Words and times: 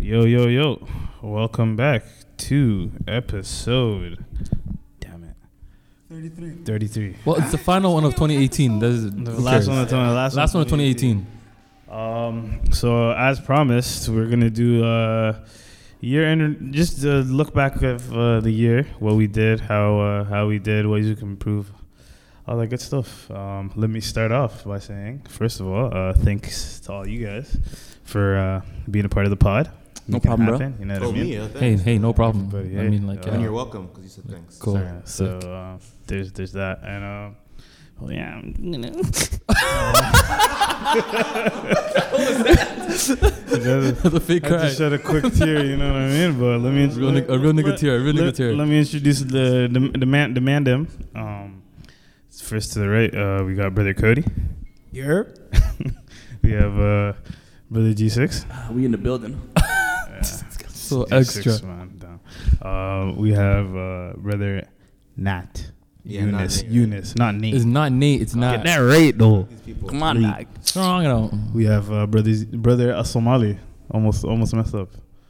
Yo, 0.00 0.24
yo, 0.24 0.46
yo. 0.46 0.80
Welcome 1.20 1.76
back 1.76 2.02
to 2.38 2.90
episode. 3.06 4.24
Damn 4.98 5.24
it. 5.24 5.34
33. 6.08 6.64
33. 6.64 7.16
Well, 7.26 7.36
it's 7.36 7.50
the 7.50 7.58
final 7.58 7.92
one 7.92 8.04
of 8.04 8.12
2018. 8.14 8.78
That's 8.78 9.02
The 9.02 9.38
last 9.40 9.68
one 9.68 9.78
of 9.78 9.88
20, 9.90 10.10
last, 10.14 10.36
Last 10.36 10.54
one 10.54 10.62
of 10.62 10.68
2018. 10.68 11.26
Um, 11.90 12.60
so 12.72 13.12
as 13.12 13.40
promised, 13.40 14.08
we're 14.08 14.26
gonna 14.26 14.48
do 14.48 14.82
uh 14.84 15.44
year 16.00 16.24
end, 16.24 16.72
just 16.72 17.04
uh, 17.04 17.18
look 17.18 17.52
back 17.52 17.82
of 17.82 18.16
uh, 18.16 18.40
the 18.40 18.50
year, 18.50 18.86
what 19.00 19.16
we 19.16 19.26
did, 19.26 19.60
how 19.60 20.00
uh, 20.00 20.24
how 20.24 20.46
we 20.46 20.58
did, 20.58 20.86
ways 20.86 21.06
we 21.06 21.14
can 21.14 21.28
improve, 21.32 21.70
all 22.48 22.56
that 22.56 22.68
good 22.68 22.80
stuff. 22.80 23.30
Um, 23.30 23.70
let 23.76 23.90
me 23.90 24.00
start 24.00 24.32
off 24.32 24.64
by 24.64 24.78
saying, 24.78 25.26
first 25.28 25.60
of 25.60 25.66
all, 25.68 25.94
uh, 25.94 26.14
thanks 26.14 26.80
to 26.80 26.92
all 26.92 27.06
you 27.06 27.26
guys 27.26 27.54
for 28.02 28.36
uh, 28.36 28.60
being 28.90 29.04
a 29.04 29.08
part 29.10 29.26
of 29.26 29.30
the 29.30 29.36
pod. 29.36 29.70
No 30.10 30.16
Making 30.16 30.32
it 30.32 30.36
problem, 30.36 30.58
bro. 30.58 30.72
You 30.80 30.84
know 30.86 30.94
what 30.94 31.02
Oh, 31.02 31.08
I 31.10 31.12
mean? 31.12 31.22
me? 31.22 31.34
Yeah, 31.34 31.48
Hey, 31.58 31.76
hey, 31.76 31.98
no 31.98 32.12
problem. 32.12 32.46
Everybody, 32.52 32.86
I 32.86 32.90
mean, 32.90 33.06
like, 33.06 33.26
Uh, 33.26 33.30
And 33.30 33.38
uh, 33.38 33.42
you're 33.44 33.52
welcome 33.52 33.86
because 33.86 34.02
you 34.04 34.10
said 34.10 34.24
thanks. 34.30 34.56
Cool. 34.58 34.80
So, 35.04 35.40
so 35.40 35.50
uh, 35.50 35.78
there's 36.06 36.32
there's 36.32 36.52
that, 36.52 36.80
and 36.82 37.04
uh, 37.04 37.30
well, 38.00 38.12
yeah, 38.12 38.34
I'm 38.36 38.52
gonna. 38.72 38.90
the 42.90 44.22
fake 44.24 44.44
cry. 44.44 44.56
I 44.56 44.62
just 44.66 44.78
shed 44.78 44.92
a 44.92 44.98
quick 44.98 45.32
tear, 45.34 45.64
you 45.64 45.76
know 45.76 45.92
what 45.92 46.02
I 46.02 46.08
mean? 46.08 46.38
But 46.38 46.60
let 46.60 46.72
me 46.72 46.84
A 46.84 46.88
real, 46.88 47.10
nigga- 47.12 47.28
a 47.28 47.38
real 47.38 47.52
nigga 47.52 47.78
tear. 47.78 47.96
A 47.96 48.00
real 48.00 48.14
nigga 48.14 48.34
tear. 48.34 48.54
let 48.54 48.68
me 48.68 48.78
introduce 48.78 49.20
the 49.20 49.68
the 49.70 49.98
the 49.98 50.06
man 50.06 50.34
the 50.34 50.40
man 50.40 50.64
them. 50.64 50.88
Um, 51.14 51.62
first 52.42 52.72
to 52.72 52.78
the 52.80 52.88
right, 52.88 53.14
uh, 53.14 53.44
we 53.44 53.54
got 53.54 53.74
brother 53.74 53.94
Cody. 53.94 54.24
Yep. 54.92 55.38
We 56.42 56.52
have 56.52 56.72
uh, 56.80 57.12
brother 57.70 57.92
G6. 57.92 58.46
Ah, 58.50 58.70
we 58.72 58.86
in 58.86 58.92
the 58.92 58.98
building. 58.98 59.38
Yeah, 60.90 61.22
So 61.22 61.36
G6, 61.36 61.46
extra. 61.46 61.66
man, 61.68 61.98
down. 61.98 62.20
Uh, 62.60 63.12
we 63.16 63.32
have 63.32 63.74
uh, 63.76 64.12
brother 64.16 64.66
Nat. 65.16 65.70
Yeah, 66.02 66.24
not 66.24 66.40
Eunice, 66.40 66.62
right? 66.62 66.72
Eunice, 66.72 67.14
not 67.16 67.34
Nate. 67.34 67.54
It's 67.54 67.64
not 67.64 67.92
Nate. 67.92 68.22
It's 68.22 68.34
not. 68.34 68.56
Get 68.56 68.64
that 68.64 68.78
right 68.78 69.16
though. 69.16 69.46
Come 69.88 70.02
on, 70.02 70.16
Lee. 70.22 70.28
dog. 70.30 70.46
Strong 70.62 71.06
out. 71.06 71.30
We 71.54 71.64
have 71.66 71.92
uh, 71.92 72.06
brother 72.06 72.32
brother 72.52 72.92
Asomali. 72.94 73.58
Almost 73.90 74.24
almost 74.24 74.54
messed 74.54 74.74
up. 74.74 74.88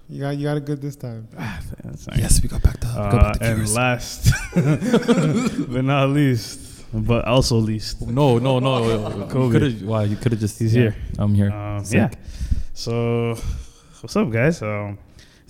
You 0.09 0.21
got 0.23 0.37
you 0.37 0.45
got 0.45 0.57
it 0.59 0.65
good 0.67 0.81
this 0.81 0.95
time. 0.97 1.27
That's 1.33 2.07
all 2.07 2.13
right. 2.13 2.21
Yes, 2.23 2.41
we 2.43 2.49
got 2.49 2.63
back 2.63 2.79
to. 2.81 2.87
we 2.87 2.95
got 2.95 3.15
Uh, 3.15 3.23
back 3.23 3.39
to 3.41 3.45
and 3.47 3.57
cures. 3.59 3.75
last, 3.75 4.31
but 4.55 5.83
not 5.85 6.11
least, 6.11 6.85
but 6.93 7.25
also 7.27 7.57
least, 7.57 8.03
No, 8.07 8.39
no, 8.39 8.59
no. 8.61 9.27
Kobe. 9.31 9.53
Could 9.59 9.63
have. 9.63 9.83
Wow, 9.83 10.01
you 10.03 10.17
could 10.17 10.33
have 10.33 10.41
just. 10.41 10.59
He's 10.59 10.75
yeah, 10.75 10.83
here. 10.83 10.97
I'm 11.19 11.35
here. 11.35 11.51
um, 11.51 11.83
yeah. 11.91 12.11
So, 12.75 13.35
what's 14.03 14.15
up, 14.17 14.31
guys? 14.31 14.63
Um, 14.63 14.99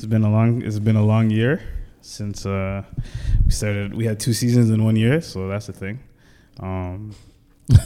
it's 0.00 0.06
been 0.06 0.24
a 0.24 0.30
long, 0.30 0.62
it's 0.62 0.78
been 0.78 0.96
a 0.96 1.04
long 1.04 1.28
year 1.28 1.60
since 2.00 2.46
uh, 2.46 2.82
we 3.44 3.50
started. 3.50 3.92
We 3.94 4.06
had 4.06 4.18
two 4.18 4.32
seasons 4.32 4.70
in 4.70 4.82
one 4.82 4.96
year, 4.96 5.20
so 5.20 5.46
that's 5.46 5.66
the 5.66 5.74
thing. 5.74 6.00
Um, 6.58 7.14
uh, 7.70 7.76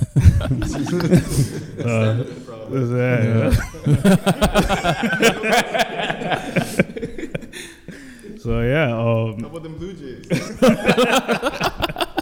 is 2.70 2.90
that- 2.90 3.58
so 8.40 8.60
yeah, 8.62 8.92
um, 8.96 9.44
about 9.44 9.64
them 9.64 9.76
Blue 9.76 9.92
Jays? 9.92 10.24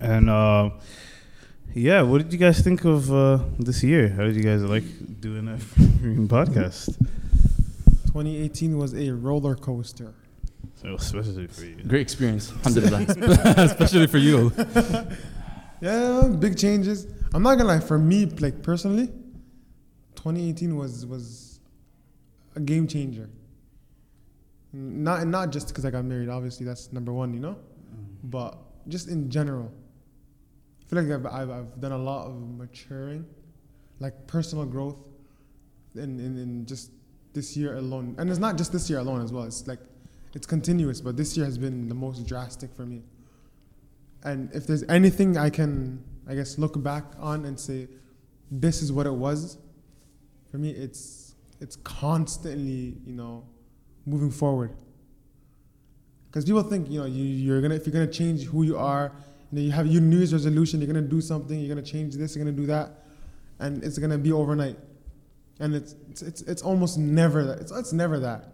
And 0.00 0.30
uh, 0.30 0.70
yeah, 1.78 2.02
what 2.02 2.18
did 2.18 2.32
you 2.32 2.38
guys 2.38 2.60
think 2.60 2.84
of 2.84 3.12
uh, 3.12 3.38
this 3.58 3.82
year? 3.84 4.08
How 4.08 4.24
did 4.24 4.34
you 4.36 4.42
guys 4.42 4.62
like 4.62 4.84
doing 5.20 5.48
a 5.48 5.56
podcast? 6.26 6.98
2018 8.06 8.76
was 8.76 8.94
a 8.94 9.10
roller 9.12 9.54
coaster. 9.54 10.14
So 10.74 10.94
especially 10.94 11.46
for 11.46 11.64
you. 11.64 11.76
Great 11.86 12.02
experience. 12.02 12.52
Alhamdulillah. 12.52 13.06
Especially 13.58 14.06
for 14.06 14.18
you. 14.18 14.52
Yeah, 15.80 16.34
big 16.38 16.56
changes. 16.58 17.06
I'm 17.32 17.42
not 17.42 17.56
gonna 17.58 17.68
lie. 17.68 17.80
For 17.80 17.98
me, 17.98 18.26
like 18.26 18.62
personally, 18.62 19.06
2018 20.16 20.76
was 20.76 21.06
was 21.06 21.60
a 22.56 22.60
game 22.60 22.86
changer. 22.88 23.28
Not 24.72 25.26
not 25.26 25.50
just 25.50 25.68
because 25.68 25.84
I 25.84 25.90
got 25.90 26.04
married. 26.04 26.28
Obviously, 26.28 26.66
that's 26.66 26.92
number 26.92 27.12
one. 27.12 27.34
You 27.34 27.40
know, 27.40 27.56
but 28.24 28.58
just 28.88 29.08
in 29.08 29.30
general, 29.30 29.66
I 29.66 29.77
feel 30.88 31.02
like 31.02 31.12
I've 31.12 31.26
I've, 31.26 31.50
I've 31.50 31.80
done 31.80 31.92
a 31.92 31.98
lot 31.98 32.26
of 32.26 32.34
maturing, 32.56 33.26
like 34.00 34.26
personal 34.26 34.64
growth, 34.64 34.96
in, 35.94 36.18
in 36.18 36.38
in 36.38 36.66
just 36.66 36.90
this 37.34 37.56
year 37.56 37.76
alone. 37.76 38.14
And 38.18 38.30
it's 38.30 38.38
not 38.38 38.56
just 38.56 38.72
this 38.72 38.88
year 38.88 38.98
alone 38.98 39.22
as 39.22 39.32
well. 39.32 39.44
It's 39.44 39.66
like 39.66 39.80
it's 40.34 40.46
continuous, 40.46 41.00
but 41.00 41.16
this 41.16 41.36
year 41.36 41.46
has 41.46 41.58
been 41.58 41.88
the 41.88 41.94
most 41.94 42.26
drastic 42.26 42.74
for 42.74 42.86
me. 42.86 43.02
And 44.24 44.50
if 44.52 44.66
there's 44.66 44.82
anything 44.84 45.36
I 45.36 45.50
can, 45.50 46.02
I 46.28 46.34
guess, 46.34 46.58
look 46.58 46.82
back 46.82 47.04
on 47.18 47.44
and 47.44 47.58
say, 47.58 47.88
this 48.50 48.82
is 48.82 48.92
what 48.92 49.06
it 49.06 49.14
was, 49.14 49.58
for 50.50 50.58
me, 50.58 50.70
it's 50.70 51.34
it's 51.60 51.76
constantly, 51.76 52.96
you 53.04 53.14
know, 53.14 53.44
moving 54.06 54.30
forward. 54.30 54.72
Because 56.26 56.44
people 56.44 56.62
think, 56.62 56.90
you 56.90 57.00
know, 57.00 57.06
you, 57.06 57.24
you're 57.24 57.60
gonna 57.60 57.74
if 57.74 57.86
you're 57.86 57.92
gonna 57.92 58.06
change 58.06 58.44
who 58.44 58.62
you 58.62 58.76
are, 58.76 59.12
you 59.50 59.58
know, 59.58 59.62
you 59.62 59.70
have 59.72 59.86
your 59.86 60.02
New 60.02 60.18
Year's 60.18 60.32
resolution, 60.32 60.80
you're 60.80 60.92
gonna 60.92 61.02
do 61.02 61.20
something, 61.20 61.58
you're 61.58 61.68
gonna 61.68 61.86
change 61.86 62.14
this, 62.14 62.34
you're 62.34 62.44
gonna 62.44 62.56
do 62.56 62.66
that, 62.66 63.04
and 63.58 63.82
it's 63.82 63.98
gonna 63.98 64.18
be 64.18 64.32
overnight. 64.32 64.76
And 65.60 65.74
it's 65.74 65.94
it's 66.10 66.22
it's, 66.22 66.42
it's 66.42 66.62
almost 66.62 66.98
never 66.98 67.44
that. 67.44 67.58
It's 67.60 67.72
it's 67.72 67.92
never 67.92 68.18
that. 68.20 68.52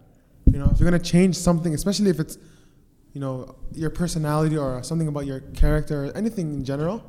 You 0.52 0.58
know, 0.58 0.68
if 0.72 0.78
you're 0.78 0.90
gonna 0.90 1.02
change 1.02 1.36
something, 1.36 1.74
especially 1.74 2.10
if 2.10 2.20
it's 2.20 2.38
you 3.14 3.20
know 3.20 3.54
your 3.72 3.90
personality 3.90 4.58
or 4.58 4.82
something 4.82 5.08
about 5.08 5.24
your 5.24 5.40
character 5.40 6.06
or 6.06 6.16
anything 6.16 6.52
in 6.52 6.64
general 6.64 7.02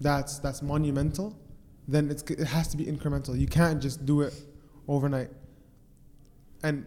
that's 0.00 0.38
that's 0.40 0.60
monumental 0.60 1.34
then 1.88 2.10
it's, 2.10 2.22
it 2.24 2.44
has 2.44 2.68
to 2.68 2.76
be 2.76 2.84
incremental 2.84 3.38
you 3.38 3.46
can't 3.46 3.80
just 3.80 4.04
do 4.04 4.20
it 4.20 4.34
overnight 4.88 5.30
and 6.62 6.84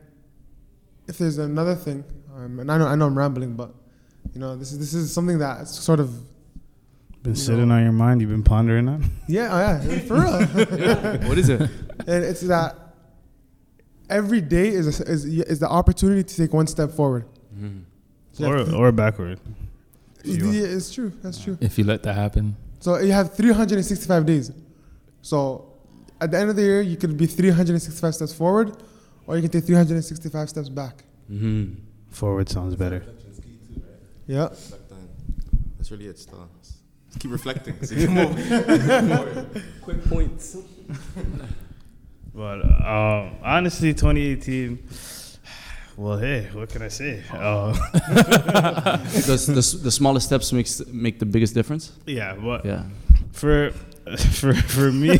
if 1.07 1.17
there's 1.17 1.37
another 1.37 1.75
thing 1.75 2.03
um, 2.35 2.59
and 2.59 2.69
I 2.71 2.77
know, 2.77 2.87
I 2.87 2.95
know 2.95 3.07
I'm 3.07 3.17
rambling 3.17 3.55
but 3.55 3.73
you 4.33 4.39
know 4.39 4.55
this 4.55 4.71
is 4.71 4.79
this 4.79 4.93
is 4.93 5.11
something 5.13 5.39
that 5.39 5.67
sort 5.67 5.99
of 5.99 6.09
Been 7.23 7.35
sitting 7.35 7.67
know. 7.69 7.75
on 7.75 7.83
your 7.83 7.91
mind. 7.91 8.21
You've 8.21 8.29
been 8.29 8.43
pondering 8.43 8.87
on. 8.87 9.03
yeah 9.27 9.49
oh 9.51 9.59
yeah 9.59 9.99
for 10.07 10.13
real 10.15 11.27
what 11.29 11.37
is 11.37 11.49
it? 11.49 11.61
and 11.61 12.23
it's 12.23 12.41
that 12.41 12.75
every 14.09 14.41
day 14.41 14.67
is, 14.69 14.99
a, 14.99 15.03
is 15.11 15.25
is 15.25 15.59
the 15.59 15.67
opportunity 15.69 16.23
to 16.23 16.35
take 16.35 16.53
one 16.53 16.67
step 16.67 16.91
forward 16.91 17.25
Mhm. 17.57 17.83
Yeah. 18.37 18.49
Or 18.49 18.75
or 18.75 18.91
backward. 18.91 19.39
It's, 20.25 20.43
yeah, 20.43 20.75
it's 20.75 20.91
true 20.93 21.11
that's 21.23 21.39
true 21.41 21.57
If 21.61 21.77
you 21.77 21.85
let 21.85 22.03
that 22.03 22.15
happen. 22.15 22.55
So 22.81 22.97
you 22.99 23.13
have 23.13 23.33
365 23.33 24.25
days. 24.25 24.51
So 25.21 25.71
at 26.19 26.31
the 26.31 26.37
end 26.37 26.49
of 26.49 26.55
the 26.55 26.61
year, 26.63 26.81
you 26.81 26.97
could 26.97 27.15
be 27.17 27.25
365 27.27 28.13
steps 28.15 28.33
forward, 28.33 28.75
or 29.25 29.35
you 29.37 29.41
can 29.41 29.49
take 29.51 29.63
365 29.63 30.49
steps 30.49 30.69
back. 30.69 31.03
Mhm. 31.31 31.75
Forward 32.09 32.49
sounds 32.49 32.75
better. 32.75 33.03
Yeah. 34.27 34.49
Reflect 34.49 34.91
on- 34.91 35.09
That's 35.77 35.91
really 35.91 36.07
it. 36.07 36.17
Still. 36.19 36.49
Just 36.61 37.19
keep 37.19 37.31
reflecting. 37.31 37.75
So 37.85 37.95
you 37.95 38.09
move. 38.09 39.63
Quick 39.81 40.03
points. 40.05 40.57
But 42.33 42.59
um, 42.65 43.35
honestly, 43.41 43.93
2018. 43.93 44.77
Well, 45.95 46.17
hey, 46.17 46.49
what 46.51 46.67
can 46.67 46.81
I 46.81 46.89
say? 46.89 47.23
Uh, 47.31 47.71
Does 49.25 49.47
the, 49.77 49.79
the 49.83 49.89
smallest 49.91 50.25
steps 50.27 50.51
makes 50.51 50.85
make 50.87 51.19
the 51.19 51.25
biggest 51.25 51.53
difference? 51.53 51.93
yeah, 52.05 52.33
but 52.35 52.65
Yeah. 52.65 52.83
for 53.31 53.71
for 54.17 54.53
for 54.53 54.91
me 54.91 55.17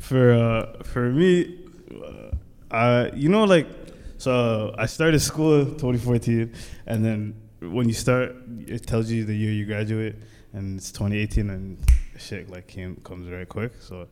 for 0.00 0.32
uh 0.32 0.82
for 0.82 1.10
me 1.10 1.58
uh 1.94 2.30
I 2.70 3.10
you 3.14 3.28
know 3.28 3.44
like 3.44 3.79
so 4.20 4.74
I 4.76 4.86
started 4.86 5.20
school 5.20 5.64
2014 5.64 6.52
and 6.86 7.04
then 7.04 7.34
when 7.60 7.88
you 7.88 7.94
start 7.94 8.36
it 8.66 8.86
tells 8.86 9.10
you 9.10 9.24
the 9.24 9.34
year 9.34 9.52
you 9.52 9.66
graduate 9.66 10.16
and 10.52 10.78
it's 10.78 10.92
2018 10.92 11.50
and 11.50 11.78
shit 12.18 12.50
like 12.50 12.66
came 12.66 12.96
comes 12.96 13.30
right 13.30 13.48
quick 13.48 13.72
so 13.80 14.08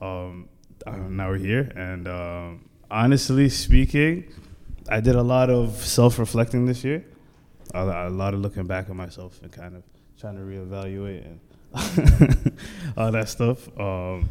um 0.00 0.48
now 0.86 1.28
we're 1.28 1.36
here 1.36 1.72
and 1.74 2.06
um 2.08 2.68
honestly 2.90 3.48
speaking 3.48 4.32
I 4.88 5.00
did 5.00 5.16
a 5.16 5.22
lot 5.22 5.50
of 5.50 5.76
self-reflecting 5.76 6.66
this 6.66 6.84
year 6.84 7.04
a, 7.74 8.08
a 8.08 8.10
lot 8.10 8.34
of 8.34 8.40
looking 8.40 8.66
back 8.66 8.88
at 8.88 8.96
myself 8.96 9.40
and 9.42 9.52
kind 9.52 9.76
of 9.76 9.82
trying 10.18 10.36
to 10.36 10.42
reevaluate 10.42 11.24
and 11.26 11.40
all 12.96 13.12
that 13.12 13.28
stuff. 13.28 13.68
Um, 13.78 14.28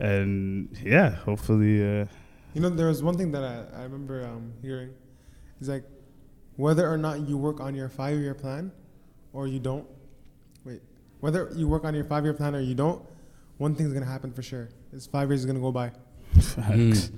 and 0.00 0.68
yeah, 0.82 1.10
hopefully, 1.10 2.00
uh, 2.00 2.06
You 2.54 2.60
know, 2.60 2.68
there 2.68 2.88
was 2.88 3.02
one 3.02 3.16
thing 3.16 3.32
that 3.32 3.42
I, 3.42 3.80
I 3.80 3.82
remember 3.84 4.24
um, 4.26 4.52
hearing. 4.60 4.90
It's 5.58 5.68
like 5.68 5.84
whether 6.56 6.90
or 6.90 6.98
not 6.98 7.28
you 7.28 7.36
work 7.38 7.60
on 7.60 7.74
your 7.74 7.88
five 7.88 8.18
year 8.18 8.34
plan 8.34 8.72
or 9.32 9.46
you 9.46 9.58
don't. 9.58 9.86
Wait, 10.64 10.80
whether 11.20 11.50
you 11.54 11.68
work 11.68 11.84
on 11.84 11.94
your 11.94 12.04
five 12.04 12.24
year 12.24 12.34
plan 12.34 12.54
or 12.54 12.60
you 12.60 12.74
don't, 12.74 13.02
one 13.58 13.74
thing's 13.74 13.92
gonna 13.92 14.06
happen 14.06 14.32
for 14.32 14.42
sure. 14.42 14.68
Is 14.92 15.06
five 15.06 15.28
years 15.28 15.40
is 15.40 15.46
gonna 15.46 15.60
go 15.60 15.72
by. 15.72 15.92
Facts. 16.40 17.10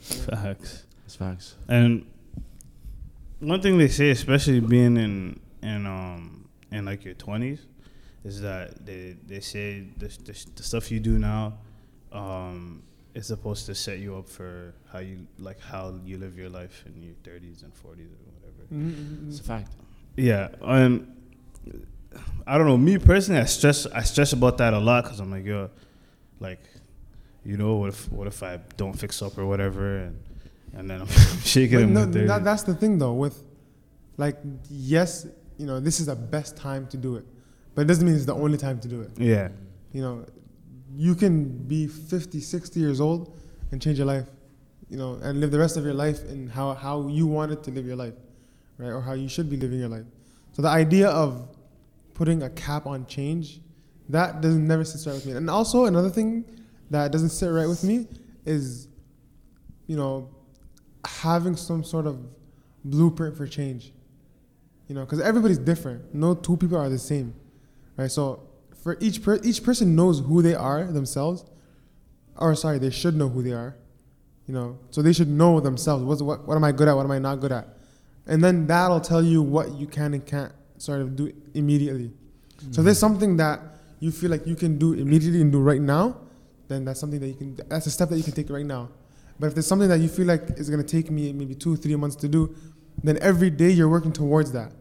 Facts. 0.00 0.86
That's 1.02 1.16
facts. 1.16 1.56
And 1.68 2.06
one 3.40 3.62
thing 3.62 3.78
they 3.78 3.88
say, 3.88 4.10
especially 4.10 4.60
being 4.60 4.96
in 4.96 5.40
in 5.62 5.86
um 5.86 6.48
in 6.70 6.84
like 6.84 7.04
your 7.04 7.14
twenties, 7.14 7.60
is 8.24 8.40
that 8.40 8.84
they 8.84 9.16
they 9.26 9.40
say 9.40 9.86
the, 9.96 10.08
the, 10.08 10.46
the 10.56 10.62
stuff 10.62 10.90
you 10.90 11.00
do 11.00 11.18
now, 11.18 11.58
um, 12.12 12.82
is 13.14 13.26
supposed 13.26 13.66
to 13.66 13.74
set 13.74 13.98
you 13.98 14.16
up 14.16 14.28
for 14.28 14.74
how 14.92 14.98
you 14.98 15.26
like 15.38 15.60
how 15.60 15.94
you 16.04 16.18
live 16.18 16.36
your 16.36 16.50
life 16.50 16.82
in 16.86 17.00
your 17.02 17.14
thirties 17.22 17.62
and 17.62 17.72
forties 17.74 18.10
or 18.10 18.32
whatever. 18.40 18.62
Mm-hmm. 18.74 19.28
It's 19.28 19.40
a 19.40 19.44
fact. 19.44 19.72
Yeah, 20.16 20.48
and 20.62 21.10
I 22.46 22.58
don't 22.58 22.66
know. 22.66 22.76
Me 22.76 22.98
personally, 22.98 23.40
I 23.40 23.44
stress 23.44 23.86
I 23.86 24.02
stress 24.02 24.32
about 24.32 24.58
that 24.58 24.74
a 24.74 24.78
lot 24.78 25.04
because 25.04 25.20
I'm 25.20 25.30
like, 25.30 25.44
yo, 25.44 25.70
like, 26.40 26.60
you 27.44 27.56
know, 27.56 27.76
what 27.76 27.88
if 27.90 28.10
what 28.12 28.26
if 28.26 28.42
I 28.42 28.58
don't 28.76 28.94
fix 28.94 29.22
up 29.22 29.38
or 29.38 29.46
whatever, 29.46 29.98
and 29.98 30.20
and 30.74 30.90
then 30.90 31.00
I'm 31.02 31.08
shaking 31.42 31.78
But 31.78 31.82
in 31.84 31.92
no, 31.94 32.00
my 32.06 32.12
30s. 32.12 32.26
that, 32.28 32.44
that's 32.44 32.62
the 32.64 32.74
thing 32.74 32.98
though. 32.98 33.14
With 33.14 33.42
like, 34.16 34.36
yes, 34.70 35.26
you 35.58 35.66
know, 35.66 35.80
this 35.80 36.00
is 36.00 36.06
the 36.06 36.16
best 36.16 36.56
time 36.56 36.86
to 36.88 36.96
do 36.96 37.16
it, 37.16 37.24
but 37.74 37.82
it 37.82 37.84
doesn't 37.86 38.04
mean 38.06 38.14
it's 38.16 38.24
the 38.26 38.34
only 38.34 38.58
time 38.58 38.78
to 38.80 38.88
do 38.88 39.02
it. 39.02 39.10
yeah, 39.18 39.48
You 39.92 40.02
know, 40.02 40.26
you 40.96 41.14
can 41.14 41.48
be 41.66 41.86
50, 41.86 42.40
60 42.40 42.80
years 42.80 43.00
old 43.00 43.36
and 43.70 43.80
change 43.80 43.98
your 43.98 44.06
life, 44.06 44.26
you 44.88 44.96
know, 44.96 45.18
and 45.22 45.40
live 45.40 45.50
the 45.50 45.58
rest 45.58 45.76
of 45.76 45.84
your 45.84 45.94
life 45.94 46.24
in 46.28 46.48
how, 46.48 46.74
how 46.74 47.08
you 47.08 47.26
wanted 47.26 47.62
to 47.64 47.70
live 47.70 47.86
your 47.86 47.96
life, 47.96 48.14
right? 48.78 48.90
Or 48.90 49.00
how 49.00 49.12
you 49.12 49.28
should 49.28 49.50
be 49.50 49.56
living 49.56 49.80
your 49.80 49.88
life. 49.88 50.04
So 50.52 50.62
the 50.62 50.68
idea 50.68 51.08
of 51.08 51.48
putting 52.14 52.42
a 52.42 52.50
cap 52.50 52.86
on 52.86 53.06
change, 53.06 53.60
that 54.08 54.40
doesn't 54.40 54.66
never 54.66 54.84
sits 54.84 55.06
right 55.06 55.14
with 55.14 55.26
me. 55.26 55.32
And 55.32 55.50
also 55.50 55.86
another 55.86 56.10
thing 56.10 56.44
that 56.90 57.10
doesn't 57.10 57.30
sit 57.30 57.48
right 57.48 57.68
with 57.68 57.82
me 57.82 58.06
is, 58.44 58.88
you 59.86 59.96
know, 59.96 60.28
having 61.04 61.56
some 61.56 61.82
sort 61.82 62.06
of 62.06 62.20
blueprint 62.84 63.36
for 63.36 63.46
change. 63.46 63.92
You 64.88 64.94
know, 64.94 65.00
because 65.00 65.20
everybody's 65.20 65.58
different. 65.58 66.14
No 66.14 66.34
two 66.34 66.56
people 66.56 66.76
are 66.76 66.90
the 66.90 66.98
same, 66.98 67.34
right? 67.96 68.10
So 68.10 68.46
for 68.84 68.98
each 69.00 69.22
per- 69.22 69.40
each 69.42 69.64
person 69.64 69.96
knows 69.96 70.20
who 70.20 70.42
they 70.42 70.54
are 70.54 70.84
themselves, 70.84 71.42
or 72.36 72.54
sorry, 72.54 72.78
they 72.78 72.90
should 72.90 73.16
know 73.16 73.30
who 73.30 73.42
they 73.42 73.52
are. 73.52 73.74
You 74.46 74.52
know, 74.52 74.78
so 74.90 75.00
they 75.00 75.14
should 75.14 75.30
know 75.30 75.58
themselves. 75.58 76.04
What's, 76.04 76.20
what 76.20 76.46
what 76.46 76.54
am 76.54 76.64
I 76.64 76.70
good 76.70 76.86
at? 76.86 76.94
What 76.94 77.06
am 77.06 77.10
I 77.10 77.18
not 77.18 77.40
good 77.40 77.50
at? 77.50 77.66
And 78.26 78.44
then 78.44 78.66
that'll 78.66 79.00
tell 79.00 79.22
you 79.22 79.40
what 79.40 79.72
you 79.72 79.86
can 79.86 80.12
and 80.12 80.24
can't 80.24 80.52
sort 80.76 81.00
of 81.00 81.16
do 81.16 81.32
immediately. 81.54 82.12
So 82.58 82.80
if 82.80 82.84
there's 82.84 82.96
mm-hmm. 82.98 83.00
something 83.00 83.36
that 83.38 83.60
you 84.00 84.12
feel 84.12 84.30
like 84.30 84.46
you 84.46 84.54
can 84.54 84.76
do 84.76 84.92
immediately 84.92 85.40
and 85.40 85.50
do 85.50 85.60
right 85.60 85.80
now, 85.80 86.18
then 86.68 86.84
that's 86.84 87.00
something 87.00 87.20
that 87.20 87.28
you 87.28 87.34
can. 87.34 87.58
That's 87.68 87.86
a 87.86 87.90
step 87.90 88.10
that 88.10 88.18
you 88.18 88.22
can 88.22 88.34
take 88.34 88.50
right 88.50 88.66
now. 88.66 88.90
But 89.40 89.46
if 89.46 89.54
there's 89.54 89.66
something 89.66 89.88
that 89.88 90.00
you 90.00 90.08
feel 90.08 90.26
like 90.26 90.42
is 90.58 90.68
gonna 90.68 90.82
take 90.82 91.10
me 91.10 91.32
maybe 91.32 91.54
two, 91.54 91.76
three 91.76 91.96
months 91.96 92.16
to 92.16 92.28
do, 92.28 92.54
then 93.02 93.16
every 93.22 93.48
day 93.48 93.70
you're 93.70 93.88
working 93.88 94.12
towards 94.12 94.52
that. 94.52 94.72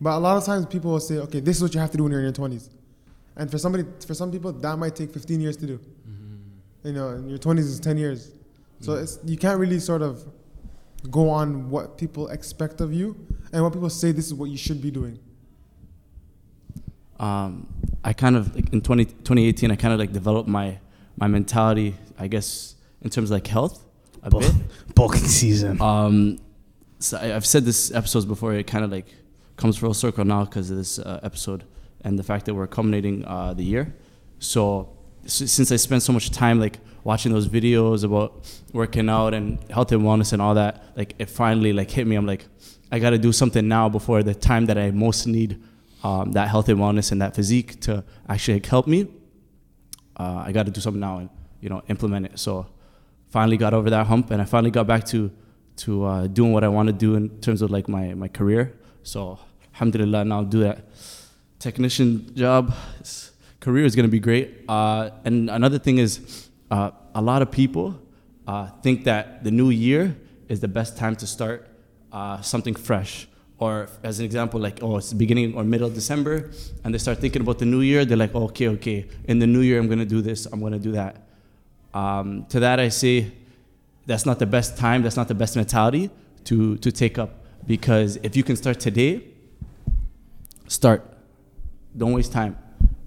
But 0.00 0.16
a 0.16 0.18
lot 0.18 0.36
of 0.36 0.44
times 0.44 0.66
people 0.66 0.90
will 0.90 1.00
say, 1.00 1.18
okay, 1.18 1.38
this 1.38 1.58
is 1.58 1.62
what 1.62 1.72
you 1.72 1.78
have 1.78 1.92
to 1.92 1.96
do 1.96 2.02
when 2.02 2.10
you're 2.10 2.20
in 2.20 2.34
your 2.34 2.48
20s. 2.48 2.68
And 3.36 3.50
for 3.50 3.58
somebody, 3.58 3.84
for 4.06 4.14
some 4.14 4.30
people, 4.30 4.52
that 4.52 4.76
might 4.78 4.94
take 4.94 5.10
15 5.12 5.40
years 5.40 5.56
to 5.58 5.66
do. 5.66 5.80
You 6.84 6.92
know, 6.92 7.10
in 7.10 7.28
your 7.28 7.38
20s 7.38 7.58
is 7.60 7.78
10 7.80 7.96
years. 7.96 8.32
So 8.80 8.94
it's, 8.94 9.18
you 9.24 9.36
can't 9.36 9.58
really 9.60 9.78
sort 9.78 10.02
of 10.02 10.24
go 11.10 11.30
on 11.30 11.70
what 11.70 11.96
people 11.96 12.28
expect 12.28 12.80
of 12.80 12.92
you 12.92 13.16
and 13.52 13.62
what 13.62 13.72
people 13.72 13.88
say 13.90 14.10
this 14.12 14.26
is 14.26 14.34
what 14.34 14.50
you 14.50 14.56
should 14.56 14.82
be 14.82 14.90
doing. 14.90 15.18
um, 17.20 17.66
I 18.04 18.12
kind 18.12 18.34
of 18.36 18.54
like 18.54 18.72
in 18.72 18.80
20, 18.80 19.04
2018, 19.04 19.70
I 19.70 19.76
kind 19.76 19.94
of 19.94 20.00
like 20.00 20.12
developed 20.12 20.48
my 20.48 20.78
my 21.16 21.28
mentality, 21.28 21.94
I 22.18 22.26
guess, 22.26 22.74
in 23.02 23.10
terms 23.10 23.30
of 23.30 23.34
like 23.34 23.46
health 23.46 23.84
a 24.22 24.30
Bulk- 24.30 24.42
bit. 24.42 24.94
bulking 24.94 25.20
season. 25.28 25.80
Um, 25.80 26.38
so 26.98 27.18
I, 27.18 27.36
I've 27.36 27.46
said 27.46 27.64
this 27.64 27.92
episodes 27.94 28.24
before. 28.26 28.54
It 28.54 28.66
kind 28.66 28.84
of 28.84 28.90
like 28.90 29.06
comes 29.56 29.76
full 29.78 29.94
circle 29.94 30.24
now 30.24 30.44
because 30.44 30.70
of 30.70 30.76
this 30.78 30.98
uh, 30.98 31.20
episode 31.22 31.62
and 32.04 32.18
the 32.18 32.22
fact 32.22 32.46
that 32.46 32.54
we're 32.54 32.66
culminating 32.66 33.24
uh, 33.24 33.54
the 33.54 33.64
year. 33.64 33.94
So 34.38 34.88
since 35.26 35.70
I 35.70 35.76
spent 35.76 36.02
so 36.02 36.12
much 36.12 36.30
time 36.30 36.58
like 36.58 36.78
watching 37.04 37.32
those 37.32 37.48
videos 37.48 38.04
about 38.04 38.44
working 38.72 39.08
out 39.08 39.34
and 39.34 39.58
health 39.70 39.92
and 39.92 40.02
wellness 40.02 40.32
and 40.32 40.42
all 40.42 40.54
that, 40.54 40.84
like 40.96 41.14
it 41.18 41.30
finally 41.30 41.72
like 41.72 41.90
hit 41.90 42.06
me. 42.06 42.16
I'm 42.16 42.26
like, 42.26 42.46
I 42.90 42.98
got 42.98 43.10
to 43.10 43.18
do 43.18 43.32
something 43.32 43.66
now 43.66 43.88
before 43.88 44.22
the 44.22 44.34
time 44.34 44.66
that 44.66 44.78
I 44.78 44.90
most 44.90 45.26
need 45.26 45.62
um, 46.04 46.32
that 46.32 46.48
health 46.48 46.68
and 46.68 46.78
wellness 46.78 47.12
and 47.12 47.22
that 47.22 47.34
physique 47.34 47.80
to 47.82 48.04
actually 48.28 48.54
like, 48.54 48.66
help 48.66 48.86
me. 48.86 49.08
Uh, 50.16 50.42
I 50.46 50.52
got 50.52 50.66
to 50.66 50.72
do 50.72 50.80
something 50.80 51.00
now 51.00 51.18
and 51.18 51.30
you 51.60 51.68
know 51.68 51.82
implement 51.88 52.26
it. 52.26 52.38
So 52.38 52.66
finally 53.30 53.56
got 53.56 53.72
over 53.72 53.88
that 53.90 54.06
hump 54.06 54.30
and 54.30 54.42
I 54.42 54.44
finally 54.44 54.70
got 54.70 54.86
back 54.86 55.04
to 55.06 55.30
to 55.74 56.04
uh, 56.04 56.26
doing 56.26 56.52
what 56.52 56.64
I 56.64 56.68
want 56.68 56.88
to 56.88 56.92
do 56.92 57.14
in 57.14 57.40
terms 57.40 57.62
of 57.62 57.70
like 57.70 57.88
my 57.88 58.14
my 58.14 58.28
career. 58.28 58.74
So 59.04 59.38
alhamdulillah 59.74 60.24
now 60.24 60.42
do 60.42 60.60
that 60.60 60.84
technician 61.62 62.34
job. 62.34 62.74
Career 63.60 63.84
is 63.84 63.94
gonna 63.94 64.08
be 64.08 64.18
great. 64.18 64.64
Uh, 64.68 65.10
and 65.24 65.48
another 65.48 65.78
thing 65.78 65.98
is, 65.98 66.48
uh, 66.70 66.90
a 67.14 67.22
lot 67.22 67.40
of 67.42 67.50
people 67.50 67.98
uh, 68.46 68.66
think 68.82 69.04
that 69.04 69.44
the 69.44 69.50
new 69.50 69.70
year 69.70 70.16
is 70.48 70.58
the 70.60 70.68
best 70.68 70.96
time 70.96 71.14
to 71.16 71.26
start 71.26 71.68
uh, 72.12 72.40
something 72.40 72.74
fresh. 72.74 73.28
Or 73.58 73.88
as 74.02 74.18
an 74.18 74.24
example, 74.24 74.58
like 74.58 74.82
oh, 74.82 74.96
it's 74.96 75.10
the 75.10 75.16
beginning 75.16 75.54
or 75.54 75.62
middle 75.62 75.86
of 75.86 75.94
December, 75.94 76.50
and 76.82 76.92
they 76.92 76.98
start 76.98 77.18
thinking 77.18 77.42
about 77.42 77.60
the 77.60 77.64
new 77.64 77.80
year. 77.80 78.04
They're 78.04 78.16
like, 78.16 78.34
okay, 78.34 78.68
okay, 78.68 79.06
in 79.28 79.38
the 79.38 79.46
new 79.46 79.60
year 79.60 79.78
I'm 79.78 79.88
gonna 79.88 80.04
do 80.04 80.20
this, 80.20 80.46
I'm 80.46 80.60
gonna 80.60 80.80
do 80.80 80.92
that. 80.92 81.22
Um, 81.94 82.46
to 82.48 82.58
that 82.58 82.80
I 82.80 82.88
say, 82.88 83.30
that's 84.06 84.26
not 84.26 84.40
the 84.40 84.46
best 84.46 84.76
time. 84.76 85.02
That's 85.02 85.16
not 85.16 85.28
the 85.28 85.36
best 85.36 85.54
mentality 85.54 86.10
to 86.44 86.76
to 86.78 86.90
take 86.90 87.18
up 87.18 87.30
because 87.64 88.16
if 88.24 88.34
you 88.34 88.42
can 88.42 88.56
start 88.56 88.80
today, 88.80 89.22
start. 90.66 91.11
Don't 91.96 92.12
waste 92.12 92.32
time. 92.32 92.58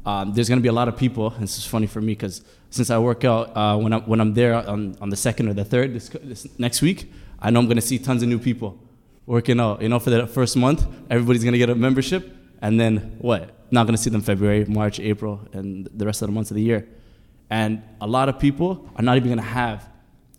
Um, 0.06 0.34
there's 0.34 0.48
gonna 0.48 0.62
be 0.62 0.68
a 0.68 0.74
lot 0.74 0.88
of 0.88 0.96
people. 0.96 1.32
And 1.34 1.44
this 1.44 1.58
is 1.58 1.66
funny 1.66 1.88
for 1.88 2.02
me 2.02 2.14
because 2.14 2.44
since 2.70 2.90
I 2.90 2.98
work 3.00 3.24
out 3.24 3.56
uh, 3.56 3.78
when 3.78 3.94
I'm 3.94 4.02
when 4.04 4.22
I'm 4.22 4.34
there 4.34 4.54
on, 4.54 4.96
on 5.02 5.10
the 5.10 5.16
second 5.16 5.50
or 5.50 5.54
the 5.54 5.66
third 5.66 5.94
this, 5.94 6.10
this 6.10 6.48
next 6.60 6.82
week, 6.82 7.12
I 7.40 7.50
know 7.50 7.60
I'm 7.60 7.68
gonna 7.68 7.82
see 7.82 7.98
tons 7.98 8.22
of 8.22 8.30
new 8.30 8.40
people 8.40 8.78
working 9.26 9.60
out. 9.60 9.82
You 9.82 9.90
know, 9.90 10.00
for 10.00 10.10
the 10.12 10.28
first 10.28 10.56
month, 10.56 10.86
everybody's 11.10 11.44
gonna 11.44 11.58
get 11.58 11.70
a 11.70 11.76
membership, 11.76 12.36
and 12.62 12.80
then 12.80 13.16
what? 13.20 13.52
Not 13.72 13.88
gonna 13.88 13.98
see 13.98 14.10
them 14.10 14.22
February, 14.22 14.66
March, 14.66 15.00
April, 15.00 15.42
and 15.54 15.90
the 15.94 16.06
rest 16.06 16.22
of 16.22 16.28
the 16.28 16.34
months 16.34 16.52
of 16.52 16.56
the 16.56 16.64
year. 16.64 16.88
And 17.50 17.82
a 18.02 18.08
lot 18.08 18.30
of 18.30 18.40
people 18.40 18.90
are 18.96 19.04
not 19.04 19.18
even 19.18 19.30
gonna 19.30 19.42
have 19.42 19.89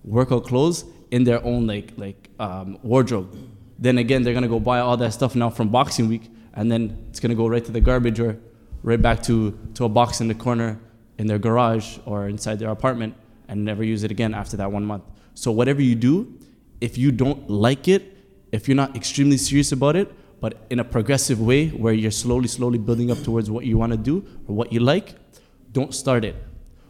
workout 0.05 0.45
clothes 0.45 0.85
in 1.11 1.25
their 1.25 1.45
own 1.45 1.67
like 1.67 1.93
like 1.97 2.31
um, 2.39 2.79
wardrobe. 2.83 3.37
Then 3.79 3.99
again, 3.99 4.23
they're 4.23 4.35
gonna 4.35 4.49
go 4.49 4.61
buy 4.61 4.79
all 4.79 4.97
that 4.97 5.13
stuff 5.13 5.35
now 5.35 5.51
from 5.51 5.69
Boxing 5.69 6.09
Week, 6.09 6.31
and 6.57 6.71
then 6.71 7.07
it's 7.09 7.21
gonna 7.21 7.35
go 7.35 7.47
right 7.47 7.65
to 7.65 7.73
the 7.73 7.81
garbage 7.81 8.19
or 8.19 8.39
right 8.83 9.01
back 9.01 9.23
to 9.25 9.57
to 9.75 9.85
a 9.85 9.89
box 9.89 10.21
in 10.21 10.29
the 10.29 10.35
corner 10.35 10.81
in 11.19 11.27
their 11.27 11.39
garage 11.39 11.99
or 12.05 12.29
inside 12.29 12.59
their 12.59 12.71
apartment, 12.71 13.15
and 13.49 13.65
never 13.65 13.83
use 13.85 14.03
it 14.05 14.11
again 14.11 14.35
after 14.35 14.57
that 14.57 14.71
one 14.71 14.85
month. 14.85 15.05
So 15.35 15.51
whatever 15.53 15.81
you 15.83 15.95
do, 15.95 16.39
if 16.81 16.99
you 16.99 17.13
don't 17.13 17.49
like 17.49 17.89
it, 17.89 18.17
if 18.53 18.69
you're 18.69 18.77
not 18.77 18.97
extremely 18.97 19.37
serious 19.37 19.73
about 19.73 19.97
it, 19.97 20.13
but 20.41 20.67
in 20.71 20.79
a 20.79 20.85
progressive 20.85 21.41
way 21.41 21.69
where 21.69 21.93
you're 21.93 22.11
slowly, 22.11 22.49
slowly 22.49 22.79
building 22.79 23.11
up 23.11 23.23
towards 23.23 23.51
what 23.51 23.65
you 23.65 23.79
want 23.79 23.93
to 23.93 23.99
do 23.99 24.25
or 24.47 24.55
what 24.55 24.73
you 24.73 24.81
like, 24.81 25.15
don't 25.73 25.95
start 25.95 26.25
it. 26.25 26.37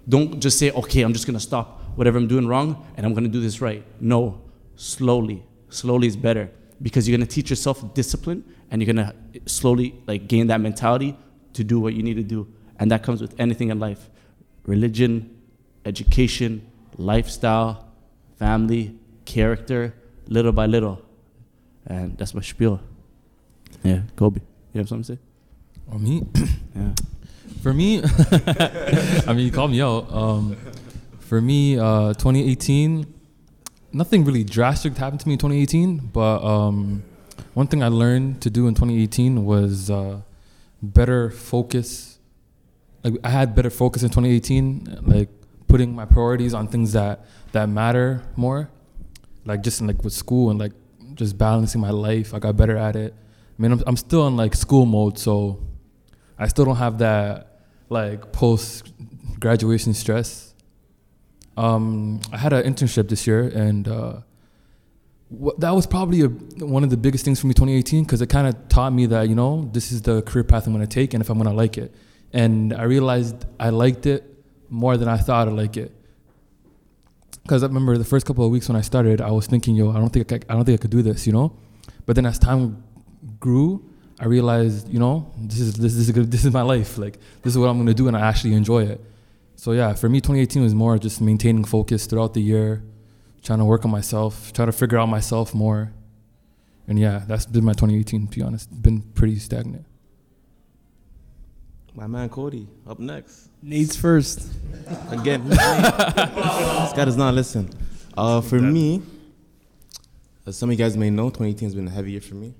Don't 0.09 0.41
just 0.41 0.59
say, 0.59 0.71
okay, 0.71 1.03
I'm 1.03 1.13
just 1.13 1.27
gonna 1.27 1.41
stop 1.41 1.83
whatever 1.97 2.19
I'm 2.19 2.29
doing 2.29 2.47
wrong 2.47 2.87
and 2.97 3.07
I'm 3.07 3.15
gonna 3.15 3.29
do 3.29 3.41
this 3.41 3.61
right. 3.61 3.85
No, 4.01 4.41
slowly. 4.75 5.45
Slowly 5.69 6.07
is 6.07 6.17
better 6.17 6.51
because 6.83 7.09
you're 7.09 7.17
gonna 7.17 7.27
teach 7.27 7.51
yourself 7.51 7.95
discipline 7.95 8.45
and 8.71 8.83
you're 8.83 8.93
gonna 8.93 9.15
slowly 9.47 9.95
like 10.07 10.29
gain 10.29 10.49
that 10.49 10.61
mentality 10.61 11.17
to 11.55 11.65
do 11.65 11.81
what 11.81 11.95
you 11.95 12.03
need 12.03 12.15
to 12.15 12.23
do. 12.23 12.47
And 12.79 12.91
that 12.91 13.03
comes 13.03 13.21
with 13.21 13.35
anything 13.39 13.71
in 13.71 13.79
life 13.79 14.11
religion, 14.65 15.31
education, 15.85 16.67
lifestyle, 16.99 17.87
family, 18.39 18.99
character, 19.25 19.95
little 20.27 20.53
by 20.53 20.67
little. 20.67 21.01
And 21.87 22.19
that's 22.19 22.35
my 22.35 22.43
spiel. 22.43 22.81
Yeah, 23.85 24.01
Kobe. 24.17 24.41
You 24.73 24.79
have 24.81 24.89
something 24.89 25.17
to 25.17 25.23
say? 25.23 25.27
Or 25.91 25.99
me? 25.99 26.23
Yeah. 26.77 26.93
For 27.63 27.73
me, 27.73 28.03
I 29.25 29.33
mean, 29.33 29.47
you 29.47 29.51
called 29.51 29.71
me 29.71 29.81
out. 29.81 30.13
Um, 30.13 30.57
for 31.21 31.41
me, 31.41 31.79
uh, 31.79 32.13
2018, 32.13 33.13
nothing 33.93 34.25
really 34.25 34.45
drastic 34.45 34.95
happened 34.97 35.21
to 35.21 35.29
me 35.29 35.33
in 35.33 35.39
2018, 35.39 36.11
but 36.13 36.45
um, 36.45 37.03
one 37.55 37.67
thing 37.67 37.83
I 37.83 37.89
learned 37.89 38.43
to 38.43 38.51
do 38.51 38.67
in 38.67 38.75
2018 38.75 39.45
was 39.45 39.91
uh, 39.91 40.21
better 40.83 41.31
focus. 41.31 42.19
Like 43.03 43.15
I 43.25 43.31
had 43.31 43.55
better 43.55 43.71
focus 43.71 44.03
in 44.03 44.11
2018, 44.11 45.01
like 45.03 45.29
putting 45.69 45.95
my 45.95 46.05
priorities 46.05 46.55
on 46.55 46.69
things 46.69 46.93
that 46.93 47.25
that 47.53 47.69
matter 47.69 48.23
more, 48.37 48.71
like 49.45 49.63
just 49.63 49.81
in, 49.81 49.87
like 49.87 50.03
with 50.05 50.13
school 50.13 50.51
and 50.51 50.59
like 50.59 50.73
just 51.15 51.39
balancing 51.39 51.81
my 51.81 51.91
life. 51.91 52.35
I 52.35 52.39
got 52.39 52.57
better 52.57 52.77
at 52.77 52.97
it. 52.97 53.15
I 53.59 53.63
mean, 53.63 53.73
I'm, 53.73 53.83
I'm 53.87 53.97
still 53.97 54.27
in 54.27 54.37
like 54.37 54.55
school 54.55 54.85
mode, 54.85 55.19
so 55.19 55.61
I 56.39 56.49
still 56.49 56.65
don't 56.65 56.77
have 56.77 56.99
that 56.99 57.61
like 57.89 58.33
post 58.33 58.93
graduation 59.41 59.95
stress. 59.95 60.55
Um, 61.57 62.21
I 62.33 62.37
had 62.37 62.53
an 62.53 62.65
internship 62.71 63.09
this 63.09 63.27
year, 63.27 63.49
and 63.49 63.89
uh, 63.89 64.21
that 65.31 65.71
was 65.71 65.87
probably 65.87 66.23
a, 66.23 66.29
one 66.29 66.85
of 66.85 66.91
the 66.91 66.97
biggest 66.97 67.25
things 67.25 67.41
for 67.41 67.49
me 67.49 67.55
2018 67.55 68.05
because 68.05 68.21
it 68.21 68.29
kind 68.29 68.47
of 68.47 68.69
taught 68.69 68.93
me 68.93 69.07
that 69.07 69.29
you 69.29 69.35
know 69.35 69.69
this 69.73 69.91
is 69.91 70.03
the 70.03 70.23
career 70.23 70.45
path 70.45 70.67
I'm 70.67 70.73
going 70.73 70.87
to 70.87 70.95
take, 70.95 71.15
and 71.15 71.21
if 71.21 71.31
I'm 71.31 71.39
going 71.39 71.51
to 71.51 71.57
like 71.57 71.79
it, 71.79 71.95
and 72.33 72.73
I 72.73 72.85
realized 72.85 73.45
I 73.59 73.71
liked 73.71 74.07
it 74.07 74.25
more 74.71 74.97
than 74.97 75.09
I 75.09 75.17
thought 75.17 75.49
I'd 75.49 75.55
like 75.55 75.77
it. 75.77 75.93
Because 77.43 77.63
I 77.63 77.67
remember 77.67 77.97
the 77.97 78.05
first 78.05 78.27
couple 78.27 78.45
of 78.45 78.51
weeks 78.51 78.69
when 78.69 78.77
I 78.77 78.81
started, 78.81 79.21
I 79.21 79.31
was 79.31 79.47
thinking, 79.47 79.77
yo, 79.77 79.91
I 79.91 79.99
don't 79.99 80.11
think 80.11 80.33
I, 80.33 80.37
I 80.49 80.55
don't 80.55 80.65
think 80.65 80.81
I 80.81 80.83
could 80.83 80.91
do 80.91 81.03
this, 81.03 81.27
you 81.27 81.33
know. 81.33 81.57
But 82.05 82.17
then 82.17 82.27
as 82.27 82.39
time 82.39 82.83
grew, 83.41 83.85
I 84.19 84.27
realized, 84.27 84.89
you 84.89 84.99
know, 84.99 85.33
this 85.37 85.61
is 85.61 85.75
this, 85.75 85.95
is 85.95 86.11
good, 86.11 86.31
this 86.35 86.45
is 86.45 86.53
my 86.53 86.63
life. 86.63 86.99
Like 86.99 87.19
this 87.43 87.53
is 87.53 87.59
what 87.59 87.69
I'm 87.69 87.79
gonna 87.79 87.95
do, 87.95 88.07
and 88.07 88.17
I 88.17 88.21
actually 88.21 88.55
enjoy 88.55 88.85
it. 88.85 89.01
So 89.57 89.73
yeah, 89.73 89.95
for 89.95 90.09
me, 90.09 90.21
2018 90.21 90.63
was 90.63 90.75
more 90.75 90.99
just 90.99 91.21
maintaining 91.21 91.65
focus 91.65 92.07
throughout 92.07 92.35
the 92.35 92.43
year, 92.43 92.83
trying 93.47 93.61
to 93.61 93.65
work 93.65 93.85
on 93.85 93.91
myself, 93.93 94.53
trying 94.53 94.67
to 94.67 94.73
figure 94.73 94.99
out 94.99 95.07
myself 95.07 95.55
more. 95.55 95.93
And 96.89 96.99
yeah, 96.99 97.23
that's 97.27 97.47
been 97.47 97.65
my 97.65 97.73
2018. 97.73 98.27
To 98.27 98.37
be 98.37 98.43
honest, 98.43 98.83
been 98.83 99.01
pretty 99.01 99.39
stagnant. 99.39 99.87
My 101.95 102.09
man 102.09 102.29
Cody, 102.29 102.67
up 102.87 102.99
next. 102.99 103.49
Needs 103.63 103.97
first. 103.97 104.53
Again, 105.11 105.49
this 105.49 105.59
guy 105.59 107.05
does 107.05 107.17
not 107.17 107.35
listen. 107.35 107.71
Uh, 108.17 108.41
for 108.41 108.59
me, 108.59 109.03
as 110.45 110.59
some 110.59 110.69
of 110.69 110.79
you 110.79 110.85
guys 110.85 110.97
may 110.97 111.09
know, 111.09 111.29
2018 111.31 111.69
has 111.69 111.75
been 111.75 111.89
a 111.89 111.91
heavy 111.91 112.13
year 112.13 112.21
for 112.21 112.35
me. 112.35 112.53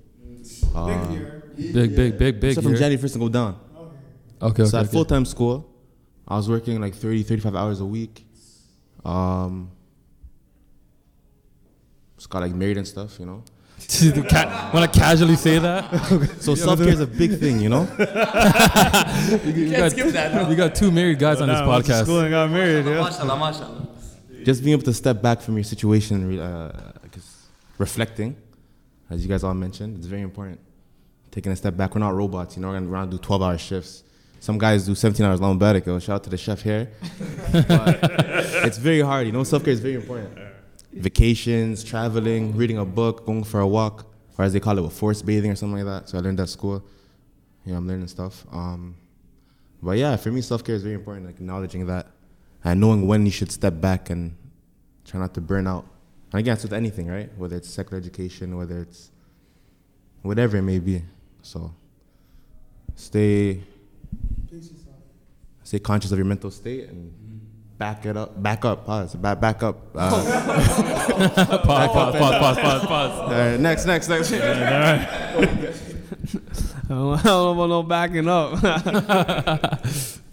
Uh, 0.73 1.15
Big, 1.57 1.95
big, 1.95 2.17
big, 2.17 2.39
big. 2.39 2.55
so 2.55 2.61
from 2.61 2.71
year. 2.71 2.79
January 2.79 3.03
1st 3.03 3.13
and 3.13 3.21
go 3.21 3.29
down. 3.29 3.59
Okay, 4.41 4.63
so 4.63 4.69
okay. 4.69 4.77
at 4.77 4.83
okay. 4.83 4.91
full 4.91 5.05
time 5.05 5.25
school, 5.25 5.67
I 6.27 6.37
was 6.37 6.47
working 6.47 6.79
like 6.79 6.93
30, 6.93 7.23
35 7.23 7.55
hours 7.55 7.79
a 7.81 7.85
week. 7.85 8.25
Um, 9.03 9.71
just 12.17 12.29
got 12.29 12.41
like 12.41 12.53
married 12.53 12.77
and 12.77 12.87
stuff, 12.87 13.19
you 13.19 13.25
know. 13.25 13.43
Want 14.73 14.91
to 14.91 14.99
casually 14.99 15.35
say 15.35 15.59
that? 15.59 15.85
So 16.41 16.55
self 16.55 16.79
care 16.79 16.89
is 16.89 16.99
a 16.99 17.07
big 17.07 17.39
thing, 17.39 17.59
you 17.59 17.69
know. 17.69 17.83
you, 19.45 19.51
you 19.53 19.71
got, 19.71 20.49
you 20.49 20.55
got 20.55 20.75
two 20.75 20.91
married 20.91 21.19
guys 21.19 21.39
on 21.41 21.47
this 21.47 21.59
Nah, 21.59 21.69
went 21.69 21.85
podcast. 21.85 22.03
School 22.03 22.19
and 22.21 22.31
got 22.31 22.49
married. 22.49 22.85
Yeah. 22.85 23.01
Mashallah, 23.01 23.37
mashallah. 23.37 23.87
Just 24.43 24.63
being 24.63 24.73
able 24.73 24.83
to 24.83 24.93
step 24.93 25.21
back 25.21 25.41
from 25.41 25.55
your 25.55 25.63
situation, 25.63 26.39
uh, 26.39 26.91
I 27.03 27.07
reflecting, 27.77 28.35
as 29.09 29.21
you 29.23 29.29
guys 29.29 29.43
all 29.43 29.53
mentioned, 29.53 29.97
it's 29.97 30.07
very 30.07 30.21
important. 30.21 30.59
Taking 31.31 31.51
a 31.51 31.55
step 31.55 31.77
back, 31.77 31.93
we're 31.93 31.99
not 31.99 32.15
robots, 32.15 32.55
you 32.55 32.61
know. 32.61 32.69
We're 32.69 32.79
gonna, 32.79 32.89
gonna 32.89 33.11
do 33.11 33.17
12 33.19 33.41
hour 33.41 33.57
shifts. 33.57 34.03
Some 34.39 34.57
guys 34.57 34.85
do 34.85 34.95
17 34.95 35.25
hours 35.25 35.39
long 35.39 35.57
back. 35.59 35.83
Shout 35.85 36.09
out 36.09 36.23
to 36.23 36.29
the 36.29 36.37
chef 36.37 36.61
here. 36.61 36.89
it's 38.63 38.77
very 38.77 39.01
hard, 39.01 39.27
you 39.27 39.33
know. 39.33 39.43
Self 39.43 39.63
care 39.63 39.73
is 39.73 39.79
very 39.79 39.95
important. 39.95 40.46
Vacations, 41.01 41.83
traveling, 41.83 42.55
reading 42.55 42.77
a 42.77 42.85
book, 42.85 43.25
going 43.25 43.43
for 43.43 43.59
a 43.59 43.67
walk, 43.67 44.05
or 44.37 44.45
as 44.45 44.53
they 44.53 44.59
call 44.59 44.77
it, 44.77 44.81
with 44.81 44.93
forest 44.93 45.25
bathing 45.25 45.51
or 45.51 45.55
something 45.55 45.85
like 45.85 45.85
that. 45.85 46.09
So 46.09 46.17
I 46.17 46.21
learned 46.21 46.39
that 46.39 46.43
at 46.43 46.49
school. 46.49 46.83
You 47.65 47.71
know, 47.71 47.79
I'm 47.79 47.87
learning 47.87 48.07
stuff. 48.07 48.45
Um, 48.51 48.95
but 49.81 49.97
yeah, 49.97 50.15
for 50.15 50.31
me, 50.31 50.41
self 50.41 50.63
care 50.63 50.75
is 50.75 50.83
very 50.83 50.95
important. 50.95 51.25
Like 51.25 51.35
acknowledging 51.35 51.85
that 51.87 52.07
and 52.63 52.79
knowing 52.81 53.07
when 53.07 53.25
you 53.25 53.31
should 53.31 53.51
step 53.51 53.79
back 53.79 54.09
and 54.09 54.35
try 55.05 55.19
not 55.19 55.33
to 55.35 55.41
burn 55.41 55.67
out. 55.67 55.85
And 56.31 56.39
again, 56.39 56.55
it's 56.55 56.63
with 56.63 56.73
anything, 56.73 57.07
right? 57.07 57.29
Whether 57.37 57.55
it's 57.55 57.69
secular 57.69 57.97
education, 57.97 58.57
whether 58.57 58.79
it's 58.79 59.11
whatever 60.21 60.57
it 60.57 60.63
may 60.63 60.79
be. 60.79 61.03
So 61.41 61.73
stay 62.95 63.63
stay 65.63 65.79
conscious 65.79 66.11
of 66.11 66.17
your 66.17 66.25
mental 66.25 66.51
state 66.51 66.89
and 66.89 67.13
back 67.77 68.05
it 68.05 68.17
up, 68.17 68.41
back 68.41 68.65
up, 68.65 68.85
pause, 68.85 69.15
back, 69.15 69.39
back 69.39 69.63
up. 69.63 69.77
Uh, 69.95 70.09
pause, 71.63 71.65
pause, 71.65 72.15
pause, 72.15 72.15
pause, 72.15 72.57
pause, 72.57 72.85
pause. 72.85 73.19
all 73.19 73.29
right, 73.29 73.59
next, 73.59 73.85
next, 73.85 74.09
next. 74.09 74.31
I 76.89 76.93
don't 76.93 77.25
know 77.25 77.51
about 77.51 77.69
no 77.69 77.83
backing 77.83 78.27
up. 78.27 78.61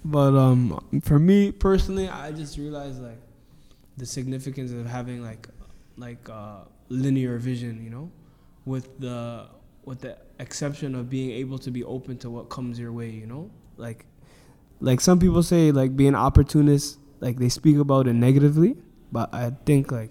but 0.05 0.35
um, 0.37 1.03
for 1.03 1.19
me 1.19 1.51
personally, 1.53 2.09
I 2.09 2.31
just 2.33 2.57
realized 2.59 3.03
like 3.03 3.21
the 3.97 4.07
significance 4.07 4.73
of 4.73 4.87
having 4.87 5.23
like 5.23 5.49
like 5.97 6.29
uh, 6.29 6.61
linear 6.89 7.39
vision. 7.39 7.83
You 7.83 7.91
know, 7.91 8.11
with 8.65 8.99
the 9.01 9.49
with 9.85 10.01
the 10.01 10.17
exception 10.39 10.95
of 10.95 11.11
being 11.11 11.31
able 11.33 11.59
to 11.59 11.71
be 11.71 11.85
open 11.85 12.19
to 12.19 12.31
what 12.31 12.49
comes 12.51 12.79
your 12.79 12.93
way. 12.93 13.11
You 13.11 13.27
know, 13.27 13.51
like 13.77 14.07
like 14.81 15.01
some 15.01 15.19
people 15.19 15.43
say 15.43 15.73
like 15.73 15.97
being 15.97 16.15
opportunist, 16.15 16.99
like 17.25 17.39
they 17.39 17.49
speak 17.49 17.79
about 17.79 18.07
it 18.07 18.13
negatively, 18.13 18.77
but 19.11 19.33
I 19.33 19.51
think 19.65 19.91
like 19.91 20.11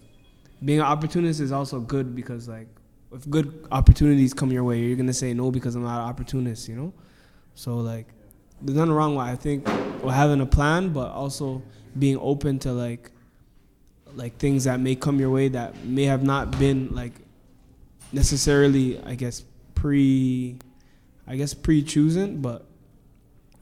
being 0.66 0.80
an 0.80 0.86
opportunist 0.86 1.40
is 1.40 1.52
also 1.52 1.80
good 1.80 2.16
because 2.16 2.48
like 2.48 2.68
if 3.12 3.30
good 3.30 3.68
opportunities 3.72 4.34
come 4.34 4.52
your 4.52 4.64
way, 4.64 4.80
you're 4.80 4.98
gonna 4.98 5.14
say 5.14 5.32
no 5.32 5.52
because 5.52 5.76
I'm 5.76 5.84
not 5.84 6.02
an 6.02 6.10
opportunist, 6.10 6.68
you 6.68 6.76
know. 6.76 6.92
So 7.54 7.78
like, 7.78 8.08
there's 8.64 8.76
nothing 8.76 8.94
wrong 8.94 9.16
with 9.16 9.28
I 9.28 9.36
think 9.36 9.68
with 10.04 10.16
having 10.16 10.42
a 10.42 10.48
plan, 10.48 10.90
but 10.90 11.12
also 11.12 11.62
being 12.00 12.18
open 12.20 12.58
to 12.60 12.72
like, 12.74 13.12
like 14.16 14.38
things 14.38 14.64
that 14.64 14.80
may 14.80 14.96
come 14.96 15.20
your 15.20 15.30
way 15.30 15.50
that 15.50 15.86
may 15.86 16.06
have 16.06 16.24
not 16.24 16.58
been 16.58 16.90
like 16.96 17.14
necessarily, 18.12 19.00
I 19.04 19.14
guess 19.14 19.44
pre, 19.76 20.58
I 21.28 21.36
guess 21.36 21.54
pre 21.54 21.84
chosen, 21.84 22.42
but 22.42 22.66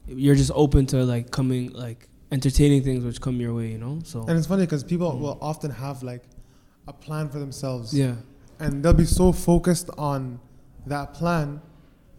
you're 0.07 0.35
just 0.35 0.51
open 0.55 0.85
to 0.87 1.03
like 1.03 1.31
coming 1.31 1.73
like 1.73 2.07
entertaining 2.31 2.83
things 2.83 3.03
which 3.03 3.19
come 3.21 3.39
your 3.41 3.53
way, 3.53 3.71
you 3.71 3.77
know. 3.77 3.99
So 4.03 4.21
And 4.27 4.37
it's 4.37 4.47
funny 4.47 4.63
because 4.63 4.83
people 4.83 5.17
will 5.19 5.37
often 5.41 5.71
have 5.71 6.01
like 6.03 6.23
a 6.87 6.93
plan 6.93 7.29
for 7.29 7.39
themselves. 7.39 7.93
yeah, 7.93 8.15
and 8.59 8.83
they'll 8.83 8.93
be 8.93 9.05
so 9.05 9.31
focused 9.31 9.89
on 9.97 10.39
that 10.87 11.13
plan 11.13 11.61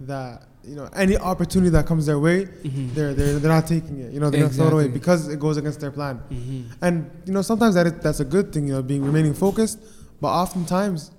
that 0.01 0.45
you 0.65 0.77
know 0.77 0.89
any 0.95 1.17
opportunity 1.17 1.71
that 1.71 1.87
comes 1.87 2.07
their 2.07 2.19
way 2.21 2.45
Mhm. 2.47 2.95
they're 2.95 3.15
they're, 3.15 3.39
they're 3.41 3.51
not 3.51 3.67
taking 3.67 3.99
it 3.99 4.13
you 4.13 4.21
know 4.21 4.31
they're 4.31 4.49
throw 4.49 4.69
it 4.69 4.73
away 4.73 4.89
because 4.89 5.27
it 5.29 5.41
goes 5.41 5.57
against 5.57 5.81
their 5.81 5.91
plan 5.91 6.21
Mhm. 6.31 6.65
and 6.81 7.11
you 7.27 7.33
know 7.33 7.43
sometimes 7.43 7.75
that 7.75 7.87
is, 7.89 7.93
that's 8.01 8.21
a 8.21 8.25
good 8.25 8.53
thing 8.53 8.69
you 8.69 8.73
know 8.75 8.83
being 8.83 9.05
remaining 9.05 9.35
focused 9.35 9.79
but 10.21 10.29
oftentimes 10.29 11.11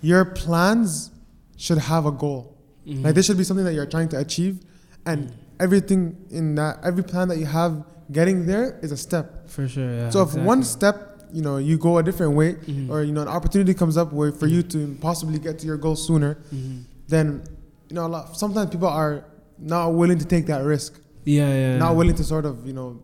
your 0.00 0.24
plans 0.24 1.10
should 1.56 1.76
have 1.78 2.06
a 2.06 2.10
goal 2.12 2.56
Mhm. 2.86 3.04
like 3.04 3.14
this 3.14 3.26
should 3.26 3.36
be 3.36 3.44
something 3.44 3.66
that 3.66 3.74
you're 3.74 3.86
trying 3.96 4.08
to 4.08 4.18
achieve 4.18 4.60
and 5.04 5.32
everything 5.60 6.16
in 6.30 6.54
that 6.54 6.78
every 6.82 7.02
plan 7.02 7.28
that 7.28 7.36
you 7.38 7.46
have 7.46 7.84
getting 8.12 8.46
there 8.46 8.78
is 8.82 8.92
a 8.92 8.96
step 8.96 9.48
for 9.48 9.66
sure. 9.68 9.90
Yeah. 9.94 10.10
so 10.10 10.22
if 10.22 10.34
one 10.34 10.62
step 10.62 10.96
you 11.32 11.42
know 11.42 11.56
you 11.56 11.78
go 11.78 11.98
a 11.98 12.02
different 12.02 12.34
way 12.36 12.54
Mhm. 12.54 12.90
or 12.90 13.02
you 13.02 13.12
know 13.12 13.22
an 13.22 13.28
opportunity 13.28 13.74
comes 13.74 13.96
up 13.96 14.12
where 14.12 14.30
for 14.32 14.46
you 14.46 14.62
to 14.62 14.96
possibly 15.00 15.38
get 15.38 15.58
to 15.60 15.66
your 15.66 15.76
goal 15.78 15.96
sooner 15.96 16.36
Mhm. 16.54 16.82
then 17.08 17.42
you 17.88 17.94
know 17.96 18.06
a 18.06 18.08
lot, 18.14 18.36
sometimes 18.36 18.70
people 18.70 18.88
are 18.88 19.24
not 19.58 19.88
willing 19.94 20.18
to 20.18 20.24
take 20.24 20.46
that 20.46 20.64
risk 20.64 21.00
Yeah, 21.24 21.48
yeah. 21.52 21.78
not 21.78 21.90
yeah. 21.92 21.96
willing 21.98 22.14
to 22.16 22.24
sort 22.24 22.44
of 22.44 22.66
you 22.66 22.72
know 22.72 22.98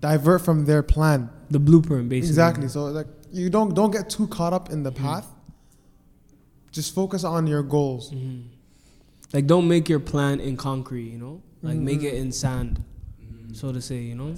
divert 0.00 0.40
from 0.42 0.64
their 0.64 0.82
plan 0.82 1.28
the 1.50 1.58
blueprint, 1.60 2.08
basically. 2.08 2.28
exactly 2.28 2.68
so 2.68 2.84
like 2.86 3.06
you 3.32 3.48
don't 3.50 3.74
don't 3.74 3.90
get 3.92 4.08
too 4.10 4.26
caught 4.28 4.52
up 4.52 4.70
in 4.70 4.82
the 4.82 4.90
Mhm. 4.92 4.96
path 5.04 5.26
just 6.70 6.94
focus 6.94 7.22
on 7.24 7.46
your 7.46 7.62
goals 7.62 8.10
Mhm. 8.10 8.42
Like, 9.34 9.46
don't 9.46 9.66
make 9.66 9.88
your 9.88 9.98
plan 10.00 10.40
in 10.40 10.58
concrete. 10.58 11.08
You 11.10 11.18
know, 11.18 11.40
like 11.62 11.78
make 11.78 12.00
Mhm. 12.00 12.04
it 12.04 12.14
in 12.14 12.32
sand, 12.32 12.82
so 13.52 13.72
to 13.72 13.80
say. 13.80 13.98
You 13.98 14.14
know, 14.14 14.34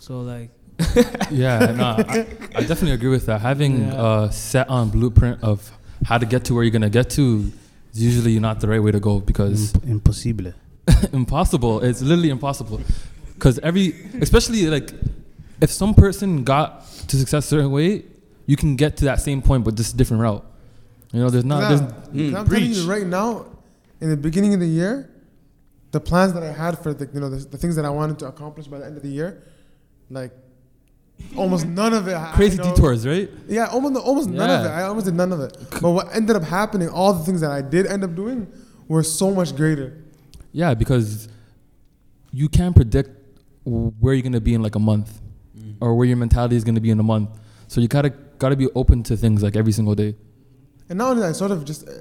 so 0.00 0.20
like. 0.22 0.50
Yeah, 1.30 1.72
no, 1.76 1.84
I, 1.84 2.26
I 2.54 2.60
definitely 2.62 2.92
agree 2.92 3.10
with 3.10 3.26
that. 3.26 3.40
Having 3.40 3.88
Yeah. 3.88 4.24
a 4.26 4.32
set 4.32 4.68
on 4.68 4.90
blueprint 4.90 5.42
of 5.42 5.70
how 6.04 6.18
to 6.18 6.26
get 6.26 6.44
to 6.46 6.54
where 6.54 6.62
you're 6.64 6.72
gonna 6.72 6.90
get 6.90 7.10
to 7.10 7.50
is 7.92 8.02
usually 8.02 8.38
not 8.40 8.60
the 8.60 8.68
right 8.68 8.82
way 8.82 8.90
to 8.92 9.00
go 9.00 9.20
because 9.20 9.72
impossible. 9.84 10.52
impossible. 11.12 11.80
It's 11.80 12.02
literally 12.02 12.30
impossible. 12.30 12.80
Because 13.34 13.58
every, 13.60 13.94
especially 14.20 14.66
like, 14.66 14.90
if 15.60 15.70
some 15.70 15.94
person 15.94 16.44
got 16.44 16.86
to 17.08 17.16
success 17.16 17.44
a 17.46 17.48
certain 17.48 17.70
way, 17.70 18.04
you 18.46 18.56
can 18.56 18.76
get 18.76 18.96
to 18.98 19.04
that 19.06 19.20
same 19.20 19.42
point, 19.42 19.64
but 19.64 19.74
just 19.76 19.94
a 19.94 19.96
different 19.96 20.22
route. 20.22 20.44
You 21.12 21.20
know, 21.20 21.30
there's 21.30 21.44
not. 21.44 21.60
Yeah. 21.62 21.68
There's, 21.68 21.80
Mm, 22.32 22.34
I'm 22.36 22.46
telling 22.48 22.72
you 22.72 22.90
right 22.90 23.06
now 23.06 23.46
in 24.00 24.10
the 24.10 24.16
beginning 24.16 24.54
of 24.54 24.60
the 24.60 24.66
year 24.68 25.08
the 25.94 26.00
plans 26.10 26.32
that 26.34 26.42
I 26.42 26.52
had 26.64 26.78
for 26.82 26.92
the 26.92 27.06
you 27.14 27.20
know 27.22 27.30
the, 27.34 27.40
the 27.54 27.58
things 27.62 27.74
that 27.76 27.86
I 27.90 27.92
wanted 28.00 28.18
to 28.22 28.26
accomplish 28.32 28.66
by 28.72 28.78
the 28.80 28.86
end 28.88 28.96
of 28.96 29.02
the 29.02 29.14
year 29.20 29.30
like 30.18 30.32
almost 31.36 31.66
none 31.66 31.92
of 31.94 32.08
it 32.08 32.14
I- 32.14 32.32
crazy 32.38 32.56
you 32.56 32.64
know, 32.64 32.74
detours, 32.74 33.06
right? 33.06 33.30
Yeah, 33.48 33.66
almost 33.66 34.04
almost 34.04 34.28
none 34.28 34.50
of 34.50 34.66
it. 34.66 34.68
I 34.68 34.82
almost 34.82 35.06
did 35.06 35.14
none 35.14 35.32
of 35.32 35.40
it. 35.40 35.56
But 35.82 35.90
what 35.90 36.14
ended 36.14 36.36
up 36.36 36.42
happening, 36.42 36.88
all 36.88 37.12
the 37.12 37.24
things 37.24 37.40
that 37.40 37.50
I 37.50 37.62
did 37.62 37.86
end 37.86 38.04
up 38.04 38.14
doing, 38.14 38.38
were 38.88 39.02
so 39.02 39.30
much 39.30 39.54
greater. 39.56 39.88
Yeah, 40.52 40.74
because 40.74 41.28
you 42.32 42.48
can't 42.48 42.74
predict 42.74 43.10
where 43.64 44.14
you're 44.14 44.22
gonna 44.22 44.40
be 44.40 44.54
in 44.54 44.62
like 44.62 44.74
a 44.74 44.84
month, 44.92 45.20
or 45.80 45.94
where 45.94 46.06
your 46.06 46.16
mentality 46.16 46.56
is 46.56 46.64
gonna 46.64 46.80
be 46.80 46.90
in 46.90 47.00
a 47.00 47.08
month. 47.14 47.30
So 47.68 47.80
you 47.80 47.88
gotta 47.88 48.10
gotta 48.38 48.56
be 48.56 48.68
open 48.74 49.02
to 49.04 49.16
things 49.16 49.42
like 49.42 49.56
every 49.56 49.72
single 49.72 49.94
day. 49.94 50.16
And 50.88 50.98
not 50.98 51.10
only 51.10 51.22
that, 51.22 51.30
it 51.30 51.34
sort 51.34 51.50
of 51.50 51.64
just 51.64 51.88
uh, 51.88 51.92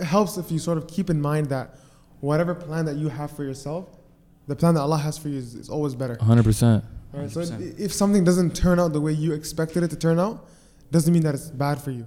it 0.00 0.04
helps 0.04 0.36
if 0.36 0.50
you 0.50 0.58
sort 0.58 0.78
of 0.78 0.88
keep 0.88 1.10
in 1.10 1.20
mind 1.20 1.46
that 1.50 1.76
whatever 2.22 2.54
plan 2.54 2.84
that 2.86 2.96
you 2.96 3.08
have 3.08 3.30
for 3.36 3.44
yourself, 3.44 3.84
the 4.46 4.56
plan 4.56 4.74
that 4.74 4.80
Allah 4.80 4.98
has 4.98 5.18
for 5.18 5.28
you 5.28 5.38
is, 5.38 5.54
is 5.54 5.68
always 5.68 5.94
better. 5.94 6.14
100. 6.14 6.44
percent 6.44 6.84
Right? 7.12 7.30
So 7.30 7.40
100%. 7.42 7.78
if 7.78 7.92
something 7.92 8.24
doesn't 8.24 8.56
turn 8.56 8.80
out 8.80 8.94
the 8.94 9.00
way 9.00 9.12
you 9.12 9.34
expected 9.34 9.82
it 9.82 9.90
to 9.90 9.96
turn 9.96 10.18
out, 10.18 10.48
doesn't 10.90 11.12
mean 11.12 11.24
that 11.24 11.34
it's 11.34 11.50
bad 11.50 11.80
for 11.80 11.90
you. 11.90 12.06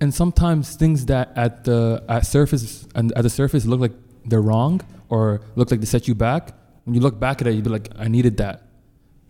And 0.00 0.12
sometimes 0.12 0.74
things 0.74 1.06
that 1.06 1.32
at 1.36 1.64
the 1.64 2.02
at 2.08 2.26
surface 2.26 2.86
and 2.94 3.12
at 3.12 3.22
the 3.22 3.30
surface 3.30 3.64
look 3.66 3.80
like 3.80 3.92
they're 4.24 4.42
wrong 4.42 4.80
or 5.08 5.40
look 5.54 5.70
like 5.70 5.80
they 5.80 5.86
set 5.86 6.08
you 6.08 6.14
back. 6.14 6.42
When 6.84 6.94
you 6.94 7.00
look 7.00 7.20
back 7.20 7.40
at 7.40 7.46
it, 7.46 7.54
you'd 7.54 7.64
be 7.64 7.70
like, 7.70 7.88
I 7.98 8.08
needed 8.08 8.36
that. 8.38 8.62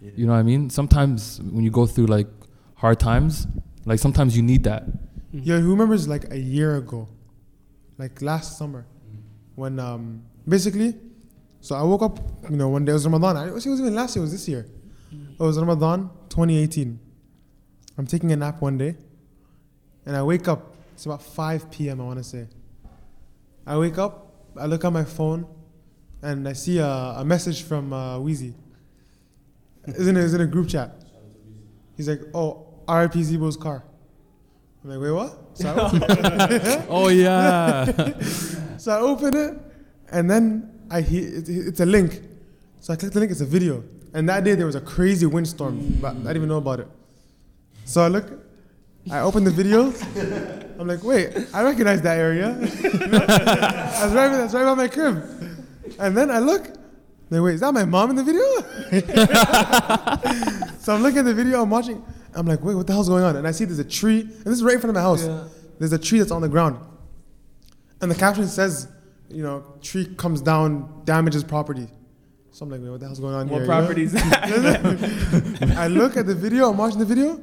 You 0.00 0.26
know 0.26 0.32
what 0.32 0.38
I 0.38 0.42
mean? 0.42 0.70
Sometimes 0.70 1.40
when 1.40 1.64
you 1.64 1.70
go 1.70 1.84
through 1.86 2.06
like 2.06 2.28
hard 2.76 2.98
times, 3.00 3.46
like 3.84 3.98
sometimes 3.98 4.36
you 4.36 4.42
need 4.42 4.64
that. 4.64 4.84
Yeah, 5.32 5.58
who 5.58 5.70
remembers 5.70 6.06
like 6.08 6.30
a 6.30 6.38
year 6.38 6.76
ago, 6.76 7.08
like 7.98 8.22
last 8.22 8.56
summer, 8.58 8.86
when 9.56 9.80
um 9.80 10.22
basically, 10.46 10.94
so 11.60 11.74
I 11.74 11.82
woke 11.82 12.02
up, 12.02 12.20
you 12.48 12.56
know, 12.56 12.68
one 12.68 12.84
day 12.84 12.92
it 12.92 12.94
was 12.94 13.04
Ramadan. 13.04 13.36
I, 13.36 13.48
it 13.48 13.52
was 13.52 13.66
even 13.66 13.94
last 13.94 14.14
year. 14.14 14.22
It 14.22 14.26
was 14.26 14.32
this 14.32 14.48
year. 14.48 14.66
It 15.12 15.42
was 15.42 15.58
Ramadan 15.58 16.10
2018. 16.28 16.98
I'm 17.98 18.06
taking 18.06 18.30
a 18.32 18.36
nap 18.36 18.60
one 18.60 18.78
day, 18.78 18.96
and 20.04 20.16
I 20.16 20.22
wake 20.22 20.46
up. 20.46 20.74
It's 20.94 21.06
about 21.06 21.22
5 21.22 21.70
p.m. 21.70 22.00
I 22.00 22.04
want 22.04 22.18
to 22.18 22.24
say. 22.24 22.46
I 23.66 23.76
wake 23.76 23.98
up. 23.98 24.32
I 24.58 24.66
look 24.66 24.84
at 24.84 24.92
my 24.92 25.04
phone, 25.04 25.46
and 26.22 26.48
I 26.48 26.52
see 26.52 26.78
a, 26.78 26.86
a 26.86 27.24
message 27.24 27.62
from 27.62 27.92
uh, 27.92 28.18
Wheezy. 28.18 28.54
Isn't 29.86 30.16
it? 30.16 30.24
Is 30.24 30.34
in 30.34 30.40
a 30.40 30.46
group 30.46 30.68
chat. 30.68 31.02
He's 31.96 32.08
like, 32.08 32.20
"Oh, 32.34 32.66
RIP 32.88 33.12
Zebo's 33.12 33.56
car." 33.56 33.84
I'm 34.86 34.92
like, 34.92 35.00
"Wait, 35.00 35.10
what?" 35.10 35.36
So 35.54 35.68
I 35.68 35.74
open- 35.86 36.86
Oh 36.88 37.08
yeah. 37.08 37.86
so 38.78 38.92
I 38.92 39.00
open 39.00 39.36
it, 39.36 39.58
and 40.12 40.30
then 40.30 40.86
I 40.90 41.00
hear 41.00 41.26
it, 41.38 41.48
it's 41.48 41.80
a 41.80 41.86
link. 41.86 42.22
So 42.80 42.92
I 42.92 42.96
click 42.96 43.12
the 43.12 43.18
link. 43.18 43.32
It's 43.32 43.40
a 43.40 43.46
video. 43.46 43.82
And 44.14 44.28
that 44.28 44.44
day 44.44 44.54
there 44.54 44.66
was 44.66 44.76
a 44.76 44.80
crazy 44.80 45.26
windstorm, 45.26 45.98
but 46.00 46.10
I 46.10 46.14
didn't 46.14 46.36
even 46.36 46.48
know 46.48 46.58
about 46.58 46.80
it. 46.80 46.88
So 47.84 48.02
I 48.02 48.08
look, 48.08 48.30
I 49.10 49.20
open 49.20 49.42
the 49.42 49.50
video. 49.50 49.92
I'm 50.78 50.86
like, 50.86 51.02
wait, 51.02 51.34
I 51.52 51.62
recognize 51.64 52.00
that 52.02 52.18
area. 52.18 52.52
that's 52.54 54.14
right. 54.14 54.28
That's 54.30 54.54
right 54.54 54.64
by 54.64 54.74
my 54.74 54.88
crib. 54.88 55.16
And 55.98 56.16
then 56.16 56.30
I 56.30 56.38
look. 56.38 56.68
Like, 57.28 57.42
wait, 57.42 57.54
is 57.54 57.60
that 57.60 57.74
my 57.74 57.84
mom 57.84 58.10
in 58.10 58.16
the 58.16 58.22
video? 58.22 58.44
so 60.78 60.94
I'm 60.94 61.02
looking 61.02 61.18
at 61.18 61.24
the 61.24 61.34
video. 61.34 61.60
I'm 61.62 61.70
watching. 61.70 62.04
I'm 62.36 62.46
like, 62.46 62.62
wait, 62.62 62.74
what 62.74 62.86
the 62.86 62.92
hell's 62.92 63.08
going 63.08 63.24
on? 63.24 63.36
And 63.36 63.46
I 63.46 63.50
see 63.50 63.64
there's 63.64 63.78
a 63.78 63.84
tree, 63.84 64.20
and 64.20 64.44
this 64.44 64.54
is 64.54 64.62
right 64.62 64.74
in 64.74 64.80
front 64.80 64.90
of 64.90 64.94
my 64.94 65.08
house. 65.08 65.24
Yeah. 65.26 65.44
There's 65.78 65.92
a 65.92 65.98
tree 65.98 66.18
that's 66.18 66.30
on 66.30 66.42
the 66.42 66.48
ground, 66.48 66.78
and 68.00 68.10
the 68.10 68.14
caption 68.14 68.46
says, 68.46 68.88
you 69.28 69.42
know, 69.42 69.64
tree 69.82 70.06
comes 70.16 70.40
down, 70.40 71.02
damages 71.04 71.42
property. 71.44 71.88
So 72.52 72.64
I'm 72.64 72.70
like, 72.70 72.80
wait, 72.80 72.88
what 72.90 73.00
the 73.00 73.06
hell's 73.06 73.20
going 73.20 73.34
on 73.34 73.48
What 73.48 73.62
here? 73.62 73.64
you 73.64 73.68
know? 73.68 73.80
properties? 73.80 74.14
I 75.76 75.88
look 75.88 76.16
at 76.16 76.26
the 76.26 76.34
video. 76.34 76.70
I'm 76.70 76.76
watching 76.78 76.98
the 76.98 77.04
video. 77.04 77.40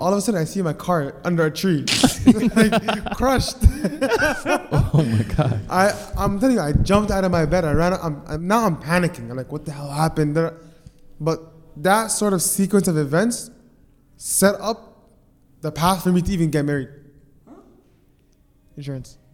All 0.00 0.10
of 0.12 0.18
a 0.18 0.20
sudden, 0.20 0.40
I 0.40 0.44
see 0.44 0.60
my 0.62 0.72
car 0.72 1.14
under 1.24 1.46
a 1.46 1.50
tree, 1.52 1.84
like 2.56 3.16
crushed. 3.16 3.58
oh 3.62 5.06
my 5.08 5.24
god. 5.36 5.60
I, 5.70 6.10
I'm 6.18 6.40
telling 6.40 6.56
you, 6.56 6.62
I 6.62 6.72
jumped 6.72 7.12
out 7.12 7.22
of 7.22 7.30
my 7.30 7.46
bed. 7.46 7.64
I 7.64 7.72
ran 7.72 7.92
I'm, 7.92 8.20
I'm 8.26 8.46
now 8.48 8.66
I'm 8.66 8.76
panicking. 8.82 9.30
I'm 9.30 9.36
like, 9.36 9.52
what 9.52 9.64
the 9.64 9.70
hell 9.70 9.88
happened? 9.90 10.36
But 11.20 11.40
that 11.76 12.08
sort 12.08 12.32
of 12.32 12.42
sequence 12.42 12.88
of 12.88 12.96
events 12.98 13.50
set 14.16 14.54
up 14.60 15.10
the 15.60 15.72
path 15.72 16.02
for 16.02 16.12
me 16.12 16.22
to 16.22 16.32
even 16.32 16.50
get 16.50 16.64
married. 16.64 16.88
Insurance. 18.76 19.18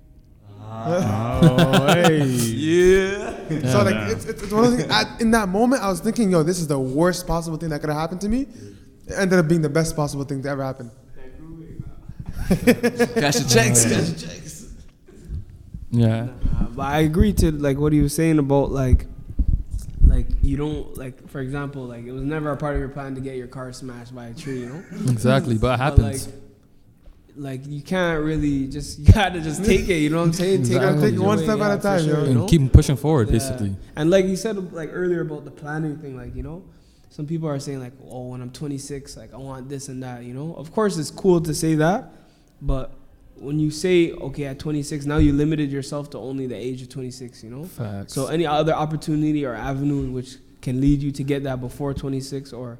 Oh, 0.75 1.93
hey. 1.93 2.25
Yeah. 2.25 3.71
so 3.71 3.83
like 3.83 4.11
it's, 4.11 4.25
it's, 4.25 4.43
it's 4.45 4.53
one 4.53 4.65
of 4.65 4.71
those 4.71 4.81
things. 4.81 4.91
At, 4.91 5.21
in 5.21 5.31
that 5.33 5.49
moment, 5.49 5.83
I 5.83 5.89
was 5.91 6.01
thinking, 6.01 6.31
yo, 6.31 6.43
this 6.43 6.61
is 6.61 6.67
the 6.67 6.79
worst 6.79 7.27
possible 7.27 7.59
thing 7.59 7.69
that 7.71 7.81
could 7.81 7.91
have 7.91 7.99
happened 7.99 8.23
to 8.23 8.29
me. 8.29 8.47
It 9.07 9.13
ended 9.15 9.39
up 9.39 9.49
being 9.49 9.61
the 9.61 9.69
best 9.69 9.95
possible 9.95 10.25
thing 10.25 10.43
to 10.43 10.49
ever 10.49 10.65
happen. 10.65 10.91
Cash 12.49 12.59
the 12.59 13.47
checks. 13.53 13.85
Cash 13.85 14.09
the 14.09 14.27
checks. 14.27 14.67
Yeah. 15.91 16.29
Uh, 16.59 16.65
but 16.75 16.83
I 16.83 17.01
agree 17.01 17.33
to 17.35 17.53
like 17.53 17.77
what 17.79 17.93
he 17.93 18.01
was 18.01 18.15
saying 18.15 18.39
about 18.39 18.71
like 18.71 19.05
like 19.05 19.07
you 20.43 20.57
don't 20.57 20.97
like 20.99 21.29
for 21.29 21.41
example 21.41 21.85
like 21.85 22.05
it 22.05 22.13
was 22.13 22.23
never 22.23 22.51
a 22.51 22.57
part 22.57 22.75
of 22.75 22.81
your 22.81 22.89
plan 22.89 23.15
to 23.15 23.21
get 23.21 23.37
your 23.37 23.47
car 23.47 23.73
smashed 23.73 24.15
by 24.15 24.27
a 24.27 24.35
tree 24.35 24.61
you 24.61 24.67
know 24.67 24.83
Exactly. 25.11 25.55
But 25.57 25.69
it 25.75 25.79
But, 25.79 25.79
happens. 25.79 26.27
like, 26.27 26.35
like 27.35 27.67
you 27.67 27.81
can't 27.83 28.23
really 28.25 28.67
just 28.67 28.99
you 29.03 29.13
gotta 29.13 29.41
just 29.41 29.65
take 29.65 29.89
it 29.89 29.99
you 29.99 30.11
know 30.11 30.19
what 30.19 30.25
I'm 30.25 30.33
saying 30.33 30.65
take, 30.65 30.77
Exactly. 30.77 31.09
it 31.09 31.11
Take 31.13 31.21
one 31.21 31.39
away, 31.39 31.45
step 31.47 31.61
at 31.61 31.71
a 31.73 31.77
for 31.77 31.83
time, 31.83 32.07
yo. 32.09 32.19
you 32.19 32.25
and 32.27 32.35
know? 32.35 32.47
keep 32.47 32.73
pushing 32.73 32.97
forward, 32.97 33.29
Yeah. 33.29 33.33
basically. 33.35 33.77
And 33.97 34.11
like 34.11 34.27
you 34.27 34.37
said 34.37 34.73
like 34.73 34.91
earlier 34.93 35.21
about 35.23 35.45
the 35.45 35.51
planning 35.51 35.97
thing, 35.99 36.17
like 36.17 36.35
you 36.35 36.43
know, 36.43 36.65
some 37.09 37.27
people 37.27 37.49
are 37.49 37.59
saying 37.61 37.81
like, 37.81 37.93
oh, 38.11 38.29
when 38.29 38.41
I'm 38.43 38.51
26, 38.51 39.17
like 39.17 39.33
I 39.33 39.37
want 39.37 39.69
this 39.69 39.89
and 39.89 40.03
that. 40.03 40.25
You 40.25 40.35
know, 40.35 40.55
of 40.55 40.73
course 40.73 40.99
it's 40.99 41.11
cool 41.11 41.41
to 41.43 41.55
say 41.55 41.75
that, 41.77 42.11
but 42.61 42.93
when 43.43 43.59
you 43.59 43.71
say 43.71 44.13
okay 44.13 44.45
at 44.45 44.59
26, 44.59 45.05
now 45.07 45.19
you 45.19 45.33
limited 45.33 45.71
yourself 45.71 46.11
to 46.11 46.19
only 46.19 46.47
the 46.47 46.57
age 46.57 46.81
of 46.83 46.89
26. 46.89 47.43
You 47.45 47.51
know, 47.51 47.65
Facts. 47.65 48.13
so 48.15 48.27
any 48.29 48.47
other 48.47 48.73
opportunity 48.73 49.45
or 49.45 49.55
avenue 49.55 50.11
which 50.13 50.37
can 50.61 50.81
lead 50.81 51.03
you 51.03 51.11
to 51.13 51.25
get 51.25 51.43
that 51.43 51.61
before 51.61 51.93
26 51.93 52.53
or 52.53 52.79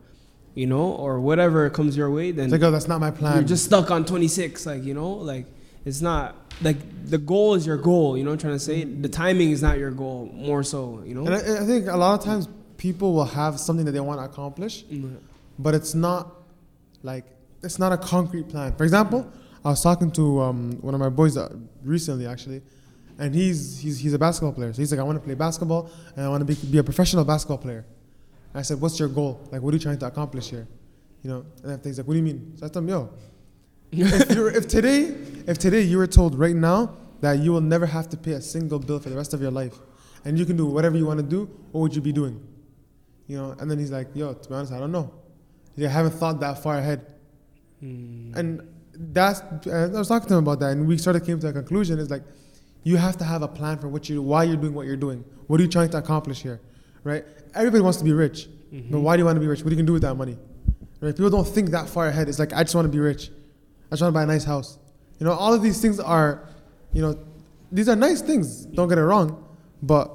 you 0.55 0.67
know 0.67 0.93
or 0.93 1.21
whatever 1.21 1.69
comes 1.71 1.97
your 1.97 2.11
way, 2.11 2.31
then 2.31 2.49
like, 2.51 2.63
oh, 2.63 2.71
that's 2.71 2.87
not 2.89 3.01
my 3.01 3.11
plan. 3.11 3.35
you're 3.37 3.43
just 3.57 3.65
stuck 3.65 3.91
on 3.91 4.05
26 4.05 4.67
like 4.67 4.85
you 4.85 4.95
know 4.95 5.11
like 5.13 5.47
it's 5.85 6.01
not 6.01 6.37
like 6.61 6.77
the 7.09 7.19
goal 7.19 7.55
is 7.55 7.67
your 7.67 7.77
goal 7.79 8.17
you 8.17 8.23
know 8.23 8.31
what 8.31 8.35
i'm 8.35 8.39
trying 8.47 8.53
to 8.55 8.59
say 8.61 8.85
the 8.85 9.09
timing 9.09 9.51
is 9.51 9.63
not 9.63 9.79
your 9.79 9.91
goal 9.91 10.31
more 10.35 10.63
so 10.63 11.03
you 11.05 11.15
know 11.15 11.25
and 11.27 11.35
I, 11.35 11.63
I 11.63 11.67
think 11.67 11.89
a 11.89 11.97
lot 11.97 12.17
of 12.19 12.25
times 12.25 12.47
people 12.77 13.15
will 13.15 13.25
have 13.25 13.59
something 13.59 13.85
that 13.87 13.93
they 13.93 14.01
want 14.01 14.21
to 14.21 14.25
accomplish, 14.25 14.85
Mm. 14.85 15.17
but 15.59 15.75
it's 15.75 15.95
not 15.95 16.23
like 17.03 17.25
it's 17.63 17.79
not 17.79 17.93
a 17.93 17.97
concrete 17.97 18.49
plan. 18.49 18.75
For 18.77 18.85
example, 18.85 19.21
I 19.65 19.71
was 19.71 19.83
talking 19.83 20.11
to 20.13 20.41
um, 20.41 20.73
one 20.81 20.95
of 20.95 21.01
my 21.01 21.09
boys 21.09 21.37
uh, 21.37 21.55
recently 21.85 22.27
actually, 22.27 22.63
and 23.19 23.35
he's 23.35 23.79
he's 23.79 24.01
he's 24.01 24.13
a 24.13 24.19
basketball 24.19 24.53
player. 24.53 24.73
So 24.73 24.83
he's 24.83 24.91
like, 24.91 25.01
I 25.01 25.05
want 25.05 25.19
to 25.19 25.25
play 25.25 25.35
basketball 25.35 25.91
and 26.17 26.27
I 26.27 26.29
want 26.29 26.41
to 26.41 26.45
be, 26.45 26.55
be 26.67 26.79
a 26.79 26.85
professional 26.85 27.25
basketball 27.25 27.59
player. 27.59 27.85
And 28.53 28.59
I 28.59 28.63
said, 28.63 28.81
What's 28.81 28.99
your 28.99 29.09
goal? 29.09 29.41
Like, 29.53 29.63
what 29.63 29.73
are 29.73 29.77
you 29.77 29.83
trying 29.83 29.99
to 29.99 30.07
accomplish 30.07 30.51
here? 30.51 30.67
You 31.23 31.31
know, 31.31 31.47
and 31.63 31.85
he's 31.85 31.99
like, 31.99 32.07
What 32.07 32.15
do 32.15 32.19
you 32.19 32.25
mean? 32.25 32.55
So 32.57 32.67
I 32.67 32.69
told 32.69 32.85
him, 32.85 32.91
Yo, 32.91 33.11
if, 33.93 34.31
if 34.57 34.69
today 34.69 35.15
if 35.47 35.59
today 35.59 35.83
you 35.83 35.99
were 35.99 36.07
told 36.09 36.35
right 36.37 36.57
now 36.57 36.97
that 37.21 37.39
you 37.39 37.53
will 37.53 37.61
never 37.61 37.87
have 37.87 38.09
to 38.09 38.17
pay 38.17 38.33
a 38.33 38.41
single 38.41 38.81
bill 38.81 38.99
for 38.99 39.11
the 39.11 39.17
rest 39.17 39.33
of 39.33 39.41
your 39.41 39.53
life, 39.53 39.79
and 40.25 40.37
you 40.39 40.45
can 40.45 40.57
do 40.57 40.67
whatever 40.67 40.97
you 40.97 41.07
want 41.07 41.21
to 41.21 41.27
do, 41.27 41.49
what 41.71 41.83
would 41.83 41.95
you 41.95 42.03
be 42.03 42.13
doing? 42.13 42.45
You 43.29 43.39
know, 43.39 43.57
and 43.61 43.71
then 43.71 43.79
he's 43.79 43.93
like, 43.93 44.09
Yo, 44.15 44.33
to 44.33 44.49
be 44.49 44.55
honest, 44.57 44.73
I 44.73 44.81
don't 44.81 44.93
know. 44.93 45.13
Yeah, 45.77 45.89
I 45.89 45.93
haven't 45.93 46.13
thought 46.13 46.41
that 46.41 46.63
far 46.63 46.79
ahead. 46.79 47.07
Mm. 47.83 48.37
And 48.37 48.69
that's 48.95 49.41
I 49.67 49.87
was 49.87 50.09
talking 50.09 50.29
to 50.29 50.35
him 50.35 50.45
about 50.45 50.61
that, 50.61 50.73
and 50.73 50.87
we 50.87 50.99
sort 50.99 51.17
of 51.17 51.25
came 51.25 51.39
to 51.41 51.49
a 51.49 51.53
conclusion. 51.53 51.99
Is 51.99 52.11
like, 52.11 52.23
you 52.83 52.97
have 52.97 53.17
to 53.19 53.25
have 53.25 53.43
a 53.43 53.49
plan 53.49 53.79
for 53.79 53.89
what 53.89 54.09
you, 54.09 54.23
why 54.23 54.45
you're 54.45 54.57
doing 54.57 54.75
what 54.75 54.87
you're 54.87 54.97
doing. 54.97 55.25
What 55.47 55.61
are 55.61 55.63
you 55.63 55.69
trying 55.69 55.91
to 55.91 55.99
accomplish 55.99 56.43
here, 56.43 56.61
right? 57.05 57.25
Everybody 57.55 57.83
wants 57.83 57.99
to 57.99 58.05
be 58.05 58.13
rich, 58.13 58.49
mm-hmm. 58.73 58.91
but 58.91 59.01
why 59.01 59.17
do 59.17 59.21
you 59.21 59.25
want 59.25 59.37
to 59.37 59.41
be 59.41 59.47
rich? 59.47 59.61
What 59.61 59.69
are 59.69 59.71
you 59.71 59.77
gonna 59.77 59.87
do 59.87 59.93
with 59.95 60.03
that 60.03 60.15
money? 60.15 60.37
Right? 61.01 61.15
People 61.15 61.31
don't 61.31 61.47
think 61.47 61.71
that 61.71 61.89
far 61.89 62.07
ahead. 62.07 62.29
It's 62.29 62.39
like 62.39 62.53
I 62.53 62.63
just 62.63 62.75
want 62.75 62.87
to 62.87 62.93
be 62.93 63.01
rich. 63.01 63.31
I 63.91 63.95
just 63.95 64.03
want 64.03 64.13
to 64.13 64.17
buy 64.17 64.23
a 64.23 64.27
nice 64.27 64.45
house. 64.45 64.79
You 65.19 65.27
know, 65.27 65.33
all 65.33 65.53
of 65.53 65.63
these 65.63 65.81
things 65.81 66.01
are, 66.01 66.49
you 66.93 67.03
know, 67.03 67.19
these 67.71 67.89
are 67.89 67.97
nice 67.97 68.21
things. 68.23 68.67
Don't 68.67 68.89
get 68.89 68.99
it 68.99 69.03
wrong, 69.05 69.45
but 69.83 70.11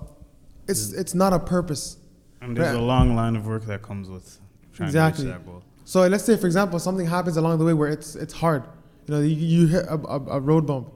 it's 0.68 0.92
mm. 0.92 1.00
it's 1.00 1.14
not 1.14 1.34
a 1.34 1.40
purpose. 1.40 1.98
And 2.42 2.56
there's 2.56 2.74
Right. 2.74 2.76
a 2.76 2.82
long 2.82 3.16
line 3.16 3.36
of 3.36 3.46
work 3.48 3.66
that 3.66 3.82
comes 3.82 4.10
with 4.10 4.40
trying 4.74 4.88
Exactly. 4.88 5.26
to 5.26 5.32
reach 5.32 5.40
that 5.40 5.46
goal. 5.46 5.64
So 5.88 6.06
let's 6.06 6.26
say, 6.26 6.36
for 6.36 6.48
example, 6.48 6.80
something 6.80 7.06
happens 7.06 7.38
along 7.38 7.60
the 7.60 7.64
way 7.64 7.74
where 7.74 7.88
it's 7.88 8.14
it's 8.16 8.34
hard. 8.34 8.64
You 9.06 9.14
know, 9.14 9.22
you, 9.22 9.36
you 9.36 9.68
hit 9.68 9.86
a, 9.86 9.94
a, 9.94 10.20
a 10.38 10.40
road 10.42 10.68
bump. 10.68 10.92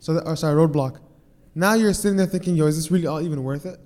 So, 0.00 0.18
or 0.18 0.34
sorry, 0.34 0.56
roadblock. 0.56 0.98
Now 1.54 1.74
you're 1.74 1.92
sitting 1.92 2.16
there 2.16 2.26
thinking, 2.26 2.56
yo, 2.56 2.66
is 2.66 2.74
this 2.74 2.90
really 2.90 3.06
all 3.06 3.20
even 3.20 3.44
worth 3.44 3.64
it? 3.64 3.78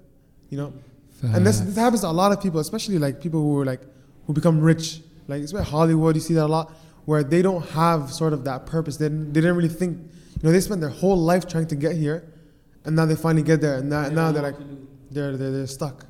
You 0.48 0.56
know, 0.56 0.72
and 1.20 1.46
this, 1.46 1.60
this 1.60 1.76
happens 1.76 2.00
to 2.00 2.06
a 2.06 2.16
lot 2.22 2.32
of 2.32 2.40
people, 2.40 2.60
especially 2.60 2.96
like 2.96 3.20
people 3.20 3.42
who 3.42 3.60
are 3.60 3.66
like 3.66 3.82
who 4.26 4.32
become 4.32 4.58
rich. 4.58 5.02
Like 5.28 5.42
especially 5.42 5.68
Hollywood, 5.68 6.14
you 6.14 6.22
see 6.22 6.32
that 6.32 6.46
a 6.46 6.46
lot, 6.46 6.72
where 7.04 7.22
they 7.22 7.42
don't 7.42 7.68
have 7.72 8.10
sort 8.10 8.32
of 8.32 8.42
that 8.44 8.64
purpose. 8.64 8.96
They 8.96 9.10
didn't, 9.10 9.34
they 9.34 9.42
didn't 9.42 9.56
really 9.56 9.68
think. 9.68 9.98
You 9.98 10.44
know, 10.44 10.50
they 10.50 10.60
spent 10.60 10.80
their 10.80 10.88
whole 10.88 11.18
life 11.18 11.46
trying 11.46 11.66
to 11.66 11.76
get 11.76 11.94
here, 11.94 12.24
and 12.86 12.96
now 12.96 13.04
they 13.04 13.16
finally 13.16 13.42
get 13.42 13.60
there, 13.60 13.76
and 13.80 13.90
now, 13.90 14.08
now 14.08 14.32
they're 14.32 14.42
like 14.42 14.56
they're, 15.10 15.36
they're 15.36 15.50
they're 15.50 15.66
stuck. 15.66 16.06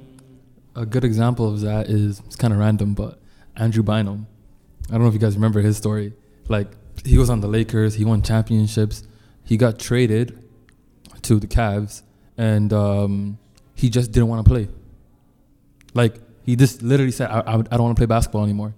a 0.77 0.87
good 0.87 1.03
example 1.03 1.53
of 1.53 1.61
that 1.63 1.89
is 1.89 2.23
it's 2.25 2.37
kind 2.37 2.53
of 2.53 2.61
random, 2.61 2.95
but 2.95 3.19
Andrew 3.57 3.83
Bynum. 3.83 4.27
I 4.89 4.93
don't 4.93 5.03
know 5.03 5.09
if 5.09 5.15
you 5.15 5.21
guys 5.21 5.35
remember 5.35 5.61
his 5.61 5.77
story. 5.77 6.13
Like 6.49 6.69
he 7.05 7.19
was 7.19 7.31
on 7.31 7.41
the 7.41 7.49
Lakers, 7.49 7.95
he 7.95 8.05
won 8.05 8.23
championships, 8.23 9.03
he 9.45 9.57
got 9.57 9.79
traded 9.79 10.39
to 11.23 11.39
the 11.39 11.47
Cavs, 11.47 12.03
and 12.37 12.73
um, 12.73 13.39
he 13.75 13.91
just 13.91 14.13
didn't 14.13 14.29
want 14.29 14.45
to 14.45 14.49
play. 14.49 14.69
Like 15.95 16.21
he 16.45 16.57
just 16.57 16.83
literally 16.83 17.13
said, 17.13 17.31
I, 17.31 17.41
I, 17.41 17.55
I 17.55 17.63
don't 17.63 17.83
want 17.83 17.97
to 17.97 18.01
play 18.01 18.07
basketball 18.07 18.45
anymore. 18.45 18.75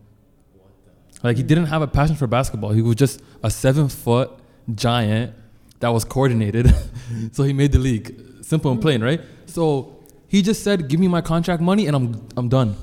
Like 1.22 1.36
he 1.36 1.42
didn't 1.42 1.66
have 1.66 1.82
a 1.82 1.86
passion 1.86 2.16
for 2.16 2.26
basketball. 2.26 2.70
He 2.70 2.82
was 2.82 2.96
just 2.96 3.20
a 3.42 3.50
seven 3.50 3.88
foot 3.88 4.30
giant 4.74 5.34
that 5.80 5.88
was 5.88 6.04
coordinated. 6.04 6.74
so 7.32 7.42
he 7.42 7.52
made 7.52 7.72
the 7.72 7.78
league. 7.78 8.24
Simple 8.42 8.70
and 8.70 8.80
plain, 8.80 9.02
right? 9.02 9.20
So 9.46 9.98
he 10.26 10.42
just 10.42 10.62
said, 10.62 10.88
"Give 10.88 10.98
me 10.98 11.08
my 11.08 11.20
contract 11.20 11.60
money, 11.60 11.86
and 11.86 11.96
I'm 11.96 12.28
I'm 12.36 12.48
done." 12.48 12.76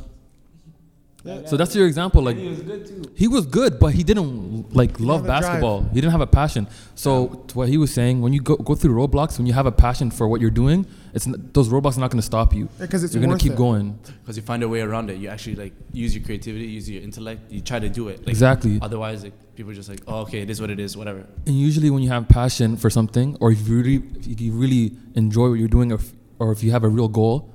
So 1.26 1.58
that's 1.58 1.76
your 1.76 1.88
example. 1.88 2.22
Like 2.22 2.38
he 2.38 2.48
was 2.48 2.62
good 2.62 2.86
too. 2.86 3.12
he 3.16 3.28
was 3.28 3.46
good, 3.48 3.80
but 3.80 3.94
he 3.94 4.04
didn't 4.04 4.76
like 4.76 5.00
love 5.00 5.22
have 5.22 5.26
a 5.26 5.28
drive. 5.28 5.42
basketball. 5.42 5.82
He 5.94 5.96
didn't 6.02 6.12
have 6.12 6.22
a 6.22 6.28
passion. 6.28 6.68
So 6.94 7.28
to 7.48 7.58
what 7.58 7.68
he 7.70 7.78
was 7.78 7.92
saying, 7.94 8.22
when 8.22 8.32
you 8.34 8.42
go 8.42 8.56
go 8.58 8.76
through 8.76 8.94
roadblocks, 8.94 9.38
when 9.40 9.48
you 9.48 9.54
have 9.54 9.66
a 9.66 9.72
passion 9.72 10.12
for 10.12 10.28
what 10.28 10.40
you're 10.40 10.52
doing, 10.52 10.86
it's 11.16 11.26
those 11.26 11.70
roadblocks 11.70 11.98
are 11.98 12.02
not 12.02 12.12
going 12.12 12.20
to 12.20 12.26
stop 12.26 12.54
you. 12.54 12.70
Because 12.78 13.04
it's 13.04 13.14
you're 13.16 13.24
gonna 13.24 13.40
keep 13.40 13.54
it. 13.54 13.58
going. 13.58 13.98
because 14.22 14.38
you 14.38 14.44
find 14.44 14.62
a 14.62 14.70
way 14.70 14.82
around 14.82 15.10
it. 15.10 15.18
You 15.18 15.30
actually 15.30 15.56
like 15.56 15.74
use 15.92 16.16
your 16.16 16.24
creativity, 16.24 16.66
use 16.66 16.90
your 16.90 17.02
intellect. 17.02 17.52
You 17.52 17.62
try 17.62 17.80
to 17.80 17.90
do 17.90 18.10
it. 18.10 18.20
Like, 18.20 18.30
Exactly. 18.30 18.80
Otherwise, 18.82 19.24
like 19.24 19.34
people 19.56 19.72
are 19.72 19.76
just 19.76 19.90
like, 19.90 20.02
oh, 20.08 20.22
okay, 20.22 20.42
it 20.42 20.50
is 20.50 20.62
what 20.62 20.70
it 20.70 20.80
is, 20.80 20.96
whatever. 20.96 21.26
And 21.48 21.60
usually, 21.60 21.90
when 21.90 22.04
you 22.04 22.10
have 22.10 22.28
passion 22.28 22.78
for 22.78 22.90
something, 22.92 23.38
or 23.40 23.52
if 23.52 23.68
you 23.68 23.78
really, 23.78 24.04
if 24.30 24.40
you 24.40 24.52
really 24.54 24.96
enjoy 25.16 25.50
what 25.50 25.56
you're 25.60 25.68
doing, 25.68 25.92
or 25.92 25.96
if, 25.96 26.14
or 26.38 26.52
if 26.52 26.62
you 26.64 26.72
have 26.72 26.84
a 26.84 26.90
real 26.90 27.08
goal, 27.08 27.52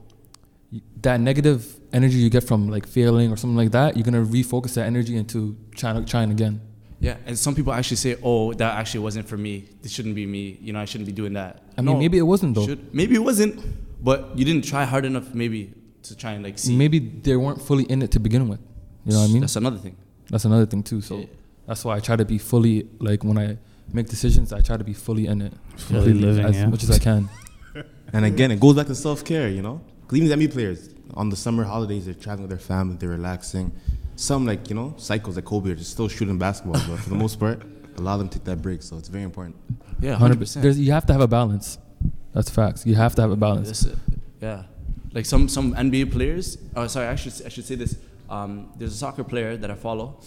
that 1.02 1.20
negative 1.20 1.79
energy 1.92 2.16
you 2.18 2.30
get 2.30 2.44
from 2.44 2.68
like 2.68 2.86
failing 2.86 3.30
or 3.32 3.36
something 3.36 3.56
like 3.56 3.72
that, 3.72 3.96
you're 3.96 4.04
gonna 4.04 4.24
refocus 4.24 4.74
that 4.74 4.86
energy 4.86 5.16
into 5.16 5.56
trying 5.74 6.04
trying 6.04 6.30
again. 6.30 6.60
Yeah, 7.00 7.16
and 7.26 7.38
some 7.38 7.54
people 7.54 7.72
actually 7.72 7.96
say, 7.96 8.16
oh, 8.22 8.52
that 8.54 8.76
actually 8.76 9.00
wasn't 9.00 9.26
for 9.26 9.38
me. 9.38 9.64
This 9.80 9.90
shouldn't 9.90 10.14
be 10.14 10.26
me. 10.26 10.58
You 10.60 10.74
know, 10.74 10.80
I 10.80 10.84
shouldn't 10.84 11.06
be 11.06 11.12
doing 11.14 11.32
that. 11.32 11.62
I 11.78 11.80
mean, 11.80 11.98
maybe 11.98 12.18
it 12.18 12.22
wasn't 12.34 12.54
though. 12.54 12.66
Should, 12.66 12.94
maybe 12.94 13.14
it 13.14 13.24
wasn't, 13.24 13.58
but 14.04 14.36
you 14.38 14.44
didn't 14.44 14.64
try 14.66 14.84
hard 14.84 15.06
enough, 15.06 15.34
maybe, 15.34 15.72
to 16.02 16.14
try 16.16 16.32
and 16.32 16.44
like 16.44 16.58
see. 16.58 16.76
Maybe 16.76 16.98
they 16.98 17.36
weren't 17.36 17.62
fully 17.62 17.84
in 17.84 18.02
it 18.02 18.10
to 18.12 18.20
begin 18.20 18.48
with. 18.48 18.60
You 19.06 19.12
know 19.14 19.20
what 19.20 19.30
I 19.30 19.32
mean? 19.32 19.40
That's 19.40 19.56
another 19.56 19.78
thing. 19.78 19.96
That's 20.28 20.44
another 20.44 20.66
thing 20.66 20.82
too. 20.82 21.00
So 21.00 21.18
Yeah. 21.20 21.26
that's 21.66 21.84
why 21.86 21.96
I 21.96 22.00
try 22.00 22.16
to 22.16 22.24
be 22.26 22.36
fully 22.36 22.86
like 22.98 23.24
when 23.24 23.38
I 23.38 23.56
make 23.92 24.06
decisions, 24.08 24.52
I 24.52 24.60
try 24.60 24.76
to 24.76 24.84
be 24.84 24.92
fully 24.92 25.26
in 25.26 25.40
it, 25.40 25.54
Fully 25.76 26.12
living, 26.12 26.44
as 26.44 26.54
yeah. 26.56 26.66
much 26.66 26.82
as 26.84 26.90
I 26.90 26.98
can. 26.98 27.28
And 28.12 28.24
again, 28.24 28.50
it 28.50 28.58
goes 28.60 28.74
back 28.74 28.88
to 28.88 28.94
self 28.94 29.24
care, 29.24 29.48
you 29.48 29.62
know? 29.62 29.80
'Cause 30.08 30.18
even 30.18 30.28
the 30.28 30.34
NBA 30.34 30.52
players, 30.52 30.90
on 31.14 31.28
the 31.28 31.36
summer 31.36 31.64
holidays, 31.64 32.04
they're 32.04 32.14
traveling 32.14 32.48
with 32.48 32.50
their 32.50 32.66
family, 32.66 32.96
they're 32.96 33.10
relaxing. 33.10 33.72
Some, 34.16 34.46
like, 34.46 34.68
you 34.68 34.74
know, 34.74 34.94
cycles 34.98 35.36
like 35.36 35.44
Kobe 35.44 35.70
are 35.70 35.74
just 35.74 35.90
still 35.90 36.08
shooting 36.08 36.38
basketball, 36.38 36.80
but 36.86 36.98
for 36.98 37.08
the 37.08 37.16
most 37.16 37.40
part, 37.40 37.62
a 37.96 38.00
lot 38.00 38.14
of 38.14 38.18
them 38.20 38.28
take 38.28 38.44
that 38.44 38.60
break. 38.60 38.82
So 38.82 38.98
it's 38.98 39.08
very 39.08 39.24
important. 39.24 39.56
Yeah, 40.00 40.16
Hundred 40.16 40.40
100%. 40.40 40.62
There's 40.62 40.78
you 40.78 40.92
have 40.92 41.06
to 41.06 41.12
have 41.12 41.22
a 41.22 41.28
balance. 41.28 41.78
That's 42.32 42.50
facts. 42.50 42.86
You 42.86 42.94
have 42.94 43.14
to 43.16 43.22
have 43.22 43.30
a 43.30 43.36
balance. 43.36 43.82
That's. 43.82 43.96
Yeah, 44.40 44.64
like 45.12 45.26
some 45.26 45.48
some 45.48 45.74
NBA 45.74 46.12
players. 46.12 46.56
Oh, 46.74 46.86
sorry, 46.86 47.08
I 47.08 47.16
should 47.16 47.34
I 47.44 47.48
should 47.48 47.66
say 47.66 47.74
this. 47.74 47.96
Um, 48.28 48.72
there's 48.76 48.92
a 48.92 48.96
soccer 48.96 49.24
player 49.24 49.56
that 49.56 49.70
I 49.70 49.74
follow 49.74 50.20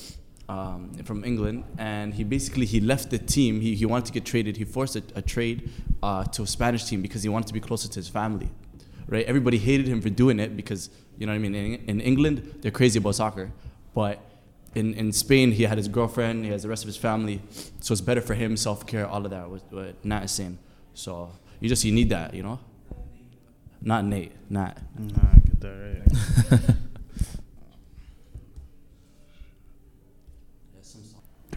um, 0.49 0.93
from 1.05 1.23
England, 1.23 1.63
and 1.77 2.13
he 2.13 2.23
basically 2.23 2.65
he 2.65 2.79
left 2.79 3.09
the 3.09 3.17
team. 3.17 3.61
He, 3.61 3.75
he 3.75 3.85
wanted 3.85 4.05
to 4.05 4.13
get 4.13 4.25
traded. 4.25 4.57
He 4.57 4.65
forced 4.65 4.95
a, 4.95 5.03
a 5.15 5.21
trade 5.21 5.71
uh, 6.03 6.25
to 6.25 6.43
a 6.43 6.47
Spanish 6.47 6.85
team 6.85 7.01
because 7.01 7.23
he 7.23 7.29
wanted 7.29 7.47
to 7.47 7.53
be 7.53 7.59
closer 7.59 7.87
to 7.87 7.95
his 7.95 8.09
family. 8.09 8.49
Right? 9.13 9.25
Everybody 9.27 9.59
hated 9.59 9.87
him 9.87 10.01
for 10.01 10.09
doing 10.09 10.39
it 10.39 10.57
because 10.57 10.89
you 11.19 11.27
know 11.27 11.33
what 11.33 11.35
I 11.35 11.39
mean. 11.39 11.53
In, 11.53 11.75
in 11.87 12.01
England, 12.01 12.55
they're 12.61 12.71
crazy 12.71 12.97
about 12.97 13.13
soccer, 13.13 13.51
but 13.93 14.19
in, 14.73 14.95
in 14.95 15.11
Spain, 15.13 15.51
he 15.51 15.63
had 15.63 15.77
his 15.77 15.87
girlfriend, 15.87 16.45
he 16.45 16.49
has 16.49 16.63
the 16.63 16.69
rest 16.69 16.83
of 16.83 16.87
his 16.87 16.97
family, 16.97 17.39
so 17.79 17.91
it's 17.91 18.01
better 18.01 18.21
for 18.21 18.33
him, 18.33 18.57
self 18.57 18.87
care, 18.87 19.07
all 19.07 19.23
of 19.23 19.29
that. 19.29 19.47
What, 19.47 19.61
what 19.71 20.03
Nat 20.03 20.23
is 20.23 20.31
saying. 20.31 20.57
So 20.95 21.31
you 21.59 21.69
just 21.69 21.83
you 21.83 21.91
need 21.91 22.09
that, 22.09 22.33
you 22.33 22.41
know. 22.41 22.59
Not 23.83 24.03
Nate, 24.05 24.31
Nat. 24.49 24.81
Nah, 24.97 25.19
I 25.21 25.37
get 25.39 25.61
that 25.61 26.01
right. 26.51 26.75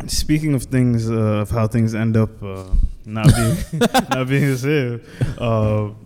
Speaking 0.11 0.53
of 0.55 0.65
things, 0.65 1.11
uh, 1.11 1.15
of 1.15 1.51
how 1.51 1.67
things 1.67 1.95
end 1.95 2.19
up 2.19 2.43
uh, 2.43 2.65
not 3.07 3.35
being 3.35 3.57
not 4.11 4.29
being 4.29 4.51
the 4.51 4.59
same. 4.59 5.01
Uh, 5.39 5.89
th- 5.89 5.97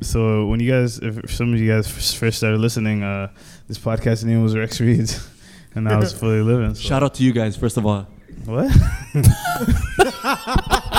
so 0.00 0.46
when 0.46 0.60
you 0.60 0.70
guys, 0.70 0.98
if 0.98 1.34
some 1.34 1.52
of 1.52 1.58
you 1.60 1.70
guys 1.70 2.12
first 2.14 2.38
started 2.38 2.58
listening, 2.60 3.02
uh, 3.02 3.28
this 3.68 3.78
podcast 3.78 4.24
name 4.24 4.42
was 4.42 4.56
Rex 4.56 4.80
Reads, 4.80 5.28
and 5.74 5.88
I 5.88 5.96
was 5.96 6.12
fully 6.12 6.40
living. 6.42 6.74
So. 6.74 6.80
Shout 6.82 7.02
out 7.02 7.14
to 7.14 7.22
you 7.22 7.32
guys, 7.32 7.56
first 7.56 7.76
of 7.76 7.86
all. 7.86 8.06
What? 8.44 8.70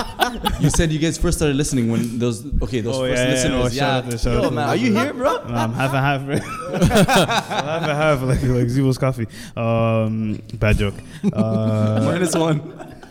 You 0.61 0.69
said 0.69 0.91
you 0.91 0.99
guys 0.99 1.17
first 1.17 1.39
started 1.39 1.55
listening 1.57 1.91
when 1.91 2.19
those 2.19 2.45
okay 2.61 2.79
those 2.81 2.95
Oh, 2.95 3.01
first 3.01 3.17
yeah, 3.17 3.25
yeah, 3.25 3.31
listeners. 3.33 3.65
oh, 3.65 3.69
shout 3.69 4.05
out 4.05 4.11
to- 4.11 4.17
shout 4.17 4.43
Yo, 4.43 4.49
man, 4.51 4.69
are 4.69 4.75
you 4.75 4.93
here, 4.95 5.13
bro? 5.13 5.43
No, 5.47 5.55
I'm 5.55 5.73
half 5.73 5.93
and 5.93 5.99
half, 5.99 6.25
bro. 6.25 6.37
half 6.87 7.81
and 7.83 7.91
half, 7.91 8.21
like 8.21 8.41
like 8.43 8.67
Zeebo's 8.67 8.97
coffee. 8.97 9.27
Um, 9.57 10.41
bad 10.53 10.77
joke. 10.77 10.93
Uh, 11.33 12.01
Minus 12.05 12.35
one. 12.35 12.59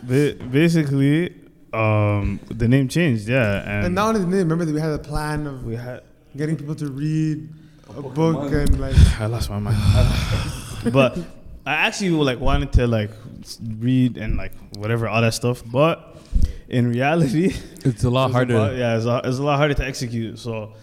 ba- 0.03 0.35
basically, 0.49 1.35
um, 1.73 2.39
the 2.49 2.67
name 2.67 2.87
changed. 2.87 3.27
Yeah, 3.27 3.61
and, 3.65 3.85
And 3.87 3.95
not 3.95 4.09
only 4.09 4.21
the 4.21 4.27
name, 4.27 4.39
remember 4.39 4.65
that 4.65 4.73
we 4.73 4.79
had 4.81 4.91
a 4.91 4.99
plan 4.99 5.47
of 5.47 5.63
we 5.65 5.75
had. 5.75 6.01
getting 6.35 6.55
people 6.57 6.75
to 6.75 6.87
read 6.87 7.49
a 7.97 8.01
book 8.01 8.51
and 8.51 8.79
like 8.79 8.95
I 9.19 9.25
lost 9.25 9.49
my 9.49 9.59
mind. 9.59 9.77
but 10.93 11.17
I 11.65 11.73
actually 11.73 12.09
like 12.11 12.39
wanted 12.39 12.71
to 12.73 12.87
like 12.87 13.11
read 13.79 14.17
and 14.17 14.37
like 14.37 14.53
whatever 14.77 15.07
all 15.07 15.21
that 15.21 15.33
stuff, 15.33 15.61
but 15.65 16.17
in 16.69 16.89
reality, 16.89 17.53
It's 17.85 18.03
a 18.03 18.09
lot 18.09 18.27
it's 18.27 18.33
harder. 18.35 18.57
lot- 18.57 18.75
yeah, 18.75 18.95
it's 18.97 19.05
a, 19.05 19.21
it's 19.25 19.37
a 19.39 19.43
lot 19.43 19.57
harder 19.57 19.73
to 19.75 19.85
execute. 19.85 20.39
So 20.39 20.73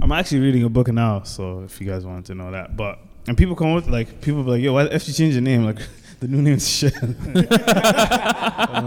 I'm 0.00 0.12
actually 0.12 0.40
reading 0.40 0.64
a 0.64 0.68
book 0.68 0.88
now. 0.88 1.22
So 1.22 1.62
if 1.62 1.80
you 1.80 1.86
guys 1.86 2.04
wanted 2.04 2.24
to 2.26 2.34
know 2.34 2.50
that, 2.52 2.76
but 2.76 2.98
and 3.28 3.36
people 3.36 3.54
come 3.56 3.74
with 3.74 3.88
like 3.88 4.20
people 4.20 4.42
be 4.42 4.50
like, 4.50 4.62
yo, 4.62 4.72
why 4.72 4.84
the 4.84 4.94
f 4.94 5.06
you 5.08 5.14
change 5.14 5.34
your 5.34 5.42
name? 5.42 5.64
Like 5.64 5.78
the 6.22 6.28
new 6.28 6.40
name's 6.42 6.68
shit. 6.68 6.94
I'm 7.02 7.16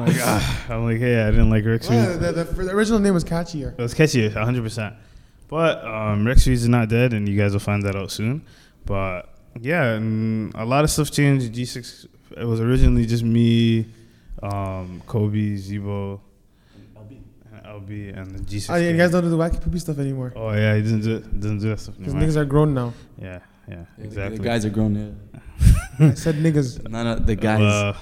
like, 0.06 0.16
ah. 0.22 0.66
I'm 0.70 0.84
like, 0.86 1.00
hey, 1.00 1.22
I 1.22 1.32
didn't 1.32 1.50
like 1.50 1.66
Rex. 1.66 1.90
Reed. 1.90 2.00
the, 2.20 2.32
the, 2.32 2.44
the 2.64 2.72
original 2.72 3.00
name 3.00 3.14
was 3.14 3.24
catchier. 3.24 3.74
It 3.78 3.82
was 3.82 3.94
catchy, 3.94 4.24
100. 4.28 4.64
percent 4.64 4.96
But 5.48 5.84
um, 5.86 6.26
Rex 6.26 6.48
Reads 6.48 6.64
is 6.64 6.70
not 6.70 6.90
dead, 6.90 7.14
and 7.14 7.28
you 7.28 7.38
guys 7.38 7.52
will 7.54 7.60
find 7.60 7.84
that 7.84 7.96
out 7.96 8.12
soon. 8.12 8.44
But 8.86 9.30
yeah, 9.60 9.94
and 9.96 10.54
a 10.56 10.66
lot 10.66 10.84
of 10.84 10.90
stuff 10.90 11.12
changed. 11.12 11.54
G6. 11.54 12.08
It 12.38 12.46
was 12.46 12.60
originally 12.60 13.06
just 13.06 13.24
me, 13.24 13.86
um, 14.42 15.02
Kobe, 15.06 15.56
Zebo, 15.56 16.20
and 16.98 17.66
LB, 17.66 18.18
and 18.18 18.36
the 18.36 18.40
G6. 18.44 18.70
Oh, 18.70 18.76
yeah, 18.76 18.90
you 18.90 18.98
guys 18.98 19.12
don't 19.12 19.24
do 19.24 19.30
the 19.30 19.38
wacky 19.38 19.62
poopy 19.62 19.80
stuff 19.80 20.00
anymore. 20.00 20.34
Oh 20.36 20.52
yeah, 20.52 20.76
he 20.76 20.82
doesn't 20.82 21.02
do 21.02 21.20
doesn't 21.20 21.60
do 21.60 21.70
that 21.70 21.80
stuff 21.80 21.98
Because 21.98 22.14
anymore. 22.14 22.30
niggas 22.30 22.38
are 22.38 22.46
grown 22.46 22.74
now. 22.74 22.94
yeah, 23.22 23.40
yeah, 23.70 23.86
The 23.98 24.04
exactly. 24.06 24.40
guys 24.40 24.66
are 24.66 24.70
grown. 24.70 24.96
Yeah. 24.96 25.40
I 26.00 26.14
said 26.14 26.36
niggas. 26.36 26.88
No, 26.90 27.04
no, 27.04 27.16
the 27.16 27.36
guys. 27.36 27.62
Uh, 27.62 27.94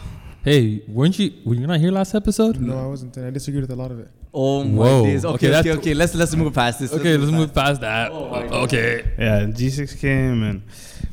Hey, 0.44 0.84
weren't 0.90 1.18
you? 1.20 1.32
Were 1.46 1.56
you 1.56 1.66
not 1.66 1.80
here 1.80 1.90
last 1.90 2.14
episode? 2.14 2.60
No, 2.60 2.78
I 2.78 2.86
wasn't. 2.88 3.18
I 3.18 3.30
disagreed 3.30 3.62
with 3.62 3.72
a 3.72 3.78
lot 3.78 3.92
of 3.92 4.00
it. 4.00 4.10
oh 4.34 4.66
my 4.66 4.76
Whoa. 4.78 5.06
days. 5.06 5.24
Okay, 5.24 5.48
Okay, 5.48 5.60
okay, 5.60 5.72
okay. 5.80 5.94
Let's 5.94 6.14
let's 6.16 6.36
move 6.36 6.54
past 6.54 6.80
this. 6.82 6.92
Okay, 6.92 7.16
let's 7.16 7.32
move 7.32 7.54
past 7.54 7.80
that. 7.80 8.12
Oh 8.12 8.28
my 8.30 8.44
God. 8.44 8.54
okay. 8.66 9.06
yeah, 9.18 9.46
G6 9.46 9.98
came 10.02 10.44
and 10.44 10.64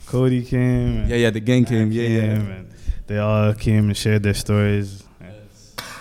Cody 0.07 0.43
came. 0.45 1.03
And 1.03 1.09
Yeah, 1.11 1.17
yeah. 1.17 1.31
The 1.31 1.39
gang 1.39 1.65
came. 1.65 1.93
Yeah, 1.93 2.03
yeah. 2.09 2.21
came, 2.23 2.51
And 2.51 2.73
they 3.07 3.19
all 3.19 3.55
came 3.55 3.85
and 3.87 3.97
shared 3.97 4.25
their 4.25 4.35
stories. 4.35 5.05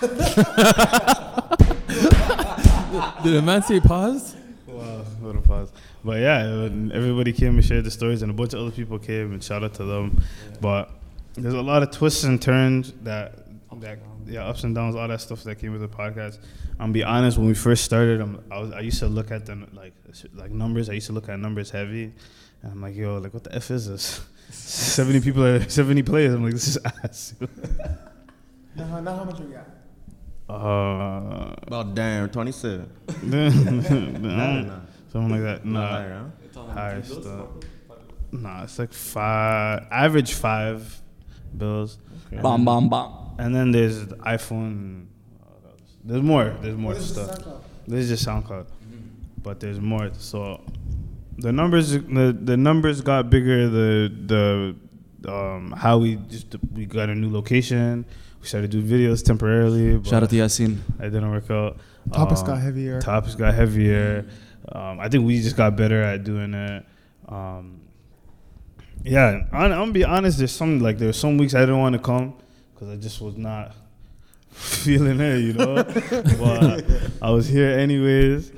Did 3.22 3.36
a 3.36 3.42
man 3.42 3.62
say 3.62 3.78
pause? 3.80 4.34
Wow, 4.66 5.04
a 5.22 5.24
little 5.24 5.42
pause. 5.42 5.70
But 6.04 6.20
yeah, 6.20 6.68
everybody 6.92 7.32
came 7.32 7.56
and 7.56 7.64
shared 7.64 7.84
the 7.84 7.90
stories, 7.90 8.22
and 8.22 8.30
a 8.30 8.34
bunch 8.34 8.54
of 8.54 8.60
other 8.60 8.70
people 8.70 8.98
came 8.98 9.32
and 9.32 9.42
shout 9.42 9.62
out 9.62 9.74
to 9.74 9.84
them. 9.84 10.22
But 10.60 10.90
there's 11.34 11.54
a 11.54 11.60
lot 11.62 11.82
of 11.82 11.90
twists 11.90 12.24
and 12.24 12.40
turns 12.40 12.92
that, 13.02 13.46
that 13.80 13.98
yeah, 14.26 14.46
ups 14.46 14.64
and 14.64 14.74
downs, 14.74 14.94
all 14.96 15.06
that 15.08 15.20
stuff 15.20 15.42
that 15.44 15.56
came 15.58 15.72
with 15.72 15.80
the 15.82 15.88
podcast. 15.88 16.38
I'm 16.78 16.92
be 16.92 17.04
honest, 17.04 17.36
when 17.36 17.46
we 17.46 17.54
first 17.54 17.84
started, 17.84 18.20
I'm, 18.20 18.42
I 18.50 18.58
was 18.58 18.72
I 18.72 18.80
used 18.80 18.98
to 19.00 19.06
look 19.08 19.30
at 19.30 19.44
them 19.44 19.70
like 19.74 19.92
like 20.34 20.50
numbers. 20.50 20.88
I 20.88 20.94
used 20.94 21.08
to 21.08 21.12
look 21.12 21.28
at 21.28 21.38
numbers 21.38 21.70
heavy, 21.70 22.12
and 22.62 22.72
I'm 22.72 22.80
like, 22.80 22.96
yo, 22.96 23.18
like 23.18 23.34
what 23.34 23.44
the 23.44 23.54
f 23.54 23.70
is 23.70 23.86
this? 23.88 24.20
Seventy 24.50 25.20
people, 25.20 25.44
are, 25.44 25.68
seventy 25.68 26.02
players. 26.02 26.32
I'm 26.34 26.42
like, 26.42 26.54
this 26.54 26.68
is 26.68 26.78
ass. 27.04 27.34
Now, 28.74 29.00
now 29.00 29.16
how 29.16 29.24
much 29.24 29.38
we 29.40 29.52
got? 29.52 29.68
uh, 30.48 31.54
About 31.66 31.94
damn 31.94 32.28
27. 32.30 32.90
Something 35.12 35.30
like 35.30 35.42
that. 35.42 35.64
Not 35.64 35.80
Nah. 35.80 35.88
higher, 35.88 36.30
huh? 36.54 36.66
higher 36.72 37.02
stuff. 37.02 37.48
Nah, 38.32 38.62
it's 38.64 38.78
like 38.78 38.92
five, 38.92 39.86
average 39.90 40.32
five 40.34 41.00
bills. 41.56 41.98
Bam, 42.30 42.64
bam, 42.64 42.88
bam. 42.88 43.10
And 43.38 43.54
then 43.54 43.72
there's 43.72 44.06
the 44.06 44.16
iPhone. 44.16 45.06
There's 46.04 46.22
more. 46.22 46.56
There's 46.62 46.76
more 46.76 46.94
stuff. 46.94 47.38
This 47.88 48.04
is 48.04 48.08
just 48.10 48.26
SoundCloud, 48.26 48.66
but 49.42 49.58
there's 49.60 49.80
more. 49.80 50.10
So 50.14 50.60
the 51.38 51.52
numbers, 51.52 51.90
the, 51.92 52.36
the 52.40 52.56
numbers 52.56 53.00
got 53.00 53.30
bigger. 53.30 53.68
The 53.68 54.74
the 55.22 55.32
um, 55.32 55.72
how 55.76 55.98
we 55.98 56.16
just 56.16 56.54
we 56.72 56.86
got 56.86 57.08
a 57.10 57.14
new 57.14 57.30
location. 57.30 58.04
We 58.40 58.46
started 58.46 58.70
doing 58.70 58.86
videos 58.86 59.22
temporarily. 59.24 59.96
But 59.98 60.06
Shout 60.08 60.22
out 60.22 60.30
to 60.30 60.36
Yasin. 60.36 60.78
It 61.00 61.10
didn't 61.10 61.30
work 61.30 61.50
out. 61.50 61.78
Topics 62.12 62.40
Um, 62.40 62.46
got 62.46 62.58
heavier. 62.60 63.00
topics 63.00 63.34
got 63.34 63.52
heavier. 63.54 64.26
Um, 64.72 65.00
I 65.00 65.08
think 65.08 65.24
we 65.26 65.40
just 65.40 65.56
got 65.56 65.76
better 65.76 66.02
at 66.02 66.24
doing 66.24 66.54
it. 66.54 66.84
Um, 67.28 67.80
yeah, 69.02 69.42
I'm, 69.52 69.62
I'm 69.64 69.70
gonna 69.70 69.92
be 69.92 70.04
honest. 70.04 70.38
There's 70.38 70.52
some 70.52 70.80
like 70.80 70.98
there's 70.98 71.18
some 71.18 71.38
weeks 71.38 71.54
I 71.54 71.60
didn't 71.60 71.78
want 71.78 71.94
to 71.94 71.98
come 71.98 72.34
because 72.74 72.88
I 72.90 72.96
just 72.96 73.20
was 73.20 73.36
not 73.36 73.74
feeling 74.50 75.20
it, 75.20 75.38
you 75.38 75.52
know. 75.54 75.74
but 75.84 76.84
I 77.22 77.30
was 77.30 77.48
here 77.48 77.70
anyways. 77.70 78.52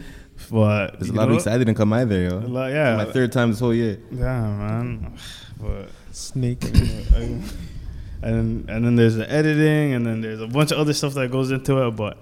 but 0.50 0.98
There's 0.98 1.10
a 1.10 1.12
you 1.12 1.18
lot 1.18 1.28
of 1.28 1.34
weeks 1.34 1.46
I 1.46 1.56
didn't 1.58 1.76
come 1.76 1.92
either, 1.92 2.26
a 2.26 2.30
yo. 2.30 2.38
lot, 2.40 2.72
yeah, 2.72 2.96
My 2.96 3.04
third 3.04 3.30
time 3.32 3.50
this 3.50 3.60
whole 3.60 3.74
year. 3.74 3.98
yeah, 4.10 4.40
man. 4.40 5.16
But 5.60 5.90
Snake. 6.10 6.64
and 6.64 7.44
and 8.68 8.84
then 8.84 8.96
there's 8.96 9.14
the 9.16 9.30
editing, 9.30 9.92
and 9.94 10.04
then 10.04 10.20
there's 10.20 10.40
a 10.40 10.46
bunch 10.48 10.72
of 10.72 10.78
other 10.78 10.92
stuff 10.92 11.14
that 11.14 11.30
goes 11.30 11.52
into 11.52 11.86
it. 11.86 11.92
But 11.92 12.18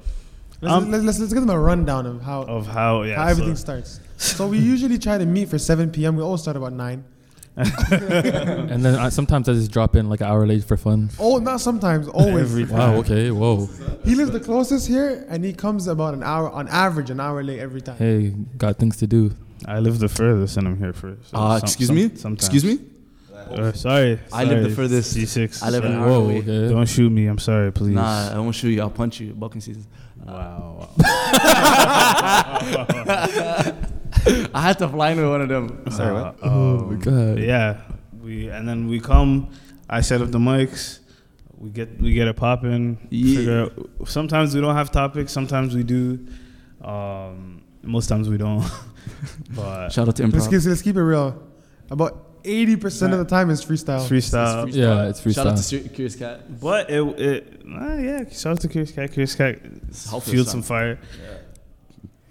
Let's, 0.63 0.75
Um, 0.75 0.91
let's, 0.91 1.05
let's, 1.05 1.19
let's 1.21 1.33
give 1.33 1.43
them 1.47 1.51
a 1.51 1.59
rundown 1.59 2.07
of 2.07 2.21
how, 2.23 2.43
of 2.43 2.67
how 2.67 3.03
yeah, 3.03 3.17
how 3.17 3.25
so- 3.27 3.31
everything 3.31 3.57
starts. 3.57 4.01
So 4.19 4.47
we 4.49 4.59
usually 4.59 4.99
try 4.99 5.17
to 5.17 5.25
meet 5.25 5.49
for 5.49 5.59
7 5.59 5.91
p.m. 5.91 6.15
We 6.17 6.23
always 6.23 6.43
start 6.43 6.57
about 6.57 6.75
9. 6.75 7.05
And 7.57 8.85
then 8.85 8.95
I, 8.97 9.09
sometimes 9.09 9.49
I 9.49 9.55
just 9.55 9.71
drop 9.73 9.97
in 9.97 10.09
like 10.09 10.21
an 10.21 10.27
hour 10.29 10.47
late 10.47 10.65
for 10.65 10.77
fun. 10.77 11.11
Oh, 11.19 11.39
not 11.39 11.61
sometimes, 11.61 12.07
always. 12.09 12.45
Every 12.51 12.65
Wow. 12.65 12.97
Okay. 12.97 13.31
Whoa. 13.31 13.69
he 14.05 14.15
lives 14.15 14.31
the 14.31 14.41
closest 14.41 14.87
here, 14.87 15.25
and 15.29 15.45
he 15.45 15.53
comes 15.53 15.87
about 15.87 16.15
an 16.15 16.23
hour, 16.23 16.51
on 16.51 16.69
average, 16.69 17.11
an 17.11 17.21
hour 17.21 17.43
late 17.43 17.59
every 17.61 17.81
time. 17.81 17.97
Hey, 17.97 18.35
got 18.57 18.77
things 18.77 18.97
to 18.99 19.07
do. 19.07 19.33
I 19.67 19.79
live 19.81 19.99
the 19.99 20.09
furthest, 20.09 20.57
and 20.59 20.69
I'm 20.69 20.79
here 20.79 20.93
first. 20.93 21.31
So 21.31 21.37
Uh, 21.37 21.59
some- 21.59 21.67
excuse 21.67 21.87
some- 21.89 21.97
me? 21.97 22.09
Sometimes. 22.15 22.45
Excuse 22.45 22.65
me? 22.65 22.79
Uh, 23.51 23.73
sorry. 23.73 24.21
I 24.33 24.45
live 24.45 24.63
the 24.65 24.71
furthest. 24.71 25.17
G6. 25.17 25.63
I 25.63 25.71
live 25.71 25.85
an 25.85 25.93
sorry. 25.93 26.03
hour 26.03 26.09
Whoa. 26.11 26.25
away. 26.25 26.39
Okay. 26.39 26.69
Don't 26.69 26.87
shoot 26.87 27.11
me. 27.11 27.27
I'm 27.27 27.39
sorry, 27.39 27.73
please. 27.73 27.95
Nah, 27.95 28.31
I 28.35 28.39
won't 28.39 28.55
shoot 28.55 28.69
you. 28.69 28.83
I'll 28.83 28.91
punch 28.91 29.19
you. 29.21 29.33
Bulking 29.33 29.61
season. 29.63 29.87
Wow. 30.27 30.89
I 34.55 34.61
had 34.63 34.79
to 34.79 34.89
fly 34.89 35.11
into 35.13 35.29
one 35.29 35.41
of 35.43 35.49
them. 35.49 35.85
Sorry, 35.91 36.13
what? 36.15 36.37
Uh, 36.43 36.47
um, 36.49 36.99
God. 37.01 37.39
Yeah, 37.39 37.81
we 38.21 38.49
and 38.49 38.69
then 38.69 38.89
we 38.89 39.01
come. 39.01 39.51
I 39.89 40.01
set 40.03 40.21
up 40.21 40.31
the 40.31 40.39
mics. 40.39 40.99
We 41.59 41.71
get 41.71 42.01
we 42.01 42.13
get 42.13 42.29
it 42.29 42.37
popping. 42.37 42.99
Yeah. 43.11 43.63
out- 43.65 43.91
Sometimes 44.07 44.55
we 44.55 44.61
don't 44.61 44.75
have 44.75 44.91
topics. 44.91 45.33
Sometimes 45.33 45.75
we 45.75 45.83
do. 45.83 46.27
Um, 46.83 47.63
most 47.83 48.09
times 48.09 48.29
we 48.29 48.37
don't. 48.39 48.65
but 49.55 49.91
Shout 49.91 50.09
out 50.09 50.17
to 50.17 50.27
Let's 50.27 50.47
improv. 50.47 50.51
keep, 50.61 50.69
let's 50.69 50.83
keep 50.83 50.97
it 50.97 51.03
real. 51.03 51.43
About 51.91 52.43
80% 52.45 53.13
of 53.13 53.19
the 53.19 53.25
time 53.25 53.51
is 53.51 53.63
freestyle. 53.65 54.01
it's 54.01 54.09
freestyle. 54.31 54.73
Yeah, 54.73 55.09
it's 55.09 55.21
freestyle. 55.21 55.35
Shout 55.35 55.47
out 55.49 55.57
to 55.57 55.63
freestyle. 55.63 55.95
Curious 55.95 56.17
Cat. 56.17 56.61
But 56.61 56.91
it 56.91 57.03
it 57.21 57.67
nah, 57.67 57.97
yeah. 57.97 58.29
Shout 58.31 58.53
out 58.53 58.61
to 58.61 58.69
Curious 58.69 58.93
Cat. 58.93 59.13
Curious 59.13 59.35
Cat 59.35 59.59
helpful 59.61 59.80
fueled 59.93 60.49
some 60.49 60.63
fire. 60.63 60.99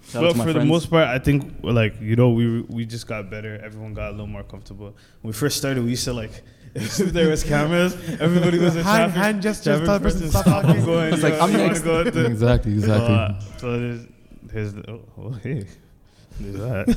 Shout 0.09 0.23
out 0.23 0.27
but 0.27 0.31
to 0.31 0.37
my 0.39 0.45
for 0.45 0.53
the 0.53 0.65
most 0.65 0.89
part, 0.89 1.07
I 1.07 1.19
think 1.19 1.53
like 1.61 2.01
you 2.01 2.15
know 2.15 2.31
we 2.31 2.61
we 2.61 2.85
just 2.85 3.05
got 3.05 3.29
better. 3.29 3.59
Everyone 3.63 3.93
got 3.93 4.09
a 4.09 4.11
little 4.11 4.27
more 4.27 4.43
comfortable. 4.43 4.95
When 5.21 5.29
we 5.29 5.33
first 5.33 5.57
started, 5.57 5.83
we 5.83 5.91
used 5.91 6.05
to 6.05 6.13
like 6.13 6.43
if 6.75 6.97
there 6.97 7.29
was 7.29 7.43
cameras, 7.43 7.93
everybody 8.19 8.59
was 8.59 8.75
in 8.75 8.83
Hand, 8.83 9.13
traffic. 9.13 9.15
hand 9.15 9.41
gestures, 9.41 9.79
traffic 9.81 10.01
person 10.03 10.21
person 10.21 10.29
stop 10.29 10.43
stop, 10.43 10.57
I'm 10.57 10.67
talking. 10.67 10.85
going. 10.85 11.13
It's 11.13 11.17
you 11.17 11.29
like, 11.29 11.33
know, 11.33 11.39
I'm 11.41 11.51
you 11.51 11.57
next. 11.57 11.81
go 11.81 12.03
to- 12.03 12.25
Exactly. 12.25 12.73
Exactly. 12.73 13.15
Uh, 13.15 13.39
so 13.57 13.79
there's, 13.79 14.07
there's 14.43 14.73
the, 14.73 14.91
oh, 14.91 15.01
oh 15.17 15.31
hey, 15.31 15.65
there's 16.39 16.55
that. 16.87 16.89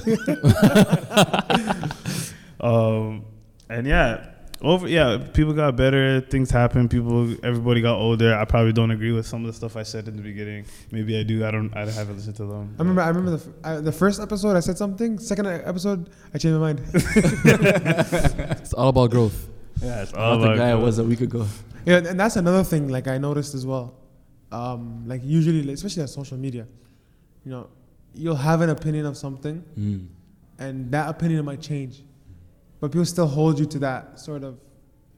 um, 2.61 3.25
and 3.68 3.87
yeah, 3.87 4.32
over 4.62 4.88
yeah, 4.88 5.18
people 5.35 5.53
got 5.53 5.77
better. 5.77 6.20
Things 6.20 6.51
happen. 6.51 6.88
People, 6.88 7.35
everybody 7.44 7.81
got 7.81 7.96
older. 7.96 8.35
I 8.35 8.44
probably 8.44 8.72
don't 8.72 8.90
agree 8.92 9.12
with 9.12 9.27
some 9.27 9.40
of 9.44 9.48
the 9.48 9.53
stuff 9.53 9.77
I 9.77 9.83
said 9.83 10.07
in 10.09 10.16
the 10.16 10.22
beginning. 10.22 10.64
Maybe 10.90 11.18
I 11.18 11.22
do. 11.25 11.44
I 11.44 11.51
don't. 11.51 11.75
I 11.77 11.81
haven't 11.90 12.16
listened 12.16 12.37
to 12.37 12.44
them. 12.46 12.75
I 12.79 12.83
remember. 12.83 13.03
I 13.03 13.09
remember 13.09 13.31
the 13.37 13.44
f- 13.44 13.55
I, 13.64 13.75
the 13.81 13.92
first 13.92 14.20
episode. 14.20 14.57
I 14.57 14.61
said 14.61 14.79
something. 14.79 15.18
Second 15.18 15.46
episode, 15.46 16.11
I 16.33 16.38
changed 16.38 16.59
my 16.59 16.72
mind. 16.72 16.81
It's 18.62 18.72
all 18.72 18.88
about 18.88 19.11
growth. 19.11 19.48
Yeah, 19.83 20.03
it's 20.03 20.12
all 20.12 20.35
about 20.35 20.40
the 20.42 20.46
about 20.53 20.59
guy 20.59 20.70
I 20.70 20.75
was 20.75 20.98
a 20.98 21.05
week 21.05 21.20
ago. 21.22 21.46
yeah, 21.85 21.96
and 21.96 22.18
that's 22.18 22.37
another 22.37 22.62
thing. 22.64 22.88
Like 22.88 23.09
I 23.09 23.18
noticed 23.18 23.55
as 23.55 23.66
well. 23.66 23.94
Um, 24.53 25.05
like 25.07 25.22
usually, 25.25 25.72
especially 25.72 26.03
on 26.03 26.09
social 26.09 26.37
media, 26.37 26.66
you 27.44 27.51
know, 27.51 27.68
you'll 28.14 28.37
have 28.37 28.61
an 28.61 28.70
opinion 28.70 29.07
of 29.07 29.16
something, 29.16 29.64
Mm. 29.79 30.07
and 30.59 30.90
that 30.92 31.09
opinion 31.09 31.44
might 31.44 31.61
change, 31.62 32.03
but 32.83 32.90
people 32.90 33.05
still 33.07 33.29
hold 33.29 33.59
you 33.61 33.66
to 33.75 33.79
that 33.79 34.18
sort 34.18 34.42
of 34.42 34.59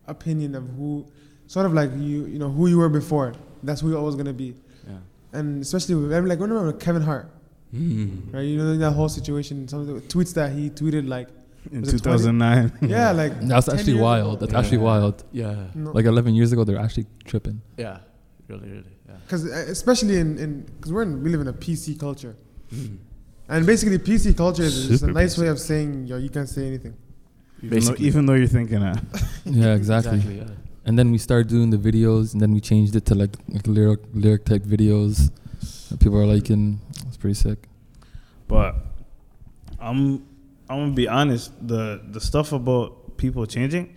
opinion 0.07 0.55
of 0.55 0.65
who, 0.77 1.07
sort 1.47 1.65
of 1.67 1.73
like 1.73 1.91
you, 1.97 2.27
you 2.27 2.39
know, 2.39 2.51
who 2.51 2.67
you 2.69 2.77
were 2.79 2.91
before. 2.91 3.33
That's 3.63 3.81
who 3.81 3.89
you're 3.91 3.99
always 3.99 4.17
gonna 4.17 4.35
be. 4.35 4.55
Yeah. 4.87 4.99
And 5.39 5.63
especially 5.63 5.95
with, 5.95 6.13
like 6.13 6.39
remember 6.39 6.73
Kevin 6.75 7.03
Hart, 7.03 7.31
Mm. 7.75 8.33
right? 8.35 8.43
You 8.43 8.59
know 8.59 8.77
that 8.77 8.93
whole 8.93 9.09
situation. 9.09 9.67
Some 9.67 9.81
of 9.81 9.87
the 9.89 9.95
tweets 10.13 10.33
that 10.35 10.53
he 10.53 10.71
tweeted, 10.71 11.09
like, 11.09 11.29
in 11.73 11.81
Was 11.81 11.95
it 11.95 12.03
20? 12.03 12.19
2009. 12.19 12.73
yeah, 12.83 13.11
like 13.13 13.33
That's 13.53 13.69
actually 13.69 13.99
wild. 13.99 14.35
ago. 14.37 14.47
That's 14.47 14.55
actually 14.61 14.79
wild. 14.91 15.25
Yeah. 15.33 15.69
No. 15.75 15.91
Like 15.93 16.05
11 16.05 16.35
years 16.35 16.53
ago, 16.53 16.63
they're 16.65 16.79
actually 16.87 17.07
tripping. 17.25 17.63
Yeah. 17.79 17.99
Really, 18.47 18.69
really. 18.69 18.95
Yeah. 19.09 19.17
Because 19.25 19.45
especially 19.45 20.19
in 20.19 20.39
in 20.39 20.51
because 20.77 20.93
we're 20.93 21.03
in, 21.09 21.23
we 21.25 21.31
live 21.31 21.41
in 21.41 21.49
a 21.49 21.53
PC 21.65 21.99
culture, 21.99 22.37
Mm. 22.73 22.99
and 23.49 23.61
basically 23.67 23.99
PC 23.99 24.37
culture 24.37 24.63
is 24.71 24.77
just 24.89 25.03
a 25.03 25.13
nice 25.23 25.35
PC. 25.35 25.41
way 25.43 25.49
of 25.49 25.59
saying 25.59 26.07
yo 26.07 26.17
you 26.19 26.29
can't 26.37 26.49
say 26.57 26.67
anything. 26.73 26.95
Even, 27.63 27.85
though, 27.85 27.95
even 27.99 28.27
though 28.27 28.35
you're 28.35 28.47
thinking 28.49 28.81
that. 28.81 29.03
Yeah, 29.45 29.75
exactly. 29.75 30.19
yeah. 30.39 30.45
And 30.87 30.99
then 30.99 31.11
we 31.11 31.19
started 31.19 31.49
doing 31.49 31.71
the 31.71 31.77
videos, 31.79 32.33
and 32.33 32.41
then 32.41 32.53
we 32.53 32.61
changed 32.61 32.95
it 32.97 33.05
to 33.07 33.15
like, 33.15 33.37
like 33.49 33.67
lyric 33.67 34.01
lyric 34.13 34.45
type 34.45 34.63
videos. 34.65 35.31
that 35.89 36.01
People 36.01 36.19
are 36.19 36.27
liking. 36.27 36.81
It's 37.07 37.17
pretty 37.17 37.35
sick. 37.35 37.69
But 38.49 38.77
I'm 39.81 40.25
I'm 40.69 40.79
gonna 40.81 40.93
be 40.93 41.09
honest. 41.09 41.53
The 41.67 42.01
the 42.11 42.21
stuff 42.21 42.53
about 42.53 43.17
people 43.17 43.47
changing. 43.47 43.95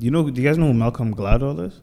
You 0.00 0.10
know? 0.10 0.28
Do 0.28 0.40
you 0.42 0.46
guys 0.48 0.58
know 0.58 0.66
who 0.66 0.74
Malcolm 0.74 1.14
Gladwell 1.14 1.66
is? 1.68 1.80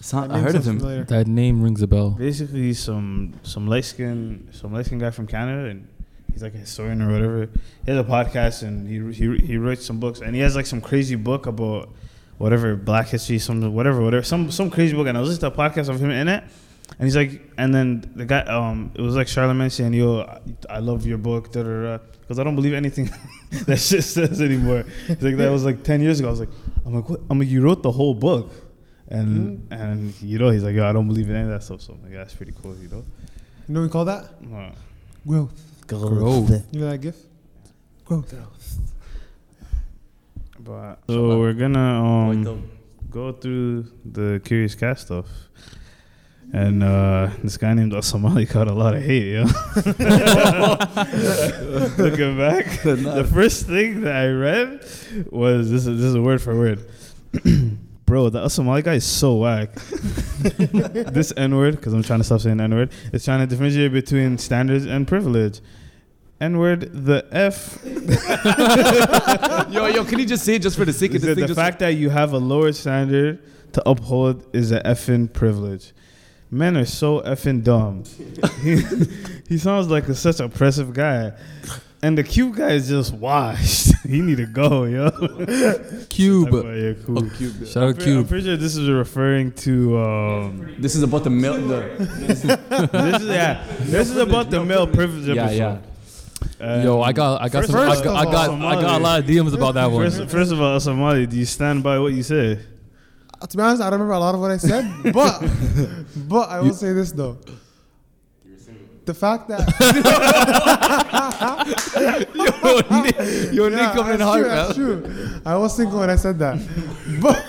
Sound, 0.00 0.30
That 0.30 0.36
I 0.36 0.40
heard 0.40 0.54
of 0.56 0.66
him. 0.66 0.78
familiar. 0.78 1.04
That 1.04 1.26
name 1.26 1.62
rings 1.62 1.80
a 1.80 1.86
bell. 1.86 2.10
Basically, 2.10 2.74
some 2.74 3.32
some 3.42 3.66
light 3.66 3.84
skin 3.86 4.48
some 4.52 4.72
light 4.74 4.84
skin 4.86 4.98
guy 4.98 5.10
from 5.10 5.26
Canada, 5.26 5.68
and 5.70 5.88
he's 6.36 6.42
like 6.42 6.54
a 6.54 6.58
historian 6.58 7.00
or 7.00 7.10
whatever. 7.10 7.48
He 7.86 7.90
has 7.90 7.98
a 7.98 8.04
podcast, 8.04 8.62
and 8.62 8.86
he 8.86 9.00
he 9.14 9.38
he 9.38 9.56
writes 9.56 9.86
some 9.86 9.98
books, 9.98 10.20
and 10.20 10.34
he 10.34 10.42
has 10.42 10.54
like 10.54 10.66
some 10.66 10.82
crazy 10.82 11.16
book 11.16 11.46
about 11.46 11.88
whatever 12.36 12.76
Black 12.76 13.08
history, 13.08 13.38
some 13.38 13.72
whatever 13.72 14.02
whatever 14.02 14.22
some 14.22 14.50
some 14.50 14.70
crazy 14.70 14.94
book. 14.94 15.06
And 15.06 15.16
I 15.16 15.20
was 15.22 15.30
listening 15.30 15.50
to 15.50 15.58
a 15.58 15.68
podcast 15.70 15.88
of 15.88 15.98
him 15.98 16.10
in 16.10 16.28
it, 16.28 16.44
and 16.98 17.06
he's 17.06 17.16
like, 17.16 17.40
and 17.56 17.74
then 17.74 18.12
the 18.14 18.26
guy, 18.26 18.40
um, 18.40 18.92
it 18.94 19.00
was 19.00 19.16
like 19.16 19.28
Charlemagne 19.28 19.70
saying, 19.70 19.94
"Yo, 19.94 20.20
I, 20.20 20.40
I 20.68 20.78
love 20.80 21.06
your 21.06 21.16
book," 21.16 21.52
da 21.52 21.62
da 21.62 21.82
da, 21.82 21.98
because 22.20 22.38
I 22.38 22.44
don't 22.44 22.54
believe 22.54 22.74
anything 22.74 23.08
that 23.66 23.78
shit 23.78 24.04
says 24.04 24.42
anymore. 24.42 24.84
It's 25.08 25.22
like 25.22 25.38
that 25.38 25.50
was 25.50 25.64
like 25.64 25.84
ten 25.84 26.02
years 26.02 26.20
ago. 26.20 26.28
I 26.28 26.32
was 26.32 26.40
like, 26.40 26.50
I'm 26.84 26.94
like, 26.96 27.08
what? 27.08 27.20
I'm 27.30 27.38
like, 27.38 27.48
you 27.48 27.62
wrote 27.62 27.82
the 27.82 27.92
whole 27.92 28.12
book, 28.12 28.52
and 29.08 29.66
and 29.70 30.20
you 30.20 30.38
know, 30.38 30.50
he's 30.50 30.64
like, 30.64 30.74
yo, 30.74 30.86
I 30.86 30.92
don't 30.92 31.08
believe 31.08 31.30
in 31.30 31.36
any 31.36 31.44
of 31.44 31.50
that 31.50 31.62
stuff. 31.62 31.80
So 31.80 31.94
I'm 31.94 32.02
like, 32.02 32.12
yeah, 32.12 32.18
that's 32.18 32.34
pretty 32.34 32.52
cool, 32.60 32.76
you 32.76 32.88
know. 32.88 33.04
You 33.68 33.74
know 33.74 33.80
what 33.80 33.86
we 33.86 33.90
call 33.90 34.04
that? 34.04 34.24
Uh, 34.54 34.72
Growth. 35.26 35.75
Growth. 35.86 36.50
You 36.72 36.80
know 36.80 36.90
that 36.90 37.00
gif? 37.00 37.16
Growth. 38.04 38.34
But 40.58 40.96
so 41.08 41.38
we're 41.38 41.52
gonna 41.52 42.04
um, 42.04 42.70
go 43.10 43.32
through 43.32 43.86
the 44.04 44.40
Curious 44.44 44.74
Cat 44.74 44.98
stuff. 44.98 45.26
And 46.52 46.82
uh, 46.82 47.30
this 47.42 47.56
guy 47.56 47.74
named 47.74 47.92
Somali 48.04 48.44
got 48.46 48.68
a 48.68 48.72
lot 48.72 48.94
of 48.94 49.02
hate, 49.02 49.32
yo. 49.32 49.42
Looking 51.98 52.38
back, 52.38 52.66
the 52.84 53.28
first 53.32 53.66
thing 53.66 54.02
that 54.02 54.14
I 54.14 54.28
read 54.28 54.80
was 55.30 55.70
this 55.70 55.86
is 55.86 55.98
this 55.98 56.06
is 56.06 56.14
a 56.14 56.22
word 56.22 56.40
for 56.40 56.56
word. 56.56 56.88
Bro, 58.06 58.30
the 58.30 58.48
Somali 58.48 58.82
guy 58.82 58.94
is 58.94 59.04
so 59.04 59.34
whack. 59.34 59.74
this 61.12 61.32
N 61.36 61.56
word, 61.56 61.74
because 61.76 61.92
I'm 61.92 62.04
trying 62.04 62.20
to 62.20 62.24
stop 62.24 62.40
saying 62.40 62.60
N 62.60 62.72
word, 62.72 62.92
is 63.12 63.24
trying 63.24 63.40
to 63.40 63.46
differentiate 63.46 63.92
between 63.92 64.38
standards 64.38 64.86
and 64.86 65.08
privilege. 65.08 65.60
N 66.40 66.58
word, 66.58 66.92
the 66.92 67.26
F 67.32 67.80
yo, 69.72 69.86
yo, 69.86 70.04
can 70.04 70.18
you 70.20 70.26
just 70.26 70.44
say 70.44 70.54
it 70.54 70.62
just 70.62 70.76
for 70.76 70.84
the 70.84 70.92
sake 70.92 71.10
of 71.10 71.16
is 71.16 71.22
this 71.22 71.34
that 71.34 71.40
thing? 71.40 71.48
the 71.48 71.54
fact 71.54 71.80
that 71.80 71.90
you 71.90 72.10
have 72.10 72.32
a 72.32 72.38
lower 72.38 72.72
standard 72.72 73.42
to 73.72 73.88
uphold 73.88 74.46
is 74.54 74.70
a 74.70 74.80
effing 74.82 75.32
privilege. 75.32 75.92
Men 76.50 76.76
are 76.76 76.84
so 76.84 77.22
effing 77.22 77.64
dumb. 77.64 78.04
he, 78.62 78.82
he 79.48 79.58
sounds 79.58 79.88
like 79.88 80.08
a, 80.08 80.14
such 80.14 80.38
an 80.38 80.46
oppressive 80.46 80.92
guy. 80.92 81.32
And 82.06 82.16
the 82.16 82.22
cute 82.22 82.54
guy 82.54 82.70
is 82.70 82.88
just 82.88 83.12
washed. 83.12 83.92
he 84.06 84.20
need 84.20 84.36
to 84.36 84.46
go, 84.46 84.84
yo. 84.84 85.10
Cube. 86.08 86.52
Like, 86.52 86.64
yeah, 86.64 86.92
cool. 87.04 87.18
Oh, 87.18 87.30
cube. 87.36 87.66
Shout 87.66 87.82
I'm, 87.82 87.88
out 87.88 87.98
pre- 87.98 88.16
I'm 88.16 88.28
pretty 88.28 88.44
sure 88.46 88.56
this 88.56 88.76
is 88.76 88.88
referring 88.88 89.50
to 89.66 89.98
um, 89.98 90.76
This 90.78 90.94
is 90.94 91.02
about 91.02 91.24
the 91.24 91.30
mil- 91.30 91.66
the 91.66 91.80
this 92.28 92.44
is 93.22 93.28
yeah 93.28 93.66
this 93.80 94.08
is 94.08 94.18
about 94.18 94.50
the 94.50 94.64
male 94.64 94.86
privilege 94.86 95.26
Yeah, 95.26 95.46
episode. 95.46 95.82
yeah. 96.60 96.64
Um, 96.64 96.82
Yo, 96.84 97.02
I 97.02 97.12
got, 97.12 97.42
I 97.42 97.48
got 97.48 97.64
some, 97.64 97.74
I 97.74 97.96
got, 97.96 98.06
I 98.06 98.24
got, 98.24 98.50
all, 98.50 98.66
I 98.66 98.80
got 98.80 99.00
a 99.00 99.02
lot 99.02 99.18
of 99.18 99.26
DMs 99.26 99.52
about 99.52 99.74
that 99.74 99.90
one. 99.90 100.08
First, 100.08 100.30
first 100.30 100.52
of 100.52 100.60
all, 100.60 100.78
Somali, 100.78 101.26
do 101.26 101.36
you 101.36 101.44
stand 101.44 101.82
by 101.82 101.98
what 101.98 102.12
you 102.12 102.22
say? 102.22 102.60
Uh, 103.40 103.46
to 103.48 103.56
be 103.56 103.62
honest, 103.64 103.82
I 103.82 103.90
don't 103.90 103.98
remember 103.98 104.14
a 104.14 104.20
lot 104.20 104.36
of 104.36 104.40
what 104.40 104.52
I 104.52 104.58
said, 104.58 105.12
but 105.12 105.42
but 106.28 106.50
I 106.50 106.60
will 106.60 106.72
say 106.72 106.92
this 106.92 107.10
though. 107.10 107.36
The 109.06 109.14
fact 109.14 109.48
that 109.48 109.62
Yo, 113.52 113.68
Yeah, 113.68 113.68
Nick 113.68 113.94
coming 113.94 114.20
hard, 114.20 114.44
true, 114.44 114.50
that's 114.50 114.74
true. 114.74 115.40
I 115.46 115.56
was 115.56 115.76
single 115.76 116.00
when 116.00 116.10
I 116.10 116.16
said 116.16 116.38
that, 116.40 116.58
but 117.22 117.42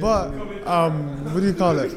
but 0.00 0.66
um, 0.66 1.24
what 1.32 1.40
do 1.40 1.46
you 1.46 1.54
call 1.54 1.78
it? 1.78 1.88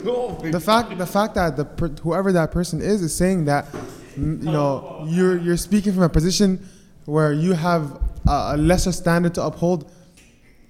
The 0.51 0.59
fact 0.59 0.97
the 0.97 1.05
fact 1.05 1.35
that 1.35 1.57
the 1.57 1.65
per, 1.65 1.89
whoever 1.89 2.31
that 2.31 2.51
person 2.51 2.81
is 2.81 3.01
is 3.01 3.13
saying 3.13 3.45
that 3.45 3.67
you 4.17 4.23
know, 4.23 5.05
you're 5.07 5.37
you're 5.37 5.57
speaking 5.57 5.93
from 5.93 6.03
a 6.03 6.09
position 6.09 6.65
where 7.05 7.33
you 7.33 7.53
have 7.53 8.01
a, 8.27 8.53
a 8.53 8.57
lesser 8.57 8.91
standard 8.91 9.33
to 9.35 9.43
uphold. 9.43 9.91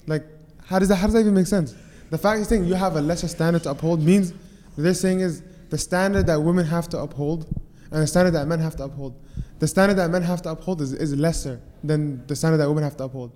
Like, 0.08 0.26
how 0.66 0.80
does 0.80 0.90
that 0.90 0.96
how 0.96 1.08
does 1.08 1.14
that 1.14 1.22
even 1.22 1.34
make 1.34 1.48
sense? 1.48 1.76
The 2.10 2.18
fact 2.18 2.38
you're 2.38 2.46
saying 2.46 2.66
you 2.66 2.74
have 2.74 2.96
a 2.96 3.02
lesser 3.02 3.28
standard 3.28 3.64
to 3.64 3.72
uphold 3.72 4.02
means 4.02 4.34
what 4.76 4.84
they're 4.84 4.94
saying 4.94 5.22
is 5.22 5.44
the 5.72 5.78
standard 5.78 6.28
that 6.28 6.40
women 6.40 6.66
have 6.66 6.88
to 6.90 7.00
uphold 7.00 7.48
and 7.92 8.04
the 8.04 8.08
standard 8.08 8.32
that 8.32 8.46
men 8.46 8.60
have 8.60 8.76
to 8.76 8.84
uphold. 8.84 9.16
The 9.60 9.68
standard 9.68 9.96
that 9.96 10.10
men 10.10 10.22
have 10.22 10.42
to 10.44 10.50
uphold 10.50 10.82
is, 10.82 10.94
is 10.94 11.16
lesser 11.16 11.62
than 11.84 12.26
the 12.28 12.36
standard 12.36 12.58
that 12.58 12.68
women 12.68 12.84
have 12.84 12.98
to 12.98 13.06
uphold. 13.06 13.32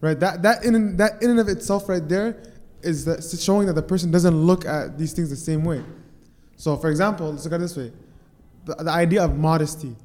Right? 0.00 0.18
That 0.18 0.42
that 0.42 0.64
in 0.64 0.96
that 0.96 1.22
in 1.22 1.30
and 1.30 1.40
of 1.40 1.48
itself 1.48 1.88
right 1.88 2.06
there 2.08 2.40
is 2.82 3.04
showing 3.44 3.66
that 3.66 3.74
the 3.74 3.82
person 3.82 4.10
doesn't 4.10 4.34
look 4.34 4.64
at 4.64 4.96
these 4.96 5.12
things 5.12 5.28
the 5.28 5.36
same 5.36 5.64
way. 5.64 5.84
So 6.56 6.76
for 6.76 6.88
example, 6.88 7.32
let's 7.32 7.44
look 7.44 7.52
at 7.52 7.60
this 7.60 7.76
way. 7.76 7.92
The, 8.64 8.76
the 8.76 8.90
idea 8.90 9.24
of 9.24 9.36
modesty. 9.36 9.96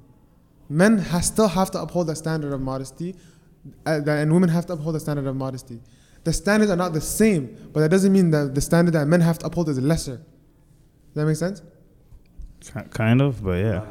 Men 0.67 0.97
ha 0.97 1.19
still 1.19 1.47
have 1.47 1.69
to 1.71 1.81
uphold 1.81 2.07
the 2.07 2.15
standard 2.15 2.51
of 2.53 2.59
modesty, 2.59 3.15
uh, 3.85 4.01
and 4.07 4.33
women 4.33 4.49
have 4.49 4.65
to 4.65 4.73
uphold 4.73 4.95
the 4.95 4.99
standard 4.99 5.27
of 5.27 5.35
modesty. 5.35 5.79
The 6.23 6.33
standards 6.33 6.71
are 6.71 6.75
not 6.75 6.93
the 6.93 7.01
same, 7.01 7.69
but 7.71 7.81
that 7.81 7.89
doesn't 7.89 8.11
mean 8.11 8.31
that 8.31 8.55
the 8.55 8.61
standard 8.61 8.95
that 8.95 9.05
men 9.05 9.21
have 9.21 9.37
to 9.39 9.45
uphold 9.45 9.69
is 9.69 9.79
lesser. 9.79 10.21
Does 11.15 11.21
that 11.21 11.27
make 11.27 11.37
sense? 11.37 11.61
Kind 12.91 13.21
of, 13.21 13.41
but 13.41 13.51
yeah. 13.63 13.85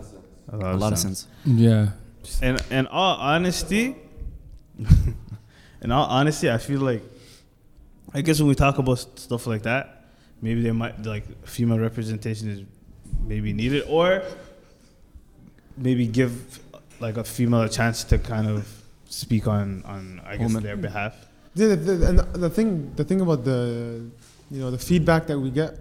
A 0.53 0.77
lot 0.77 0.93
of 0.93 0.99
sense. 0.99 1.27
Yeah. 1.47 1.89
And 2.43 2.63
in 2.71 2.87
all 2.89 3.17
honesty, 3.17 3.97
in 5.81 5.91
all 5.91 6.05
honesty, 6.05 6.51
I 6.51 6.59
feel 6.59 6.81
like 6.81 7.03
I 8.13 8.21
guess 8.21 8.41
when 8.41 8.49
we 8.49 8.55
talk 8.55 8.77
about 8.77 8.99
stuff 9.19 9.47
like 9.47 9.63
that, 9.63 10.05
maybe 10.43 10.61
there 10.61 10.75
might 10.75 11.03
like 11.03 11.25
female 11.47 11.79
representation 11.79 12.51
is 12.51 12.63
maybe 13.23 13.55
needed, 13.55 13.85
or 13.89 14.23
maybe 15.79 16.07
give 16.07 16.61
like 17.01 17.17
a 17.17 17.25
female 17.25 17.63
a 17.63 17.71
chance 17.71 18.05
to 18.05 18.19
kind 18.19 18.49
of 18.49 18.69
speak 19.09 19.49
on 19.49 19.83
on 19.87 20.21
I 20.27 20.37
guess 20.37 20.49
Woman. 20.49 20.63
their 20.63 20.77
behalf. 20.77 21.15
Yeah, 21.55 21.69
the, 21.69 21.77
the, 21.77 22.09
and 22.09 22.19
the 22.35 22.51
thing, 22.51 22.93
the 22.97 23.05
thing 23.05 23.21
about 23.23 23.45
the, 23.45 24.11
you 24.51 24.61
know, 24.61 24.71
the 24.71 24.79
feedback 24.79 25.29
that 25.29 25.39
we 25.39 25.51
get, 25.51 25.79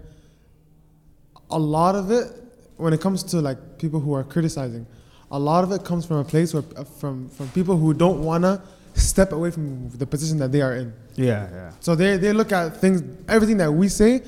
a 1.50 1.58
lot 1.58 1.94
of 1.94 2.10
it, 2.10 2.26
when 2.76 2.92
it 2.92 3.00
comes 3.00 3.22
to 3.24 3.40
like 3.40 3.78
people 3.78 4.00
who 4.00 4.14
are 4.14 4.24
criticizing, 4.24 4.86
a 5.30 5.38
lot 5.38 5.64
of 5.64 5.72
it 5.72 5.84
comes 5.84 6.04
from 6.06 6.18
a 6.18 6.24
place 6.24 6.52
where, 6.54 6.64
uh, 6.76 6.84
from 6.84 7.28
from 7.30 7.48
people 7.48 7.76
who 7.76 7.92
don't 7.94 8.22
wanna 8.22 8.62
step 8.94 9.32
away 9.32 9.50
from 9.50 9.88
the 9.90 10.06
position 10.06 10.38
that 10.38 10.52
they 10.52 10.60
are 10.62 10.74
in. 10.76 10.92
Yeah, 11.16 11.48
yeah. 11.52 11.70
So 11.80 11.94
they 11.94 12.16
they 12.16 12.32
look 12.32 12.52
at 12.52 12.76
things, 12.80 13.02
everything 13.28 13.56
that 13.58 13.72
we 13.72 13.88
say, 13.88 14.22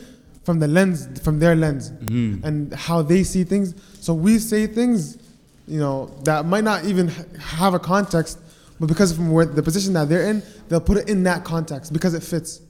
from 0.44 0.58
the 0.60 0.68
lens, 0.68 1.08
from 1.22 1.38
their 1.38 1.56
lens, 1.56 1.90
Mhm. 2.06 2.44
and 2.44 2.72
how 2.74 3.02
they 3.02 3.22
see 3.24 3.44
things. 3.44 3.74
So 4.00 4.14
we 4.14 4.38
say 4.38 4.66
things, 4.66 5.18
you 5.66 5.80
know, 5.80 6.10
that 6.24 6.46
might 6.46 6.64
not 6.64 6.84
even 6.84 7.08
have 7.38 7.74
a 7.74 7.78
context, 7.80 8.38
but 8.78 8.86
because 8.86 9.12
from 9.12 9.30
where 9.32 9.44
the 9.46 9.62
position 9.62 9.92
that 9.94 10.08
they're 10.08 10.28
in, 10.30 10.42
they'll 10.68 10.80
put 10.80 10.98
it 10.98 11.08
in 11.08 11.24
that 11.24 11.44
context 11.44 11.92
because 11.92 12.14
it 12.14 12.22
fits. 12.22 12.60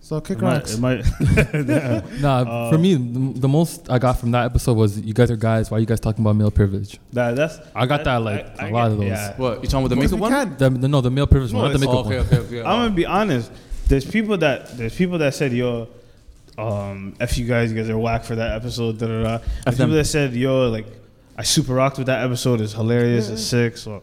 So 0.00 0.20
kick 0.20 0.38
It 0.38 0.42
might, 0.42 0.52
rocks. 0.54 0.74
it 0.74 0.80
might 0.80 1.04
yeah. 1.68 2.02
Nah, 2.20 2.70
for 2.70 2.78
me, 2.78 2.94
the, 2.94 3.40
the 3.40 3.48
most 3.48 3.90
I 3.90 3.98
got 3.98 4.18
from 4.18 4.30
that 4.30 4.46
episode 4.46 4.74
was 4.76 4.98
you 4.98 5.12
guys 5.12 5.30
are 5.30 5.36
guys. 5.36 5.70
Why 5.70 5.76
are 5.76 5.80
you 5.80 5.86
guys 5.86 6.00
talking 6.00 6.24
about 6.24 6.36
male 6.36 6.50
privilege? 6.50 6.98
that, 7.12 7.36
that's 7.36 7.58
I 7.74 7.84
got 7.86 8.04
that 8.04 8.16
like 8.18 8.46
I- 8.58 8.66
a 8.66 8.68
I 8.68 8.70
lot 8.70 8.84
get- 8.84 8.92
of 8.92 8.98
those. 8.98 9.06
yeah. 9.08 9.36
What 9.36 9.62
you 9.62 9.68
talking 9.68 9.86
about 9.86 9.88
the 9.94 9.96
makeup 9.96 10.18
one? 10.18 10.56
The, 10.56 10.70
the- 10.70 10.88
no, 10.88 11.00
the 11.02 11.10
male 11.10 11.26
privilege 11.26 11.52
No, 11.52 11.58
one, 11.60 11.72
not 11.72 11.78
the 11.80 11.86
makeup 11.86 11.94
Oh, 11.96 12.08
okay, 12.08 12.16
one. 12.18 12.26
okay, 12.26 12.36
okay. 12.38 12.58
I'm 12.60 12.64
gonna 12.84 12.90
be 12.94 13.06
honest. 13.06 13.50
There's 13.88 14.04
people 14.08 14.38
that 14.38 14.76
there's 14.78 14.94
people 14.94 15.18
that 15.18 15.34
said 15.34 15.52
yo, 15.52 15.88
um, 16.56 17.14
f 17.20 17.36
you 17.36 17.46
guys, 17.46 17.70
you 17.72 17.76
guys 17.78 17.90
are 17.90 17.98
whack 17.98 18.24
for 18.24 18.36
that 18.36 18.52
episode. 18.56 18.98
Da 18.98 19.06
da 19.08 19.22
da. 19.22 19.38
There's 19.64 19.76
people 19.78 19.94
that 19.94 20.04
said 20.06 20.32
yo, 20.34 20.68
like 20.70 20.86
I 21.36 21.42
super 21.42 21.74
rocked 21.74 21.98
with 21.98 22.06
that 22.06 22.24
episode. 22.24 22.60
It's 22.60 22.72
hilarious. 22.72 23.28
It's 23.28 23.42
sick. 23.42 23.76
So 23.76 24.02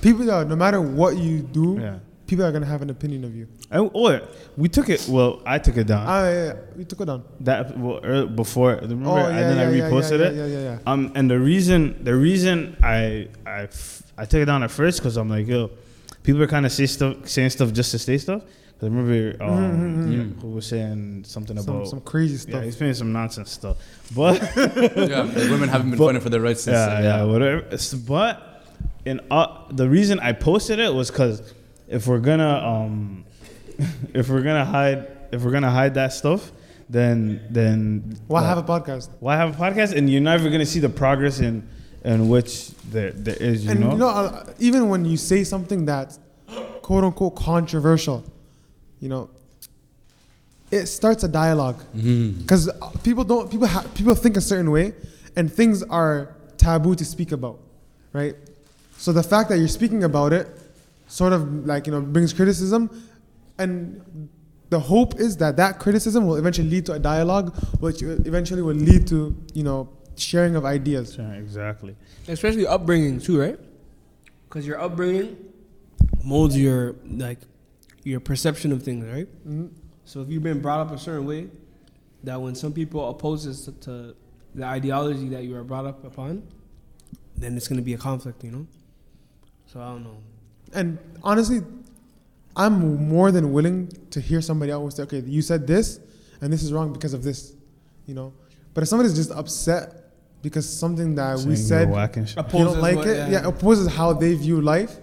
People, 0.00 0.30
are, 0.30 0.44
no 0.44 0.54
matter 0.54 0.80
what 0.80 1.16
you 1.16 1.40
do, 1.40 1.78
yeah. 1.80 1.98
People 2.32 2.44
are 2.46 2.52
gonna 2.56 2.64
have 2.74 2.80
an 2.80 2.88
opinion 2.88 3.24
of 3.24 3.32
you. 3.36 3.46
And, 3.70 3.90
or 3.92 4.22
we 4.56 4.68
took 4.76 4.88
it. 4.88 5.06
Well, 5.06 5.42
I 5.44 5.58
took 5.58 5.76
it 5.76 5.86
down. 5.86 6.04
Ah, 6.08 6.24
yeah, 6.24 6.44
yeah, 6.46 6.52
we 6.78 6.84
took 6.90 7.00
it 7.02 7.04
down. 7.04 7.22
that 7.40 7.76
well, 7.76 8.00
ear- 8.02 8.26
before 8.26 8.72
remember, 8.80 9.10
oh, 9.10 9.16
yeah, 9.16 9.28
and 9.28 9.44
then 9.50 9.58
yeah, 9.76 9.86
I 9.86 9.90
reposted 9.90 10.18
yeah, 10.20 10.26
it. 10.28 10.34
Yeah, 10.40 10.46
yeah, 10.46 10.62
yeah. 10.68 10.78
Um, 10.92 11.12
and 11.14 11.30
the 11.30 11.38
reason 11.38 11.80
the 12.08 12.16
reason 12.28 12.54
I 12.82 13.28
I 13.44 13.60
f- 13.64 14.02
I 14.16 14.24
took 14.24 14.40
it 14.40 14.46
down 14.46 14.62
at 14.62 14.70
first 14.70 14.98
because 15.00 15.18
I'm 15.20 15.28
like 15.28 15.46
yo, 15.46 15.70
people 16.22 16.40
are 16.42 16.46
kind 16.56 16.64
of 16.64 16.72
say 16.72 16.86
stuff 16.86 17.28
saying 17.28 17.50
stuff 17.50 17.70
just 17.80 17.90
to 17.92 17.98
say 17.98 18.16
stuff. 18.16 18.40
'Cause 18.80 18.88
I 18.90 18.94
remember 18.94 19.44
um, 19.44 19.50
Mhm, 19.50 20.08
mhm. 20.08 20.40
who 20.42 20.48
was 20.58 20.66
saying 20.66 21.22
something 21.26 21.56
Some, 21.60 21.76
about 21.76 21.88
some 21.88 22.00
crazy 22.00 22.36
stuff. 22.38 22.48
yeah, 22.48 22.54
stuff. 22.56 22.64
he's 22.64 22.76
saying 22.78 22.94
some 22.94 23.12
nonsense 23.12 23.50
stuff, 23.52 23.76
but 24.16 24.40
yeah, 24.56 25.22
women 25.52 25.68
haven't 25.68 25.90
been 25.90 25.98
But- 25.98 26.06
fighting 26.06 26.22
for 26.22 26.30
their 26.30 26.40
rights 26.40 26.62
since. 26.64 26.74
yeah, 26.74 27.00
yeah, 27.08 27.22
whatever. 27.32 27.58
It's- 27.76 27.92
But 27.94 28.32
in 29.04 29.20
uh, 29.30 29.46
the 29.70 29.88
reason 29.88 30.18
I 30.20 30.32
posted 30.32 30.78
it 30.80 30.92
was 30.94 31.10
because 31.12 31.42
if 31.92 32.06
we're 32.06 32.18
gonna 32.18 32.54
um, 32.66 33.24
if 34.14 34.28
we're 34.28 34.42
gonna 34.42 34.64
hide 34.64 35.06
if 35.30 35.42
we're 35.42 35.50
gonna 35.52 35.70
hide 35.70 35.94
that 35.94 36.12
stuff, 36.12 36.50
then 36.88 37.40
then 37.50 38.16
Why 38.26 38.40
like, 38.40 38.48
have 38.48 38.58
a 38.58 38.62
podcast? 38.62 39.10
why 39.20 39.36
have 39.36 39.54
a 39.54 39.62
podcast? 39.64 39.94
And 39.94 40.10
you're 40.10 40.20
never 40.20 40.50
gonna 40.50 40.66
see 40.66 40.80
the 40.80 40.88
progress 40.88 41.40
in 41.40 41.68
in 42.04 42.28
which 42.28 42.70
there 42.90 43.12
there 43.12 43.36
is. 43.36 43.64
You 43.64 43.70
and 43.72 43.80
know. 43.80 43.92
you 43.92 43.98
know, 43.98 44.08
uh, 44.08 44.52
even 44.58 44.88
when 44.88 45.04
you 45.04 45.16
say 45.16 45.44
something 45.44 45.84
that's 45.84 46.18
quote 46.82 47.04
unquote 47.04 47.36
controversial, 47.36 48.24
you 49.00 49.08
know, 49.08 49.30
it 50.70 50.86
starts 50.86 51.22
a 51.24 51.28
dialogue 51.28 51.80
because 51.94 52.70
people 53.02 53.24
don't 53.24 53.50
people 53.50 53.66
ha- 53.66 53.86
people 53.94 54.14
think 54.14 54.36
a 54.36 54.40
certain 54.40 54.70
way, 54.70 54.94
and 55.36 55.52
things 55.52 55.82
are 55.84 56.34
taboo 56.56 56.94
to 56.94 57.04
speak 57.04 57.32
about, 57.32 57.58
right? 58.12 58.34
So 58.96 59.12
the 59.12 59.22
fact 59.22 59.48
that 59.50 59.58
you're 59.58 59.68
speaking 59.68 60.04
about 60.04 60.32
it, 60.32 60.48
sort 61.12 61.34
of 61.34 61.66
like 61.66 61.86
you 61.86 61.92
know 61.92 62.00
brings 62.00 62.32
criticism, 62.32 62.88
and 63.58 64.28
the 64.70 64.80
hope 64.80 65.20
is 65.20 65.36
that 65.36 65.56
that 65.58 65.78
criticism 65.78 66.26
will 66.26 66.36
eventually 66.36 66.68
lead 66.68 66.86
to 66.86 66.92
a 66.94 66.98
dialogue, 66.98 67.54
which 67.80 68.02
eventually 68.02 68.62
will 68.62 68.74
lead 68.90 69.06
to 69.06 69.36
you 69.52 69.62
know 69.62 69.88
sharing 70.16 70.56
of 70.56 70.64
ideas. 70.64 71.16
Yeah, 71.18 71.32
exactly. 71.32 71.96
especially 72.28 72.66
upbringing 72.66 73.20
too, 73.20 73.38
right? 73.38 73.58
Because 74.48 74.66
your 74.66 74.80
upbringing 74.80 75.36
molds 76.24 76.56
your 76.56 76.96
like 77.06 77.40
your 78.04 78.20
perception 78.20 78.72
of 78.72 78.82
things, 78.82 79.04
right? 79.04 79.28
Mhm. 79.46 79.70
So 80.04 80.22
if 80.22 80.28
you've 80.30 80.42
been 80.42 80.60
brought 80.60 80.80
up 80.80 80.92
a 80.92 80.98
certain 80.98 81.26
way, 81.26 81.48
that 82.24 82.40
when 82.40 82.54
some 82.54 82.72
people 82.72 83.08
opposes 83.08 83.64
to, 83.66 83.72
to 83.86 84.14
the 84.54 84.64
ideology 84.64 85.28
that 85.28 85.44
you 85.44 85.54
are 85.56 85.64
brought 85.64 85.86
up 85.86 86.04
upon, 86.04 86.42
then 87.36 87.56
it's 87.56 87.68
going 87.68 87.78
to 87.78 87.84
be 87.84 87.94
a 87.94 87.98
conflict, 87.98 88.42
you 88.44 88.50
know. 88.50 88.66
So 89.66 89.80
I 89.80 89.88
don't 89.92 90.04
know. 90.04 90.18
And 90.74 90.98
honestly, 91.22 91.60
I'm 92.56 93.06
more 93.08 93.30
than 93.32 93.52
willing 93.52 93.88
to 94.10 94.20
hear 94.20 94.40
somebody 94.40 94.72
else 94.72 94.96
say, 94.96 95.02
okay, 95.04 95.20
you 95.20 95.42
said 95.42 95.66
this, 95.66 96.00
and 96.40 96.52
this 96.52 96.62
is 96.62 96.72
wrong 96.72 96.92
because 96.92 97.14
of 97.14 97.22
this, 97.22 97.54
you 98.06 98.14
know. 98.14 98.32
But 98.74 98.82
if 98.82 98.88
somebody's 98.88 99.14
just 99.14 99.30
upset 99.30 100.10
because 100.42 100.68
something 100.68 101.14
that 101.14 101.36
we 101.38 101.40
Saying 101.42 101.48
you're 101.48 101.56
said 101.56 101.90
whack 101.90 102.16
and 102.16 102.28
shit. 102.28 102.36
you 102.36 102.42
don't 102.42 102.62
Opposes 102.62 102.82
like 102.82 102.96
what- 102.96 103.06
it, 103.06 103.16
yeah. 103.16 103.28
yeah. 103.30 103.46
opposes 103.46 103.86
how 103.88 104.12
they 104.12 104.34
view 104.34 104.60
life, 104.60 104.96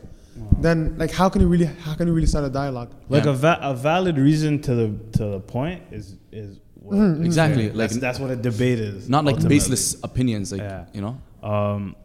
then 0.59 0.97
like 0.97 1.11
how 1.11 1.29
can 1.29 1.41
you 1.41 1.47
really 1.47 1.65
how 1.65 1.93
can 1.95 2.07
you 2.07 2.13
really 2.13 2.27
start 2.27 2.45
a 2.45 2.49
dialogue? 2.49 2.91
Like 3.09 3.25
Yeah. 3.25 3.31
a, 3.31 3.33
va- 3.33 3.59
a 3.61 3.73
valid 3.73 4.17
reason 4.17 4.61
to 4.63 4.75
the 4.75 4.87
to 5.17 5.25
the 5.25 5.39
point 5.39 5.81
is 5.91 6.15
is 6.31 6.59
what, 6.81 6.95
Mhm, 6.97 7.17
mhm. 7.19 7.25
Exactly. 7.25 7.63
Yeah, 7.67 7.69
Like 7.73 7.89
that's, 7.89 7.97
that's 7.97 8.19
what 8.19 8.31
a 8.31 8.35
debate 8.35 8.79
is. 8.79 9.07
not 9.09 9.23
like 9.25 9.35
ultimately. 9.35 9.55
baseless 9.57 9.95
opinions. 10.03 10.51
Like 10.51 10.61
Yeah. 10.61 10.85
you 10.93 11.01
know. 11.01 11.21
Um, 11.47 11.95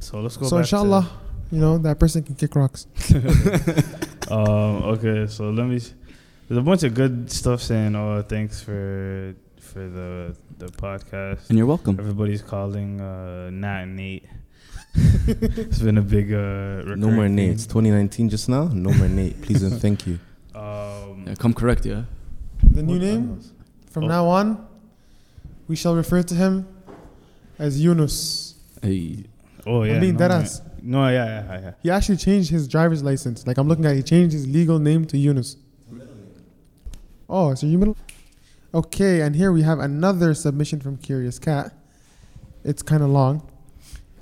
so 0.00 0.20
let's 0.20 0.36
go. 0.36 0.46
So 0.46 0.56
back 0.56 0.64
inshallah, 0.64 1.08
you 1.52 1.58
know 1.60 1.78
that 1.78 1.98
person 2.00 2.22
can 2.24 2.34
kick 2.34 2.56
rocks. 2.56 2.86
Um, 4.30 4.84
okay, 4.96 5.26
so 5.26 5.50
let 5.50 5.66
me. 5.66 5.78
There's 6.48 6.56
a 6.58 6.62
bunch 6.62 6.84
of 6.84 6.94
good 6.94 7.30
stuff 7.30 7.60
saying, 7.60 7.94
"Oh, 7.94 8.22
thanks 8.22 8.62
for 8.62 9.34
for 9.60 9.80
the 9.80 10.34
the 10.56 10.66
podcast." 10.68 11.50
And 11.50 11.58
you're 11.58 11.66
welcome. 11.66 11.98
Everybody's 12.00 12.40
calling 12.40 13.00
uh, 13.00 13.50
Nat 13.50 13.82
and 13.82 13.96
Nate. 13.96 14.24
it's 15.26 15.80
been 15.80 15.98
a 15.98 16.02
big 16.02 16.32
uh, 16.32 16.96
No 16.96 17.10
more 17.10 17.28
Nate. 17.28 17.46
theme. 17.46 17.52
It's 17.52 17.66
2019 17.66 18.30
just 18.30 18.48
now. 18.48 18.68
No 18.72 18.90
more 18.94 19.08
Nate. 19.08 19.42
Please 19.42 19.62
and 19.64 19.78
thank 19.80 20.06
you. 20.06 20.18
Um, 20.54 21.24
Yeah, 21.26 21.34
come 21.34 21.52
correct, 21.52 21.84
yeah. 21.84 22.04
The 22.62 22.82
new 22.82 22.94
what 22.94 23.02
name 23.02 23.30
else? 23.36 23.52
from 23.90 24.04
Oh. 24.04 24.08
now 24.08 24.26
on, 24.28 24.66
we 25.68 25.76
shall 25.76 25.94
refer 25.96 26.22
to 26.22 26.34
him 26.34 26.68
as 27.58 27.82
Yunus. 27.82 28.54
Hey, 28.82 29.24
Oh 29.66 29.82
yeah, 29.82 29.94
I'm 29.94 30.00
being 30.00 30.12
no, 30.14 30.18
dead 30.20 30.28
no. 30.28 30.36
No, 30.84 31.08
yeah, 31.08 31.26
yeah, 31.26 31.60
yeah. 31.60 31.72
He 31.82 31.90
actually 31.90 32.16
changed 32.16 32.50
his 32.50 32.66
driver's 32.66 33.02
license. 33.02 33.46
Like 33.46 33.56
I'm 33.56 33.68
looking 33.68 33.86
at, 33.86 33.94
he 33.94 34.02
changed 34.02 34.32
his 34.32 34.48
legal 34.48 34.78
name 34.78 35.04
to 35.06 35.16
Yunus. 35.16 35.56
Oh, 37.28 37.54
so 37.54 37.66
you 37.66 37.78
middle? 37.78 37.96
Okay, 38.74 39.20
and 39.20 39.36
here 39.36 39.52
we 39.52 39.62
have 39.62 39.78
another 39.78 40.34
submission 40.34 40.80
from 40.80 40.96
Curious 40.96 41.38
Cat. 41.38 41.72
It's 42.64 42.82
kind 42.82 43.02
of 43.02 43.10
long. 43.10 43.48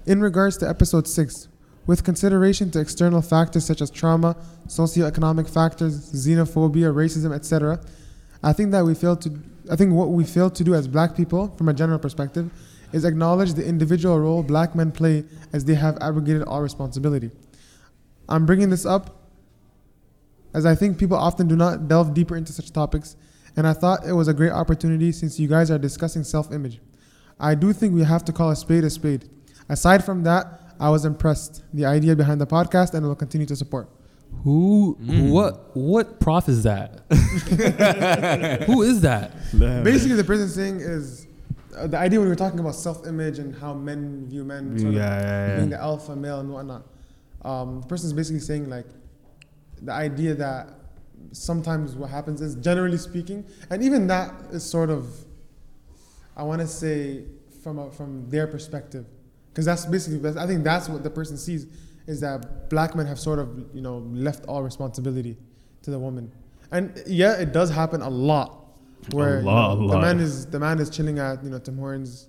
In 0.07 0.21
regards 0.21 0.59
to 0.59 0.69
episode 0.69 1.09
six, 1.09 1.49
with 1.87 2.05
consideration 2.05 2.71
to 2.73 2.81
external 2.81 3.23
factors 3.23 3.65
such 3.65 3.81
as 3.81 3.91
trauma, 3.91 4.37
socioeconomic 4.67 5.49
factors, 5.49 6.13
xenophobia, 6.13 6.95
racism, 6.95 7.35
etc., 7.35 7.81
I 8.43 8.53
think 8.53 8.71
that 8.73 8.85
we 8.85 8.95
failed 8.95 9.23
to. 9.23 9.41
I 9.71 9.77
think 9.77 9.93
what 9.93 10.11
we 10.11 10.25
failed 10.25 10.55
to 10.57 10.65
do 10.65 10.75
as 10.75 10.87
Black 10.89 11.17
people, 11.17 11.49
from 11.57 11.69
a 11.69 11.75
general 11.75 11.99
perspective, 11.99 12.51
is 12.93 13.05
acknowledge 13.05 13.55
the 13.55 13.65
individual 13.65 14.19
role 14.19 14.43
black 14.43 14.75
men 14.75 14.93
play 14.93 15.25
as 15.53 15.65
they 15.65 15.75
have 15.75 15.97
abrogated 16.01 16.43
all 16.43 16.61
responsibility. 16.61 17.31
I'm 18.29 18.47
bringing 18.47 18.71
this 18.71 18.87
up 18.87 19.21
as 20.55 20.67
I 20.67 20.75
think 20.75 20.99
people 20.99 21.17
often 21.17 21.47
do 21.49 21.57
not 21.57 21.89
delve 21.89 22.15
deeper 22.15 22.37
into 22.37 22.53
such 22.53 22.73
topics, 22.73 23.17
and 23.57 23.67
I 23.67 23.73
thought 23.73 24.07
it 24.07 24.13
was 24.13 24.29
a 24.29 24.35
great 24.35 24.53
opportunity 24.53 25.13
since 25.13 25.39
you 25.39 25.49
guys 25.49 25.71
are 25.71 25.79
discussing 25.79 26.25
self 26.25 26.53
image. 26.53 26.81
I 27.39 27.55
do 27.55 27.73
think 27.73 27.95
we 27.95 28.03
have 28.03 28.25
to 28.27 28.33
call 28.33 28.51
a 28.51 28.57
spade 28.57 28.85
a 28.85 28.91
spade. 28.91 29.29
Aside 29.69 30.05
from 30.05 30.25
that, 30.25 30.61
I 30.79 30.91
was 30.91 31.05
impressed. 31.05 31.63
The 31.73 31.87
idea 31.87 32.17
behind 32.17 32.41
the 32.41 32.47
podcast, 32.47 32.95
and 32.95 33.05
I 33.05 33.09
will 33.09 33.15
continue 33.15 33.47
to 33.47 33.57
support. 33.57 33.89
Who? 34.45 34.97
Mm. 35.01 35.31
What? 35.31 35.77
What 35.77 36.21
prof 36.21 36.49
is 36.49 36.63
that? 36.65 37.03
Who 38.67 38.83
is 38.83 39.01
that? 39.03 39.33
Basically, 39.85 40.17
the 40.17 40.25
person 40.25 40.49
saying 40.49 40.81
is 40.81 41.27
uh, 41.77 41.87
the 41.87 41.99
idea 41.99 42.19
when 42.19 42.27
we 42.27 42.33
were 42.33 42.37
talking 42.37 42.59
about 42.59 42.75
self 42.75 43.07
image 43.07 43.39
and 43.39 43.55
how 43.55 43.75
men 43.75 44.27
view 44.27 44.45
men 44.45 44.77
yeah, 44.79 44.89
of 44.89 44.95
yeah, 44.95 45.57
being 45.57 45.71
the 45.71 45.81
alpha 45.81 46.17
male 46.17 46.41
and 46.41 46.51
whatnot. 46.53 46.87
Um, 47.43 47.81
the 47.81 47.87
person 47.87 48.07
is 48.07 48.13
basically 48.13 48.41
saying 48.41 48.69
like 48.69 48.87
the 49.83 49.93
idea 49.93 50.35
that 50.35 50.69
sometimes 51.33 51.95
what 51.95 52.11
happens 52.11 52.41
is 52.41 52.55
generally 52.57 52.99
speaking, 52.99 53.45
and 53.71 53.83
even 53.83 54.07
that 54.09 54.33
is 54.51 54.65
sort 54.65 54.91
of, 54.91 55.07
I 56.37 56.43
want 56.43 56.61
to 56.61 56.67
say 56.67 57.25
from 57.63 57.79
a, 57.79 57.91
from 57.91 58.29
their 58.31 58.47
perspective, 58.47 59.07
because 59.53 59.65
that's 59.65 59.87
basically 59.87 60.29
I 60.39 60.47
think 60.47 60.65
that's 60.65 60.89
what 60.89 61.03
the 61.03 61.11
person 61.11 61.37
sees 61.39 61.67
is 62.07 62.21
that 62.21 62.69
black 62.71 62.95
men 62.95 63.07
have 63.07 63.19
sort 63.19 63.39
of 63.39 63.49
you 63.75 63.83
know 63.83 63.99
left 64.11 64.45
all 64.47 64.63
responsibility 64.63 65.37
to 65.83 65.91
the 65.91 65.99
woman, 65.99 66.33
and 66.73 67.03
yeah, 67.07 67.39
it 67.39 67.53
does 67.53 67.71
happen 67.71 68.03
a 68.03 68.11
lot. 68.11 68.60
Where 69.13 69.39
you 69.41 69.45
know, 69.47 69.73
a 69.73 69.89
the 69.89 69.99
man 69.99 70.21
is 70.21 70.47
the 70.47 70.61
man 70.61 70.79
is 70.79 70.91
chilling 70.91 71.19
at 71.19 71.43
you 71.43 71.51
know 71.51 71.59
Tim 71.59 71.79
Hortons 71.79 72.29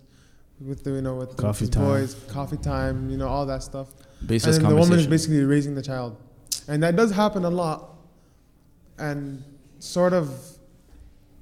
with 0.59 0.83
the 0.83 0.91
you 0.91 1.01
know 1.01 1.15
with 1.15 1.35
the, 1.35 1.41
Coffee 1.41 1.61
his 1.61 1.69
time. 1.69 1.85
boys, 1.85 2.15
coffee 2.29 2.57
time, 2.57 3.09
you 3.09 3.17
know 3.17 3.27
all 3.27 3.45
that 3.45 3.63
stuff 3.63 3.89
Baseless 4.25 4.57
and 4.57 4.65
the 4.65 4.75
woman 4.75 4.99
is 4.99 5.07
basically 5.07 5.43
raising 5.43 5.75
the 5.75 5.81
child, 5.81 6.17
and 6.67 6.83
that 6.83 6.95
does 6.95 7.11
happen 7.11 7.43
a 7.45 7.49
lot. 7.49 7.95
And 8.99 9.43
sort 9.79 10.13
of, 10.13 10.29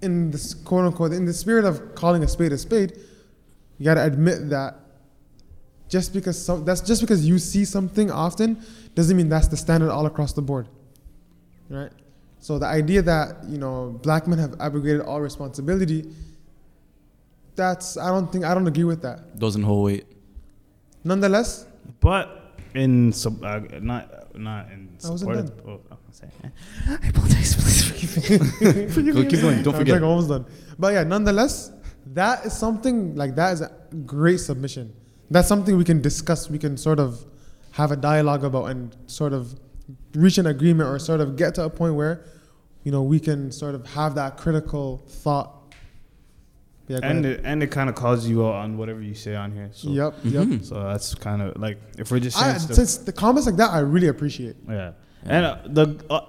in 0.01 0.31
this 0.31 0.53
quote 0.53 0.85
unquote, 0.85 1.11
in 1.11 1.25
the 1.25 1.33
spirit 1.33 1.65
of 1.65 1.95
calling 1.95 2.23
a 2.23 2.27
spade 2.27 2.53
a 2.53 2.57
spade, 2.57 2.93
you 3.77 3.85
gotta 3.85 4.03
admit 4.03 4.49
that 4.49 4.75
just 5.89 6.13
because 6.13 6.41
some, 6.43 6.63
that's 6.63 6.81
just 6.81 7.01
because 7.01 7.27
you 7.27 7.37
see 7.37 7.65
something 7.65 8.09
often 8.09 8.63
doesn't 8.95 9.17
mean 9.17 9.27
that's 9.27 9.47
the 9.47 9.57
standard 9.57 9.91
all 9.91 10.05
across 10.05 10.31
the 10.33 10.41
board, 10.41 10.69
right? 11.69 11.91
So 12.39 12.57
the 12.57 12.65
idea 12.65 13.01
that 13.03 13.43
you 13.47 13.57
know 13.57 13.99
black 14.01 14.27
men 14.27 14.39
have 14.39 14.55
abrogated 14.59 15.01
all 15.01 15.21
responsibility, 15.21 16.05
that's 17.55 17.97
I 17.97 18.07
don't 18.09 18.31
think 18.31 18.45
I 18.45 18.53
don't 18.53 18.67
agree 18.67 18.85
with 18.85 19.01
that. 19.01 19.37
Doesn't 19.37 19.63
hold 19.63 19.85
weight. 19.85 20.05
Nonetheless, 21.03 21.65
But 21.99 22.53
in 22.73 23.11
sub, 23.11 23.43
uh, 23.43 23.59
not 23.81 24.37
not 24.37 24.71
in 24.71 24.89
I 25.03 25.09
wasn't 25.09 25.19
support. 25.19 25.37
done. 25.37 25.47
Of, 25.47 25.67
oh, 25.67 25.81
I'm 25.91 25.97
saying. 26.11 26.31
I 27.03 27.07
apologize. 27.09 27.55
Please 27.55 28.13
forgive 28.93 29.05
me. 29.05 29.11
Go, 29.23 29.29
keep 29.29 29.41
going. 29.41 29.63
Don't 29.63 29.75
forget. 29.75 29.95
I'm 29.95 30.01
like 30.01 30.09
almost 30.09 30.29
done. 30.29 30.45
But 30.77 30.93
yeah, 30.93 31.03
nonetheless, 31.03 31.71
that 32.13 32.45
is 32.45 32.53
something 32.53 33.15
like 33.15 33.35
that 33.35 33.53
is 33.53 33.61
a 33.61 33.71
great 34.05 34.39
submission. 34.39 34.93
That's 35.29 35.47
something 35.47 35.77
we 35.77 35.83
can 35.83 36.01
discuss. 36.01 36.49
We 36.49 36.57
can 36.57 36.77
sort 36.77 36.99
of 36.99 37.23
have 37.71 37.91
a 37.91 37.95
dialogue 37.95 38.43
about 38.43 38.65
and 38.65 38.95
sort 39.07 39.33
of 39.33 39.59
reach 40.13 40.37
an 40.37 40.47
agreement 40.47 40.89
or 40.89 40.97
sort 40.99 41.19
of 41.21 41.35
get 41.35 41.55
to 41.55 41.63
a 41.63 41.69
point 41.69 41.95
where, 41.95 42.23
you 42.83 42.91
know, 42.91 43.03
we 43.03 43.19
can 43.19 43.51
sort 43.51 43.75
of 43.75 43.85
have 43.87 44.15
that 44.15 44.37
critical 44.37 45.03
thought. 45.07 45.55
Yeah, 46.87 46.99
and 47.03 47.23
ahead. 47.23 47.39
it, 47.39 47.45
and 47.45 47.61
it 47.61 47.67
kind 47.69 47.87
of 47.89 47.95
calls 47.95 48.27
you 48.27 48.45
out 48.47 48.55
on 48.55 48.75
whatever 48.77 48.99
you 49.01 49.13
say 49.13 49.35
on 49.35 49.51
here. 49.51 49.69
So 49.73 49.89
yep, 49.91 50.15
Mhm. 50.23 50.51
yep. 50.53 50.63
so 50.63 50.81
that's 50.83 51.13
kind 51.13 51.41
of 51.43 51.55
like 51.61 51.77
if 51.99 52.09
we're 52.11 52.19
just 52.19 52.37
saying 52.39 52.55
I, 52.55 52.57
stuff, 52.57 52.75
since 52.75 52.97
the 52.97 53.11
comments 53.11 53.45
like 53.45 53.57
that, 53.57 53.69
I 53.71 53.79
really 53.79 54.07
appreciate. 54.07 54.55
yeah. 54.67 54.93
And 55.23 55.45
uh, 55.45 55.57
the 55.67 56.03
uh, 56.09 56.21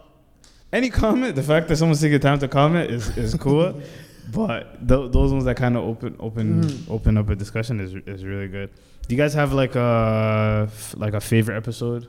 any 0.73 0.91
comment, 0.91 1.35
the 1.35 1.43
fact 1.43 1.69
that 1.69 1.77
someone's 1.77 2.01
taking 2.03 2.21
time 2.21 2.39
to 2.41 2.49
comment 2.49 2.91
is 2.91 3.17
is 3.17 3.35
cool. 3.35 3.81
But 4.33 4.87
th- 4.87 5.11
those 5.11 5.33
ones 5.33 5.45
that 5.47 5.57
kind 5.57 5.77
of 5.77 5.83
open 5.83 6.15
open 6.21 6.63
Mhm. 6.63 6.89
open 6.91 7.17
up 7.19 7.29
a 7.31 7.35
discussion 7.35 7.81
is 7.81 7.95
is 8.07 8.25
really 8.25 8.47
good. 8.47 8.71
Do 9.09 9.15
you 9.15 9.21
guys 9.21 9.35
have 9.35 9.53
like 9.53 9.75
a 9.75 10.69
f- 10.71 10.95
like 10.97 11.15
a 11.15 11.21
favorite 11.21 11.57
episode, 11.57 12.07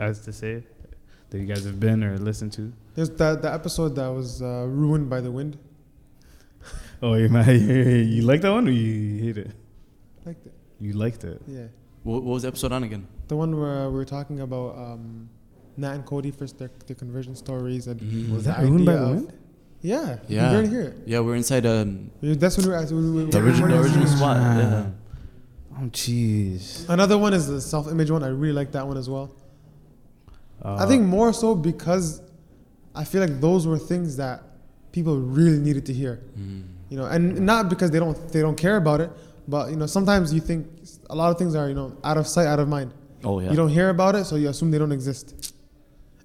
as 0.00 0.20
to 0.26 0.32
say, 0.32 0.64
that 1.30 1.38
you 1.38 1.46
guys 1.46 1.64
have 1.64 1.78
been 1.78 2.02
or 2.02 2.18
listened 2.18 2.52
to? 2.54 2.72
There's 2.94 3.10
that 3.10 3.42
the 3.42 3.52
episode 3.52 3.94
that 3.96 4.08
was 4.08 4.42
uh, 4.42 4.66
ruined 4.68 5.08
by 5.08 5.20
the 5.20 5.30
wind. 5.30 5.58
Oh, 7.02 7.14
you 7.14 7.28
man, 7.30 7.48
you 8.14 8.22
like 8.22 8.42
that 8.42 8.52
one 8.52 8.68
or 8.68 8.72
you 8.72 9.22
hate 9.24 9.38
it? 9.38 9.50
Liked 10.26 10.44
it. 10.46 10.52
You 10.80 10.92
liked 10.92 11.24
it. 11.24 11.40
Yeah. 11.46 11.68
What, 12.02 12.22
what 12.24 12.34
was 12.34 12.42
the 12.42 12.48
episode 12.48 12.72
on 12.72 12.82
again? 12.84 13.06
The 13.28 13.36
one 13.36 13.58
where 13.58 13.88
we 13.88 13.94
were 13.96 14.04
talking 14.04 14.40
about 14.40 14.76
um, 14.76 15.30
Nat 15.78 15.92
and 15.94 16.04
Cody 16.04 16.30
first 16.30 16.58
their, 16.58 16.70
their 16.86 16.96
conversion 16.96 17.34
stories 17.34 17.86
and 17.86 17.98
Mhm. 18.00 18.34
Was 18.34 18.44
the 18.44 18.50
that 18.52 18.60
ruined 18.62 18.84
by 18.84 18.96
the 18.96 19.06
wind? 19.08 19.32
yeah, 19.80 20.18
Yeah. 20.28 20.44
you 20.50 20.52
barely 20.56 20.68
hear 20.68 20.82
it. 20.82 20.94
Yeah, 21.06 21.20
we're 21.20 21.36
inside 21.36 21.64
um, 21.64 22.10
Yeah, 22.20 22.34
That's 22.36 22.58
when 22.58 22.66
we 22.66 22.72
were 22.72 22.78
at, 22.78 22.90
we, 22.90 23.10
we, 23.10 23.24
the 23.30 23.38
we- 23.40 23.46
original, 23.46 23.68
the 23.68 23.80
original 23.80 24.06
spot. 24.06 24.36
Yeah. 24.36 24.86
Oh, 25.78 25.84
jeez. 25.86 26.86
Another 26.86 27.16
one 27.16 27.32
is 27.32 27.46
the 27.46 27.62
self-image 27.62 28.10
one. 28.10 28.22
I 28.22 28.28
really 28.28 28.52
like 28.52 28.72
that 28.72 28.86
one 28.86 28.98
as 28.98 29.08
well. 29.08 29.34
Uh, 30.64 30.76
I 30.76 30.86
think 30.86 31.04
more 31.06 31.32
so 31.32 31.54
because 31.54 32.20
I 32.94 33.04
feel 33.04 33.20
like 33.20 33.40
those 33.40 33.66
were 33.66 33.78
things 33.78 34.16
that 34.16 34.42
people 34.92 35.16
really 35.18 35.58
needed 35.58 35.86
to 35.86 35.92
hear. 35.92 36.20
Mm. 36.38 36.64
You 36.90 36.96
know, 36.98 37.06
and 37.06 37.40
not 37.40 37.68
because 37.68 37.90
they 37.90 37.98
don't 38.00 38.16
they 38.32 38.40
don't 38.40 38.56
care 38.56 38.76
about 38.76 39.00
it, 39.00 39.10
but 39.48 39.70
you 39.70 39.76
know 39.76 39.86
sometimes 39.86 40.34
you 40.34 40.40
think 40.40 40.66
a 41.08 41.14
lot 41.14 41.30
of 41.30 41.38
things 41.38 41.54
are 41.54 41.68
you 41.68 41.74
know 41.74 41.96
out 42.04 42.16
of 42.18 42.26
sight, 42.26 42.46
out 42.46 42.58
of 42.58 42.68
mind. 42.68 42.92
Oh 43.24 43.40
yeah. 43.40 43.50
You 43.50 43.56
don't 43.56 43.68
hear 43.68 43.90
about 43.90 44.14
it, 44.16 44.24
so 44.24 44.36
you 44.36 44.48
assume 44.48 44.70
they 44.70 44.78
don't 44.78 44.92
exist. 44.92 45.54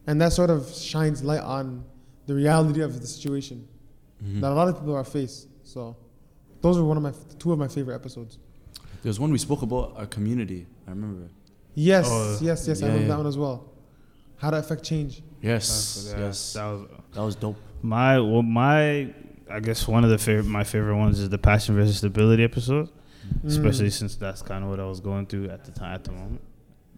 And 0.07 0.19
that 0.21 0.33
sort 0.33 0.49
of 0.49 0.67
shines 0.73 1.23
light 1.23 1.41
on 1.41 1.83
the 2.27 2.33
reality 2.33 2.81
of 2.81 2.99
the 2.99 3.07
situation 3.07 3.67
Mhm. 4.23 4.41
that 4.41 4.51
a 4.51 4.55
lot 4.55 4.67
of 4.67 4.79
people 4.79 4.95
are 4.95 5.03
faced. 5.03 5.47
So, 5.63 5.95
those 6.61 6.77
were 6.79 6.86
one 6.86 6.97
of 6.97 7.03
my 7.03 7.11
two 7.38 7.51
of 7.51 7.59
my 7.59 7.67
favorite 7.67 7.95
episodes. 7.95 8.38
There's 9.03 9.19
one 9.19 9.31
we 9.31 9.38
spoke 9.38 9.61
about 9.61 9.93
our 9.97 10.05
community. 10.07 10.65
I 10.88 10.91
remember. 10.91 11.27
Yes, 11.75 12.07
Oh, 12.09 12.38
yes, 12.41 12.67
yes. 12.67 12.81
I 12.81 12.86
remember 12.86 13.01
yeah. 13.03 13.09
that 13.09 13.17
one 13.17 13.27
as 13.27 13.38
well. 13.38 13.65
How 14.38 14.49
to 14.51 14.57
affect 14.57 14.83
change. 14.83 15.21
Yes. 15.41 16.11
yeah, 16.11 16.25
yes. 16.25 16.53
That 16.53 16.65
was 16.65 16.81
That 17.13 17.21
was 17.21 17.36
dope. 17.36 17.57
my 17.81 18.19
well, 18.19 18.41
my. 18.41 19.13
I 19.47 19.59
guess 19.59 19.88
one 19.88 20.03
of 20.03 20.09
the 20.09 20.17
favorite 20.17 20.47
my 20.47 20.63
favorite 20.63 20.97
ones 20.97 21.19
is 21.19 21.29
the 21.29 21.38
passion 21.38 21.75
versus 21.75 21.97
stability 21.97 22.43
episode, 22.43 22.89
Mm. 23.25 23.45
especially 23.47 23.89
since 23.91 24.15
that's 24.15 24.41
kind 24.41 24.63
of 24.63 24.69
what 24.69 24.79
I 24.79 24.86
was 24.86 24.99
going 24.99 25.25
through 25.27 25.49
at 25.49 25.63
the 25.65 25.71
time 25.71 25.93
at 25.95 26.03
the 26.03 26.11
moment. 26.11 26.41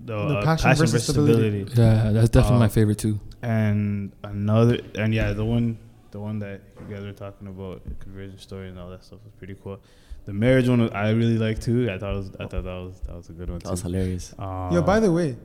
The, 0.05 0.15
The 0.15 0.35
uh, 0.39 0.43
passion 0.43 0.75
versus 0.75 1.03
stability. 1.07 1.65
Yeah, 1.75 2.11
that's 2.11 2.29
definitely 2.29 2.57
Uh, 2.57 2.59
my 2.59 2.67
favorite 2.69 2.97
too. 2.99 3.19
and 3.41 4.11
another 4.23 4.79
and 4.95 5.13
yeah 5.13 5.33
the 5.33 5.45
one 5.45 5.77
the 6.11 6.19
one 6.19 6.39
that 6.39 6.61
you 6.79 6.93
guys 6.95 7.03
were 7.03 7.11
talking 7.13 7.47
about 7.47 7.83
the 7.85 7.93
conversion 7.95 8.38
story 8.39 8.67
and 8.69 8.79
all 8.79 8.89
that 8.89 9.03
stuff 9.03 9.19
was 9.25 9.33
pretty 9.38 9.55
cool 9.63 9.77
the 10.25 10.33
marriage 10.33 10.67
one 10.67 10.81
i 10.93 11.09
really 11.11 11.38
liked 11.38 11.61
too 11.61 11.89
i 11.91 11.97
thought 11.99 12.13
it 12.13 12.17
was 12.17 12.29
i 12.39 12.45
thought 12.45 12.63
that 12.63 12.79
was 12.85 12.99
that 13.05 13.15
was 13.15 13.29
a 13.29 13.33
good 13.33 13.49
one 13.49 13.59
That 13.59 13.71
was 13.71 13.81
hilarious. 13.81 14.33
uh, 14.39 14.69
Yo, 14.73 14.81
by 14.81 14.99
the 14.99 15.11
way, 15.11 15.35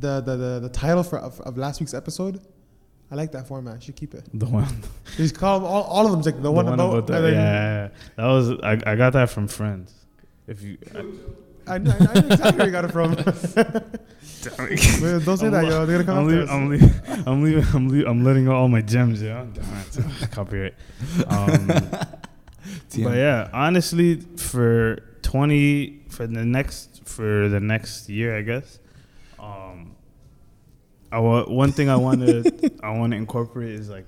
the 0.00 0.20
the 0.20 0.36
the, 0.36 0.60
the 0.60 0.68
title 0.68 1.02
for 1.02 1.18
of, 1.18 1.40
of 1.40 1.56
last 1.56 1.80
week's 1.80 1.94
episode, 1.94 2.40
I 3.10 3.14
like 3.14 3.32
that 3.32 3.46
format. 3.46 3.82
Should 3.82 3.96
keep 3.96 4.14
it. 4.14 4.28
the 4.34 4.46
one 4.46 4.66
Just 5.16 5.36
call 5.38 5.60
them 5.60 5.68
all, 5.68 5.82
all 5.84 6.04
of 6.06 6.12
them 6.12 6.22
like 6.22 6.42
the, 6.42 6.50
one, 6.50 6.66
about. 6.68 7.06
that, 7.06 7.16
and 7.16 7.24
then- 7.24 7.34
yeah 7.34 7.88
that 8.16 8.26
was 8.26 8.50
I, 8.62 8.72
I 8.84 8.96
got 8.96 9.12
that 9.12 9.30
from 9.30 9.46
friends 9.48 9.94
if 10.46 10.62
you 10.62 10.76
I, 10.94 11.74
I, 11.74 11.78
know, 11.78 11.90
I 11.98 12.20
know 12.20 12.28
exactly 12.28 12.58
where 12.58 12.66
you 12.66 12.72
got 12.72 12.84
it 12.84 12.92
from. 12.92 13.10
Wait, 14.60 15.24
don't 15.24 15.36
say 15.36 15.48
that, 15.48 15.64
yo. 15.66 15.84
They're 15.86 16.02
gonna 16.02 16.04
come 16.04 16.18
I'm, 16.18 16.26
leaving. 16.28 16.48
I'm, 16.48 16.68
leaving, 16.68 16.92
I'm 17.26 17.42
leaving 17.42 17.64
I'm 17.74 17.88
leaving 17.88 18.06
I'm 18.08 18.24
letting 18.24 18.46
out 18.48 18.54
all 18.54 18.68
my 18.68 18.82
gems 18.82 19.20
it. 19.22 20.30
copyright 20.30 20.74
um, 21.28 21.66
But 23.02 23.16
yeah, 23.16 23.48
honestly, 23.52 24.20
for 24.20 24.98
twenty 25.22 26.04
for 26.08 26.26
the 26.26 26.44
next 26.44 27.02
for 27.04 27.48
the 27.48 27.60
next 27.60 28.08
year, 28.08 28.36
I 28.38 28.42
guess. 28.42 28.78
Um, 29.38 29.94
I 31.12 31.18
want 31.20 31.50
one 31.50 31.72
thing 31.72 31.88
I 31.88 31.96
want 31.96 32.20
to 32.20 32.70
I 32.82 32.90
want 32.98 33.12
to 33.12 33.16
incorporate 33.16 33.70
is 33.70 33.88
like 33.88 34.04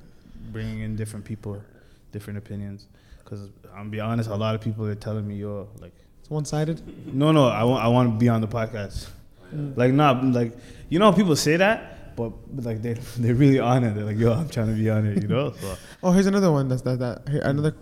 bringing 0.52 0.80
in 0.80 0.96
different 0.96 1.24
people, 1.24 1.62
different 2.12 2.38
opinions. 2.38 2.86
Because 3.22 3.50
I'm 3.76 3.90
be 3.90 4.00
honest, 4.00 4.30
a 4.30 4.34
lot 4.34 4.54
of 4.54 4.60
people 4.60 4.86
are 4.86 4.94
telling 4.94 5.26
me, 5.28 5.36
"Yo, 5.36 5.68
like, 5.80 5.92
It's 6.20 6.30
one 6.30 6.44
sided. 6.44 6.80
no, 7.14 7.30
no, 7.32 7.46
I 7.48 7.62
want 7.64 7.84
I 7.84 7.88
want 7.88 8.12
to 8.14 8.18
be 8.18 8.28
on 8.28 8.40
the 8.40 8.48
podcast." 8.48 9.08
Like, 9.52 9.92
not 9.92 10.24
like 10.24 10.52
you 10.88 10.98
know, 10.98 11.12
people 11.12 11.36
say 11.36 11.56
that, 11.56 12.16
but, 12.16 12.30
but 12.54 12.64
like 12.64 12.82
they 12.82 12.92
they're 13.18 13.34
really 13.34 13.58
on 13.58 13.84
it. 13.84 13.94
They're 13.94 14.04
like, 14.04 14.18
"Yo, 14.18 14.32
I'm 14.32 14.48
trying 14.48 14.68
to 14.68 14.72
be 14.74 14.88
on 14.90 15.06
it," 15.06 15.22
you 15.22 15.28
know. 15.28 15.52
So 15.60 15.76
Oh, 16.02 16.12
here's 16.12 16.26
another 16.26 16.50
one. 16.52 16.68
That's 16.68 16.82
that. 16.82 16.98
that 16.98 17.28
here, 17.28 17.42
another 17.44 17.74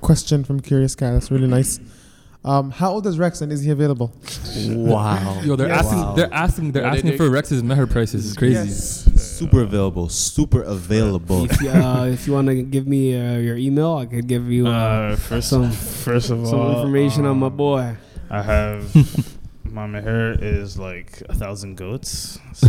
question 0.00 0.44
from 0.44 0.60
Curious 0.60 0.94
Cat. 0.94 1.12
That's 1.14 1.30
really 1.30 1.48
nice. 1.48 1.80
Um, 2.44 2.70
how 2.70 2.92
old 2.92 3.06
is 3.06 3.18
Rex 3.18 3.40
and 3.40 3.52
is 3.52 3.62
he 3.62 3.70
available? 3.70 4.12
Wow. 4.66 5.40
Yo, 5.44 5.54
they're 5.54 5.68
Yes. 5.68 5.84
asking, 5.84 5.98
Wow. 6.00 6.12
they're 6.14 6.34
asking, 6.34 6.72
they're 6.72 6.82
Yo, 6.82 6.88
asking 6.88 7.10
they- 7.12 7.16
for 7.16 7.30
Rex's 7.30 7.62
meher 7.62 7.88
prices. 7.88 8.26
It's 8.26 8.36
crazy. 8.36 8.54
Yes. 8.54 9.04
Super 9.22 9.60
available. 9.62 10.08
Super 10.08 10.62
available. 10.62 11.44
If 11.44 11.60
you, 11.60 11.70
uh, 11.70 12.06
if 12.12 12.26
you 12.26 12.32
want 12.32 12.48
to 12.48 12.62
give 12.62 12.86
me 12.88 13.14
uh, 13.14 13.36
your 13.38 13.56
email, 13.56 13.94
I 13.94 14.06
could 14.06 14.26
give 14.26 14.50
you 14.50 14.66
uh, 14.66 14.70
Uh, 14.70 15.16
first, 15.16 15.48
some- 15.50 15.70
first 15.70 16.30
of 16.30 16.40
all, 16.40 16.46
some 16.50 16.70
information 16.72 17.24
on 17.26 17.38
my 17.38 17.46
um, 17.48 17.56
boy. 17.56 17.96
I 18.30 18.42
have 18.42 18.92
my 19.64 19.86
hair 20.00 20.32
is 20.32 20.76
like 20.78 21.22
a 21.28 21.34
thousand 21.34 21.76
goats. 21.76 22.38
So 22.54 22.66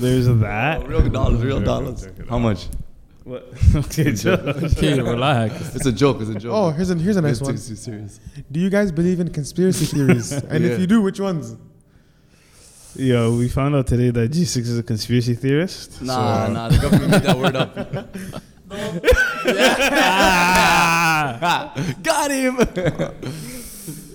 there's 0.00 0.26
that. 0.26 0.80
Oh, 0.82 0.86
real 0.86 1.08
dollars, 1.08 1.42
real 1.44 1.60
dollars. 1.60 2.08
How 2.28 2.38
much? 2.38 2.66
What? 3.26 3.42
okay, 3.74 4.12
joke. 4.12 4.40
Okay, 4.78 5.00
relax. 5.02 5.74
It's 5.74 5.84
a 5.86 5.92
joke. 5.92 6.20
It's 6.20 6.30
a 6.30 6.36
joke. 6.38 6.52
Oh, 6.54 6.70
here's 6.70 6.90
a 6.90 6.94
here's 6.94 7.16
a 7.16 7.20
nice 7.22 7.38
It's 7.38 7.40
one. 7.42 7.54
too 7.56 7.74
serious. 7.74 8.20
Do 8.52 8.60
you 8.60 8.70
guys 8.70 8.92
believe 8.92 9.18
in 9.18 9.28
conspiracy 9.32 9.84
theories? 9.94 10.30
And 10.30 10.62
Yeah. 10.64 10.70
if 10.70 10.78
you 10.80 10.86
do, 10.86 11.02
which 11.02 11.18
ones? 11.18 11.56
Yo, 12.94 13.36
we 13.36 13.48
found 13.48 13.74
out 13.74 13.86
today 13.88 14.10
that 14.10 14.30
G6 14.30 14.56
is 14.58 14.78
a 14.78 14.82
conspiracy 14.82 15.34
theorist. 15.34 16.00
Nah, 16.02 16.46
so- 16.46 16.52
nah. 16.52 16.68
The 16.68 16.78
government 16.78 17.10
made 17.10 17.22
that 17.22 17.36
word 17.36 17.56
up. 17.56 17.74
Got 22.02 22.30
him. 22.30 22.56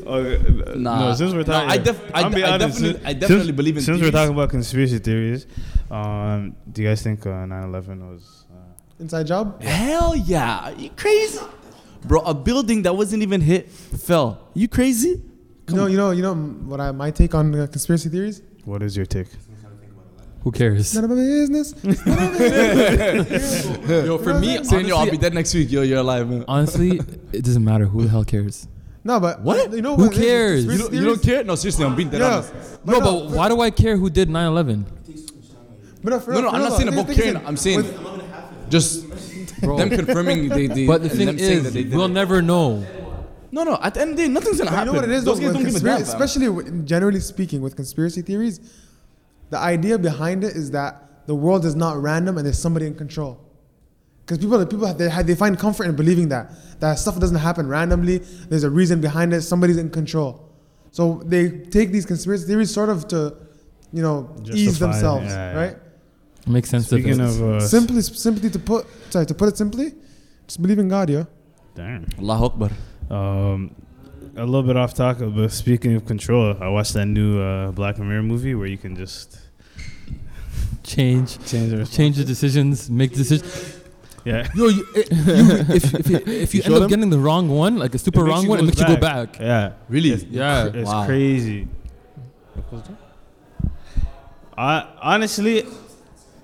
Okay, 0.03 0.77
Nah. 0.79 0.99
No, 0.99 1.13
since 1.13 1.31
we're 1.31 1.37
No, 1.39 1.43
talking, 1.43 1.69
I 1.69 1.77
def- 1.77 2.01
I 2.13 2.21
I'll 2.23 2.29
d- 2.29 2.35
be 2.35 2.43
I 2.43 2.53
honest, 2.53 2.79
definitely- 2.81 3.05
I 3.05 3.13
definitely 3.13 3.45
since- 3.45 3.55
believe 3.57 3.77
in 3.77 3.83
Since 3.83 4.01
we're 4.01 4.11
talking 4.11 4.33
about 4.33 4.49
conspiracy 4.49 4.97
theories, 4.99 5.45
um, 5.91 6.55
do 6.71 6.81
you 6.81 6.87
guys 6.89 7.01
think 7.03 7.25
uh, 7.25 7.45
9/11 7.45 8.09
was? 8.09 8.45
Inside 9.01 9.25
job? 9.27 9.61
Hell 9.61 10.15
yeah. 10.15 10.65
Are 10.69 10.73
you 10.73 10.89
crazy? 10.91 11.39
Bro, 12.05 12.21
a 12.21 12.33
building 12.33 12.83
that 12.83 12.95
wasn't 12.95 13.23
even 13.23 13.41
hit 13.41 13.69
fell. 13.69 14.47
You 14.53 14.67
crazy? 14.67 15.21
No, 15.69 15.75
know, 15.75 15.85
you 15.87 15.97
know, 15.97 16.11
you 16.11 16.21
know 16.21 16.33
what 16.35 16.79
I 16.79 16.91
my 16.91 17.11
take 17.11 17.33
on 17.35 17.53
uh, 17.55 17.65
conspiracy 17.67 18.09
theories? 18.09 18.41
what 18.65 18.81
is 18.83 18.95
your 18.95 19.05
take? 19.05 19.27
Who 20.43 20.51
cares? 20.51 20.93
None 20.95 21.03
of 21.03 21.09
my 21.11 21.15
business. 21.17 21.73
Yo, 23.87 24.17
for 24.17 24.33
me, 24.39 24.63
Saying, 24.63 24.87
yo, 24.87 24.97
I'll 24.97 25.09
be 25.09 25.17
dead 25.17 25.33
next 25.35 25.53
week. 25.53 25.71
Yo, 25.71 25.81
you're 25.83 25.99
alive. 25.99 26.27
man. 26.29 26.45
honestly, 26.47 26.99
it 27.31 27.43
doesn't 27.45 27.63
matter. 27.63 27.85
Who 27.85 28.03
the 28.03 28.09
hell 28.09 28.23
cares? 28.25 28.67
No, 29.03 29.19
but 29.19 29.41
What? 29.41 29.71
You 29.71 29.81
know 29.83 29.95
Who 29.95 30.05
what? 30.07 30.13
Cares? 30.15 30.65
You 30.65 30.77
don't, 30.77 30.93
you 30.93 31.05
don't 31.05 31.21
care? 31.21 31.43
No, 31.43 31.53
seriously, 31.55 31.85
I'm 31.85 31.95
being 31.95 32.09
dead 32.09 32.21
Yeah. 32.21 32.33
honest. 32.37 32.53
No, 32.85 32.99
but 33.01 33.29
why 33.31 33.49
do 33.49 33.61
I 33.61 33.69
care 33.71 33.97
who 33.97 34.09
did 34.09 34.29
9/11? 34.29 34.83
But 36.03 36.09
no, 36.09 36.19
for 36.19 36.31
No, 36.31 36.41
real, 36.41 36.41
no, 36.51 36.55
I'm 36.57 36.61
not 36.63 36.69
though. 36.71 36.77
saying 36.77 36.89
I 36.89 36.93
about 36.99 37.15
caring. 37.15 37.37
I'm 37.45 37.57
saying 37.57 37.77
with- 37.77 38.20
just 38.71 39.05
Bro. 39.61 39.77
them 39.77 39.89
confirming 39.89 40.49
they, 40.49 40.67
they 40.67 40.87
But 40.87 41.03
the 41.03 41.09
thing 41.09 41.27
them 41.27 41.37
is, 41.37 41.63
that 41.63 41.73
they 41.73 41.83
we'll 41.83 42.05
it. 42.05 42.09
never 42.21 42.41
know. 42.41 42.83
No, 43.51 43.63
no. 43.63 43.77
At 43.81 43.93
the 43.95 44.01
end 44.01 44.11
of 44.11 44.17
the 44.17 44.23
day, 44.23 44.29
nothing's 44.29 44.57
gonna 44.59 44.71
But 44.71 44.73
you 44.73 44.77
happen. 44.77 44.93
know 44.93 44.99
what 45.01 45.09
it 45.09 45.11
is, 45.13 45.23
though, 45.25 45.31
Those 45.31 45.39
guys 45.41 45.53
don't 45.53 45.63
give 45.65 45.75
a 45.75 45.79
conspira- 45.79 45.83
damn. 45.83 46.05
fam. 46.05 46.13
especially 46.21 46.49
with- 46.49 46.85
generally 46.87 47.19
speaking, 47.19 47.61
with 47.61 47.75
conspiracy 47.75 48.21
theories, 48.21 48.59
the 49.49 49.57
idea 49.59 49.97
behind 49.99 50.43
it 50.45 50.55
is 50.55 50.71
that 50.71 51.27
the 51.27 51.35
world 51.35 51.65
is 51.65 51.75
not 51.75 52.01
random 52.01 52.37
and 52.37 52.45
there's 52.45 52.57
somebody 52.57 52.87
in 52.87 52.95
control. 52.95 53.37
Because 54.25 54.37
people, 54.37 54.65
people 54.65 54.93
they, 54.93 55.09
have- 55.09 55.27
they 55.27 55.35
find 55.35 55.59
comfort 55.59 55.83
in 55.83 55.95
believing 55.95 56.29
that 56.29 56.51
that 56.79 56.97
stuff 56.97 57.19
doesn't 57.19 57.35
happen 57.49 57.67
randomly. 57.67 58.19
There's 58.49 58.63
a 58.63 58.69
reason 58.69 59.01
behind 59.01 59.33
it. 59.33 59.41
Somebody's 59.41 59.77
in 59.77 59.89
control. 59.89 60.47
So 60.91 61.21
they 61.25 61.49
take 61.49 61.91
these 61.91 62.05
conspiracy 62.05 62.45
theories 62.47 62.71
sort 62.71 62.89
of 62.89 63.07
to, 63.09 63.35
you 63.91 64.01
know, 64.01 64.29
ease 64.53 64.79
Justify 64.79 64.85
it, 64.85 64.91
themselves, 64.93 65.25
yeah, 65.25 65.51
yeah. 65.53 65.59
right? 65.59 65.77
Makes 66.47 66.69
sense. 66.69 66.87
to 66.89 66.95
Speaking 66.95 67.17
this. 67.17 67.37
of, 67.39 67.43
uh, 67.43 67.59
simply, 67.59 68.01
simply 68.01 68.49
to 68.49 68.59
put, 68.59 68.85
sorry, 69.11 69.25
to 69.27 69.33
put 69.33 69.49
it 69.49 69.57
simply, 69.57 69.93
just 70.47 70.61
believe 70.61 70.79
in 70.79 70.87
God, 70.89 71.09
yo. 71.09 71.27
damn. 71.75 72.05
Allah 72.19 72.45
Akbar. 72.45 72.71
Um, 73.09 73.75
a 74.35 74.45
little 74.45 74.63
bit 74.63 74.77
off 74.77 74.93
topic, 74.93 75.29
but 75.35 75.51
speaking 75.51 75.93
of 75.95 76.05
control, 76.05 76.55
I 76.59 76.67
watched 76.69 76.93
that 76.93 77.05
new 77.05 77.39
uh, 77.41 77.71
Black 77.71 77.97
Mirror 77.99 78.23
movie 78.23 78.55
where 78.55 78.67
you 78.67 78.77
can 78.77 78.95
just 78.95 79.37
change, 80.83 81.37
change 81.45 81.71
the 81.71 81.85
change 81.85 82.15
the 82.17 82.23
decisions, 82.23 82.89
make 82.89 83.13
decisions. 83.13 83.77
Yeah. 84.23 84.47
Yo, 84.55 84.67
you, 84.67 84.87
it, 84.95 85.11
you, 85.11 85.75
if, 85.75 85.93
if 85.95 86.09
you, 86.09 86.17
if 86.27 86.53
you, 86.55 86.61
You 86.61 86.65
end 86.65 86.73
up 86.75 86.79
them? 86.81 86.89
getting 86.89 87.09
the 87.09 87.19
wrong 87.19 87.49
one, 87.49 87.77
like 87.77 87.93
a 87.95 87.97
super 87.97 88.23
wrong 88.23 88.47
one, 88.47 88.59
it 88.59 88.61
go 88.61 88.65
makes 88.67 88.79
you 88.79 88.85
go 88.87 88.97
back. 88.97 89.39
Yeah. 89.39 89.73
Really? 89.89 90.11
It's, 90.11 90.23
Yeah. 90.23 90.65
It's 90.73 90.87
Wow. 90.89 91.05
crazy. 91.05 91.67
I 94.57 94.87
honestly, 95.01 95.65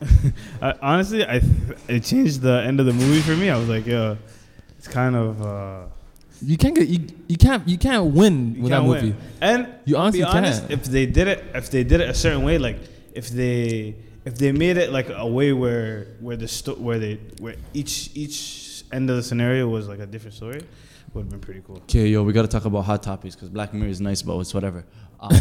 I, 0.62 0.74
honestly, 0.82 1.24
I 1.26 1.40
th- 1.40 1.52
it 1.88 2.04
changed 2.04 2.42
the 2.42 2.62
end 2.64 2.80
of 2.80 2.86
the 2.86 2.94
movie 2.94 3.22
for 3.22 3.36
me. 3.36 3.50
I 3.50 3.58
was 3.58 3.68
like, 3.70 3.86
yo, 3.88 4.18
it's 4.78 4.88
kind 4.88 5.16
of 5.16 5.42
uh, 5.42 5.86
You 6.42 6.58
can't 6.58 6.76
get 6.76 6.88
you, 6.88 7.08
you 7.28 7.38
can't 7.38 7.68
you 7.68 7.78
can't 7.78 8.06
win 8.14 8.56
you 8.56 8.62
with 8.64 8.72
that 8.72 8.78
can't 8.82 8.88
movie. 8.88 9.10
win. 9.12 9.18
And 9.42 9.68
You 9.86 9.98
honestly 9.98 10.20
be 10.22 10.24
honest, 10.26 10.62
can't. 10.62 10.72
if 10.74 10.84
they 10.86 11.06
did 11.08 11.28
it, 11.28 11.44
if 11.56 11.72
they 11.72 11.84
did 11.84 12.02
it 12.02 12.10
a 12.10 12.14
certain 12.14 12.44
way, 12.44 12.58
like 12.60 12.78
if 13.14 13.30
they 13.30 13.96
if 14.26 14.38
they 14.38 14.52
made 14.52 14.78
it 14.78 14.92
like 14.92 15.10
a 15.10 15.26
way 15.28 15.52
where 15.54 16.08
where 16.20 16.36
the 16.38 16.48
sto- 16.48 16.76
where 16.76 17.00
they 17.00 17.16
where 17.40 17.56
each 17.74 18.12
each 18.14 18.84
end 18.92 19.10
of 19.10 19.16
the 19.16 19.24
scenario 19.24 19.68
was 19.68 19.88
like 19.88 20.00
a 20.00 20.06
different 20.06 20.36
story, 20.36 20.62
would 21.14 21.22
have 21.24 21.30
been 21.30 21.40
pretty 21.40 21.62
cool. 21.66 21.78
Okay, 21.90 22.08
yo, 22.08 22.22
we 22.24 22.34
gotta 22.34 22.48
talk 22.48 22.66
about 22.66 22.82
hot 22.86 23.02
topics 23.02 23.34
because 23.36 23.50
Black 23.50 23.74
Mirror 23.74 23.90
is 23.90 24.00
nice, 24.02 24.22
but 24.22 24.38
it's 24.40 24.54
whatever. 24.54 24.86
Um, 25.20 25.32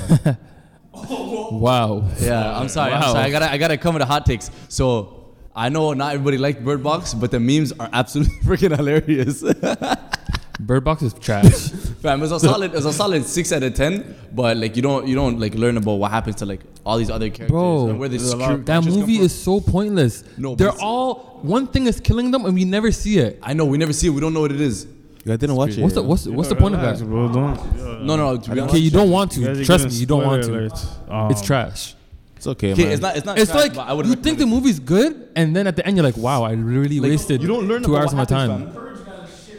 Wow. 1.53 2.09
yeah, 2.21 2.59
I'm 2.59 2.69
sorry. 2.69 2.93
I'm 2.93 3.03
sorry. 3.03 3.25
I 3.25 3.31
gotta, 3.31 3.51
I 3.53 3.59
gotta 3.59 3.77
come 3.77 3.95
with 3.95 4.01
the 4.01 4.07
hot 4.07 4.27
takes. 4.27 4.51
So 4.69 5.35
I 5.55 5.69
know 5.69 5.93
not 5.93 6.15
everybody 6.15 6.39
liked 6.39 6.65
Bird 6.65 6.83
Box, 6.83 7.15
but 7.15 7.31
the 7.31 7.41
memes 7.41 7.73
are 7.73 7.89
absolutely 7.93 8.35
freaking 8.45 8.77
hilarious. 8.77 9.43
Bird 10.59 10.85
Box 10.85 11.03
is 11.03 11.13
trash. 11.15 11.69
Fam, 12.01 12.23
it's 12.23 12.33
a 12.33 12.41
solid, 12.41 12.75
it's 12.75 12.87
a 12.87 12.93
solid 12.93 13.25
six 13.25 13.53
out 13.53 13.63
of 13.63 13.75
ten. 13.75 14.17
But 14.33 14.57
like, 14.57 14.75
you 14.75 14.81
don't, 14.83 15.07
you 15.07 15.15
don't 15.15 15.39
like 15.39 15.55
learn 15.55 15.77
about 15.77 15.95
what 15.95 16.11
happens 16.11 16.37
to 16.37 16.47
like 16.47 16.61
all 16.85 16.97
these 16.99 17.11
other 17.11 17.29
characters 17.29 17.51
Bro, 17.51 17.89
and 17.91 17.99
where 17.99 18.09
they 18.09 18.17
there's 18.17 18.33
a 18.33 18.37
lot- 18.37 18.53
screw. 18.53 18.65
that 18.65 18.85
movie 18.85 19.19
is 19.19 19.35
so 19.35 19.61
pointless. 19.61 20.25
No, 20.39 20.55
they're 20.55 20.71
all 20.81 21.39
one 21.43 21.67
thing 21.67 21.87
is 21.87 22.01
killing 22.01 22.31
them, 22.31 22.47
and 22.47 22.55
we 22.55 22.65
never 22.65 22.91
see 22.91 23.19
it. 23.19 23.39
I 23.43 23.53
know 23.53 23.67
we 23.67 23.77
never 23.77 23.93
see 23.93 24.07
it. 24.07 24.11
We 24.11 24.21
don't 24.21 24.33
know 24.33 24.41
what 24.41 24.53
it 24.53 24.61
is. 24.61 24.87
You 25.27 25.33
guys 25.33 25.39
didn't 25.41 25.57
watch 25.57 25.77
it. 25.77 25.83
What's 25.83 25.95
the 25.97 26.03
what's, 26.05 26.25
what's 26.29 26.49
the 26.49 26.55
point 26.55 26.77
of 26.77 26.81
that? 26.83 27.05
bro, 27.05 27.27
don't- 27.33 28.05
No, 28.07 28.15
no. 28.15 28.37
To 28.37 28.63
Okay, 28.67 28.79
you 28.79 28.93
don't 28.93 29.11
want 29.11 29.33
to. 29.33 29.65
Trust 29.65 29.87
me, 29.89 29.95
you 29.95 30.07
don't 30.07 30.25
want 30.25 30.45
to. 30.45 30.71
Um, 31.13 31.33
It's 31.33 31.43
trash. 31.43 31.97
It's 32.37 32.47
okay, 32.47 32.73
Okay, 32.75 32.85
man. 32.85 32.93
it's 32.93 33.03
not. 33.03 33.17
It's 33.17 33.27
not. 33.27 33.37
It's 33.37 33.51
trash, 33.51 33.63
like 33.65 33.75
but 33.75 33.89
I 33.89 33.93
would 33.93 34.07
you 34.07 34.15
think 34.15 34.39
the 34.39 34.47
movie's 34.47 34.79
good, 34.79 35.31
and 35.35 35.57
then 35.57 35.67
at 35.67 35.75
the 35.75 35.85
end 35.85 35.97
you're 35.97 36.05
like, 36.05 36.17
"Wow, 36.17 36.45
I 36.45 36.53
really 36.53 37.01
Like, 37.01 37.11
wasted 37.11 37.43
you 37.43 37.49
don't 37.49 37.67
learn 37.67 37.83
two 37.83 37.97
hours 37.97 38.13
of 38.13 38.19
my 38.19 38.25
time." 38.25 38.69
happens, 38.69 39.51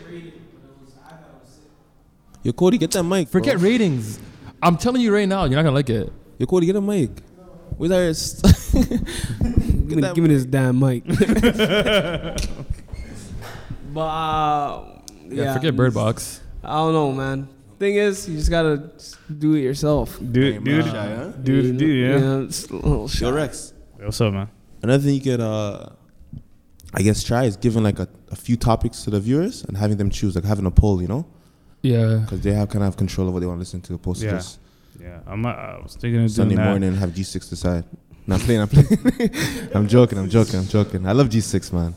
Yo, 2.43 2.53
Cody, 2.53 2.77
get 2.77 2.91
that 2.91 3.03
mic. 3.03 3.29
bro. 3.29 3.41
Forget 3.41 3.59
ratings. 3.59 4.19
I'm 4.63 4.77
telling 4.77 5.01
you 5.01 5.13
right 5.13 5.27
now, 5.27 5.43
you're 5.43 5.57
not 5.57 5.63
gonna 5.63 5.75
like 5.75 5.89
it. 5.89 6.09
Yo, 6.37 6.45
Cody, 6.45 6.65
get 6.67 6.77
a 6.77 6.81
mic. 6.81 7.09
Where's 7.77 7.91
our? 7.91 8.13
Give 9.87 9.97
me, 9.97 10.01
give 10.13 10.17
me 10.17 10.27
this 10.29 10.45
damn 10.45 10.79
mic. 10.79 11.03
but 13.93 14.01
uh, 14.01 14.96
Yeah, 15.29 15.43
yeah, 15.45 15.53
forget 15.53 15.75
Bird 15.75 15.93
Box. 15.93 16.41
I 16.63 16.75
don't 16.77 16.93
know, 16.93 17.11
man. 17.11 17.47
Thing 17.79 17.95
is, 17.95 18.27
you 18.27 18.37
just 18.37 18.49
gotta 18.49 18.89
do 19.37 19.53
it 19.53 19.61
yourself. 19.61 20.17
dude, 20.19 20.63
dude, 20.63 20.85
Shy, 20.85 20.91
huh? 21.15 21.25
dude, 21.43 21.77
dude, 21.77 22.21
yeah. 22.21 22.39
it's 22.45 22.65
a 22.69 22.73
little 22.75 23.07
Yo. 23.07 23.31
Rex. 23.31 23.73
What's 23.97 24.19
up, 24.21 24.33
man? 24.33 24.49
Another 24.81 25.03
thing 25.03 25.13
you 25.15 25.21
could, 25.21 25.39
uh, 25.41 25.89
I 26.93 27.01
guess, 27.03 27.23
try 27.23 27.43
is 27.43 27.55
giving 27.57 27.83
like 27.83 27.99
a, 27.99 28.07
a 28.31 28.35
few 28.35 28.57
topics 28.57 29.03
to 29.03 29.09
the 29.11 29.19
viewers 29.19 29.63
and 29.65 29.77
having 29.77 29.97
them 29.97 30.09
choose, 30.09 30.35
like 30.35 30.43
having 30.45 30.65
a 30.65 30.71
poll, 30.71 31.01
you 31.01 31.07
know, 31.07 31.25
Yeah. 31.83 32.19
because 32.23 32.41
they 32.41 32.53
have 32.53 32.69
kind 32.69 32.83
of 32.83 32.87
have 32.87 32.97
control 32.97 33.27
of 33.27 33.33
what 33.33 33.41
they 33.41 33.45
want 33.45 33.57
to 33.57 33.61
listen 33.61 33.81
to, 33.81 33.93
opposed 33.93 34.21
to 34.21 34.25
Yeah. 34.27 34.31
just 34.33 34.59
Yeah, 34.99 35.19
I'm. 35.27 35.45
uh, 35.45 35.49
I 35.49 35.79
was 35.83 35.95
thinking 35.95 36.23
of 36.23 36.31
Sunday 36.31 36.55
doing 36.55 36.65
that. 36.65 36.69
morning 36.71 36.95
have 36.95 37.11
G6 37.11 37.49
decide. 37.49 37.83
No, 38.25 38.35
I'm 38.35 38.41
playing. 38.41 38.61
I'm 38.61 38.67
playing. 38.67 38.89
I'm 39.75 39.87
joking. 39.87 40.17
I'm 40.17 40.29
joking. 40.29 40.59
I'm 40.59 40.67
joking. 40.67 41.05
I 41.07 41.11
love 41.11 41.29
G6, 41.29 41.71
man. 41.73 41.93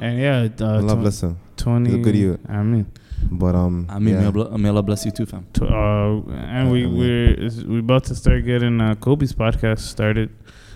And 0.00 0.18
yeah, 0.18 0.48
uh, 0.60 0.78
Allah 0.78 0.96
tw- 0.96 1.00
bless 1.00 1.22
him. 1.22 1.36
twenty. 1.56 1.90
He's 1.90 1.98
a 1.98 2.02
good 2.02 2.14
year. 2.16 2.38
I 2.48 2.62
mean, 2.62 2.86
But 3.30 3.54
um, 3.54 3.86
I 3.90 3.98
mean, 3.98 4.14
yeah. 4.14 4.30
may, 4.30 4.40
Allah, 4.40 4.58
may 4.58 4.68
Allah 4.70 4.82
bless 4.82 5.04
you 5.04 5.10
too, 5.12 5.26
fam. 5.26 5.44
tw- 5.52 5.62
uh, 5.62 6.20
and 6.30 6.70
we 6.72 6.84
I 6.84 6.86
mean- 6.86 6.96
we're 6.98 7.34
is- 7.34 7.64
we 7.64 7.78
about 7.80 8.04
to 8.04 8.14
start 8.14 8.44
getting 8.44 8.80
uh, 8.80 8.94
Cody's 8.94 9.32
podcast 9.34 9.80
started. 9.80 10.30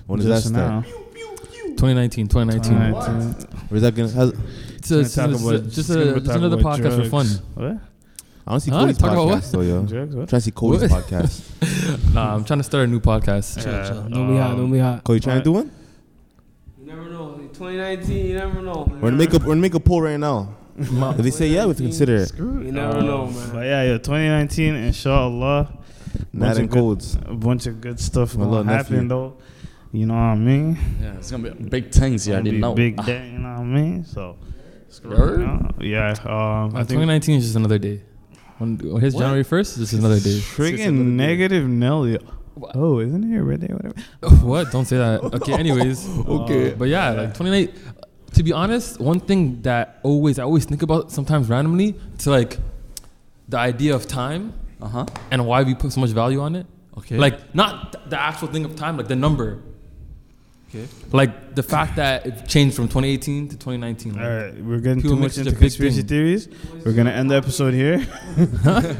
when 0.06 0.18
does 0.18 0.28
that 0.28 0.34
just 0.36 0.48
start? 0.48 0.84
now. 0.84 0.90
2019, 1.76 2.28
2019. 2.28 2.72
2019. 2.72 3.68
Where's 3.68 3.82
that 3.82 3.94
gonna? 3.94 4.08
Has, 4.10 4.32
It's, 4.76 4.90
a, 4.90 5.00
it's, 5.00 5.16
Gonna 5.16 5.32
it's, 5.34 5.42
talk 5.42 5.52
a- 5.54 5.58
just, 5.60 5.90
a, 5.90 6.20
just 6.20 6.36
another 6.36 6.58
about 6.60 6.78
podcast 6.78 7.02
for 7.02 7.08
fun. 7.10 7.26
drugs. 7.26 7.42
What? 7.54 7.78
I 8.46 8.50
don't 8.50 8.60
see 8.60 8.70
Huh? 8.70 8.80
Cody's 8.80 8.98
Talk 8.98 9.12
about 9.12 9.26
what? 9.26 9.38
podcast 9.42 9.50
though, 9.52 9.60
yo. 9.62 9.78
I'm 9.78 9.86
Drugs? 9.86 10.14
What? 10.14 10.28
trying 10.28 10.40
to 10.40 10.44
see 10.44 10.50
Cody's 10.50 10.90
podcast. 10.90 11.50
Nah, 12.14 12.34
I'm 12.34 12.44
trying 12.44 12.60
to 12.60 12.64
start 12.64 12.84
a 12.84 12.86
new 12.86 13.00
podcast. 13.00 13.56
Yeah, 13.64 13.88
Don't 14.08 14.28
be 14.32 14.36
hot. 14.36 14.50
um, 14.52 14.56
Don't 14.58 14.70
be 14.72 14.78
hot. 14.78 15.02
Cody, 15.02 15.20
trying 15.20 15.38
to 15.38 15.44
do 15.44 15.52
one? 15.52 15.70
You 17.60 17.70
never 17.78 17.82
know. 17.82 17.94
2019, 18.04 18.26
you 18.26 18.34
never 18.34 18.62
know. 18.62 18.88
We're 18.90 19.00
gonna 19.10 19.16
make 19.16 19.32
a 19.32 19.38
we're 19.38 19.44
gonna 19.46 19.60
make 19.60 19.74
a 19.74 19.80
poll 19.80 20.02
right 20.02 20.18
now. 20.18 20.56
If 20.76 21.16
they 21.18 21.30
say 21.30 21.48
yeah, 21.48 21.62
we 21.64 21.68
have 21.68 21.76
to 21.76 21.82
consider 21.84 22.16
it. 22.16 22.32
You 22.36 22.72
never 22.72 22.98
Um, 22.98 23.06
know, 23.06 23.26
man. 23.26 23.50
But 23.52 23.64
yeah, 23.66 23.82
yeah, 23.84 23.98
2019, 23.98 24.74
inshallah. 24.74 25.68
Nat 26.32 26.40
bunch 26.46 26.56
and 26.58 26.64
of 26.66 26.70
good- 26.70 26.78
codes. 26.78 27.18
A 27.26 27.34
bunch 27.34 27.66
of 27.66 27.80
good 27.80 28.00
stuff 28.00 28.36
My 28.36 28.44
gonna 28.44 28.72
happen 28.72 28.94
nephew. 28.94 29.08
though. 29.08 29.34
You 29.92 30.06
know 30.06 30.14
what 30.14 30.20
I 30.20 30.34
mean? 30.36 30.76
Yeah, 31.00 31.14
it's 31.14 31.30
gonna 31.30 31.50
be 31.50 31.68
big 31.68 31.92
things. 31.92 32.26
Yeah, 32.26 32.38
I 32.38 32.42
didn't 32.42 32.60
know. 32.60 32.74
Big 32.74 32.96
day, 33.04 33.30
you 33.32 33.38
know 33.38 33.50
what 33.52 33.60
I 33.60 33.64
mean? 33.64 34.04
So 34.04 34.36
Uh, 35.04 35.58
yeah. 35.80 36.14
Um, 36.24 36.74
I 36.74 36.80
Uh, 36.80 36.84
think 36.84 37.00
2019 37.00 37.36
is 37.38 37.44
just 37.44 37.56
another 37.56 37.78
day. 37.78 38.00
When, 38.58 38.78
when 38.78 39.00
his 39.02 39.14
What? 39.14 39.22
January 39.22 39.44
1st, 39.44 39.78
it's 39.78 39.90
just 39.90 39.92
another 39.94 40.20
day. 40.20 40.38
friggin' 40.38 40.94
negative 41.16 41.68
Nelly. 41.68 42.18
Oh, 42.74 43.00
isn't 43.00 43.32
it 43.32 43.36
a 43.38 43.42
red 43.42 43.60
day? 43.60 43.68
Whatever. 43.72 43.94
what? 44.46 44.70
Don't 44.70 44.84
say 44.84 44.96
that. 44.98 45.22
Okay. 45.22 45.54
Anyways. 45.54 46.06
Okay. 46.28 46.74
But 46.74 46.88
yeah, 46.88 47.10
like 47.10 47.34
28. 47.34 47.74
To 48.34 48.42
be 48.42 48.52
honest, 48.52 49.00
one 49.00 49.20
thing 49.20 49.62
that 49.62 50.00
always 50.02 50.38
I 50.38 50.42
always 50.44 50.64
think 50.64 50.82
about 50.82 51.10
sometimes 51.12 51.48
randomly 51.48 51.94
to 52.18 52.30
like 52.30 52.58
the 53.48 53.58
idea 53.58 53.94
of 53.94 54.06
time 54.08 54.52
Uh 54.82 54.88
huh. 54.88 55.06
and 55.30 55.46
why 55.46 55.62
we 55.62 55.74
put 55.74 55.92
so 55.92 56.00
much 56.00 56.10
value 56.10 56.40
on 56.40 56.54
it. 56.56 56.66
Okay. 56.98 57.16
Like 57.16 57.54
not 57.54 57.92
th- 57.92 58.04
the 58.10 58.20
actual 58.20 58.48
thing 58.48 58.64
of 58.64 58.74
time, 58.76 58.96
like 58.96 59.08
the 59.08 59.16
number. 59.16 59.58
Okay. 60.74 60.88
Like 61.12 61.54
the 61.54 61.62
fact 61.62 61.96
that 61.96 62.26
it 62.26 62.48
changed 62.48 62.74
from 62.74 62.88
2018 62.88 63.48
to 63.50 63.56
2019. 63.56 64.12
All 64.12 64.18
like- 64.18 64.26
right, 64.54 64.64
we're 64.64 64.80
getting 64.80 65.02
too 65.02 65.14
much 65.14 65.38
into 65.38 65.52
conspiracy 65.54 66.02
theories. 66.02 66.48
We're 66.84 66.92
gonna 66.94 67.10
end 67.12 67.30
the 67.30 67.36
episode 67.36 67.74
here. 67.74 67.98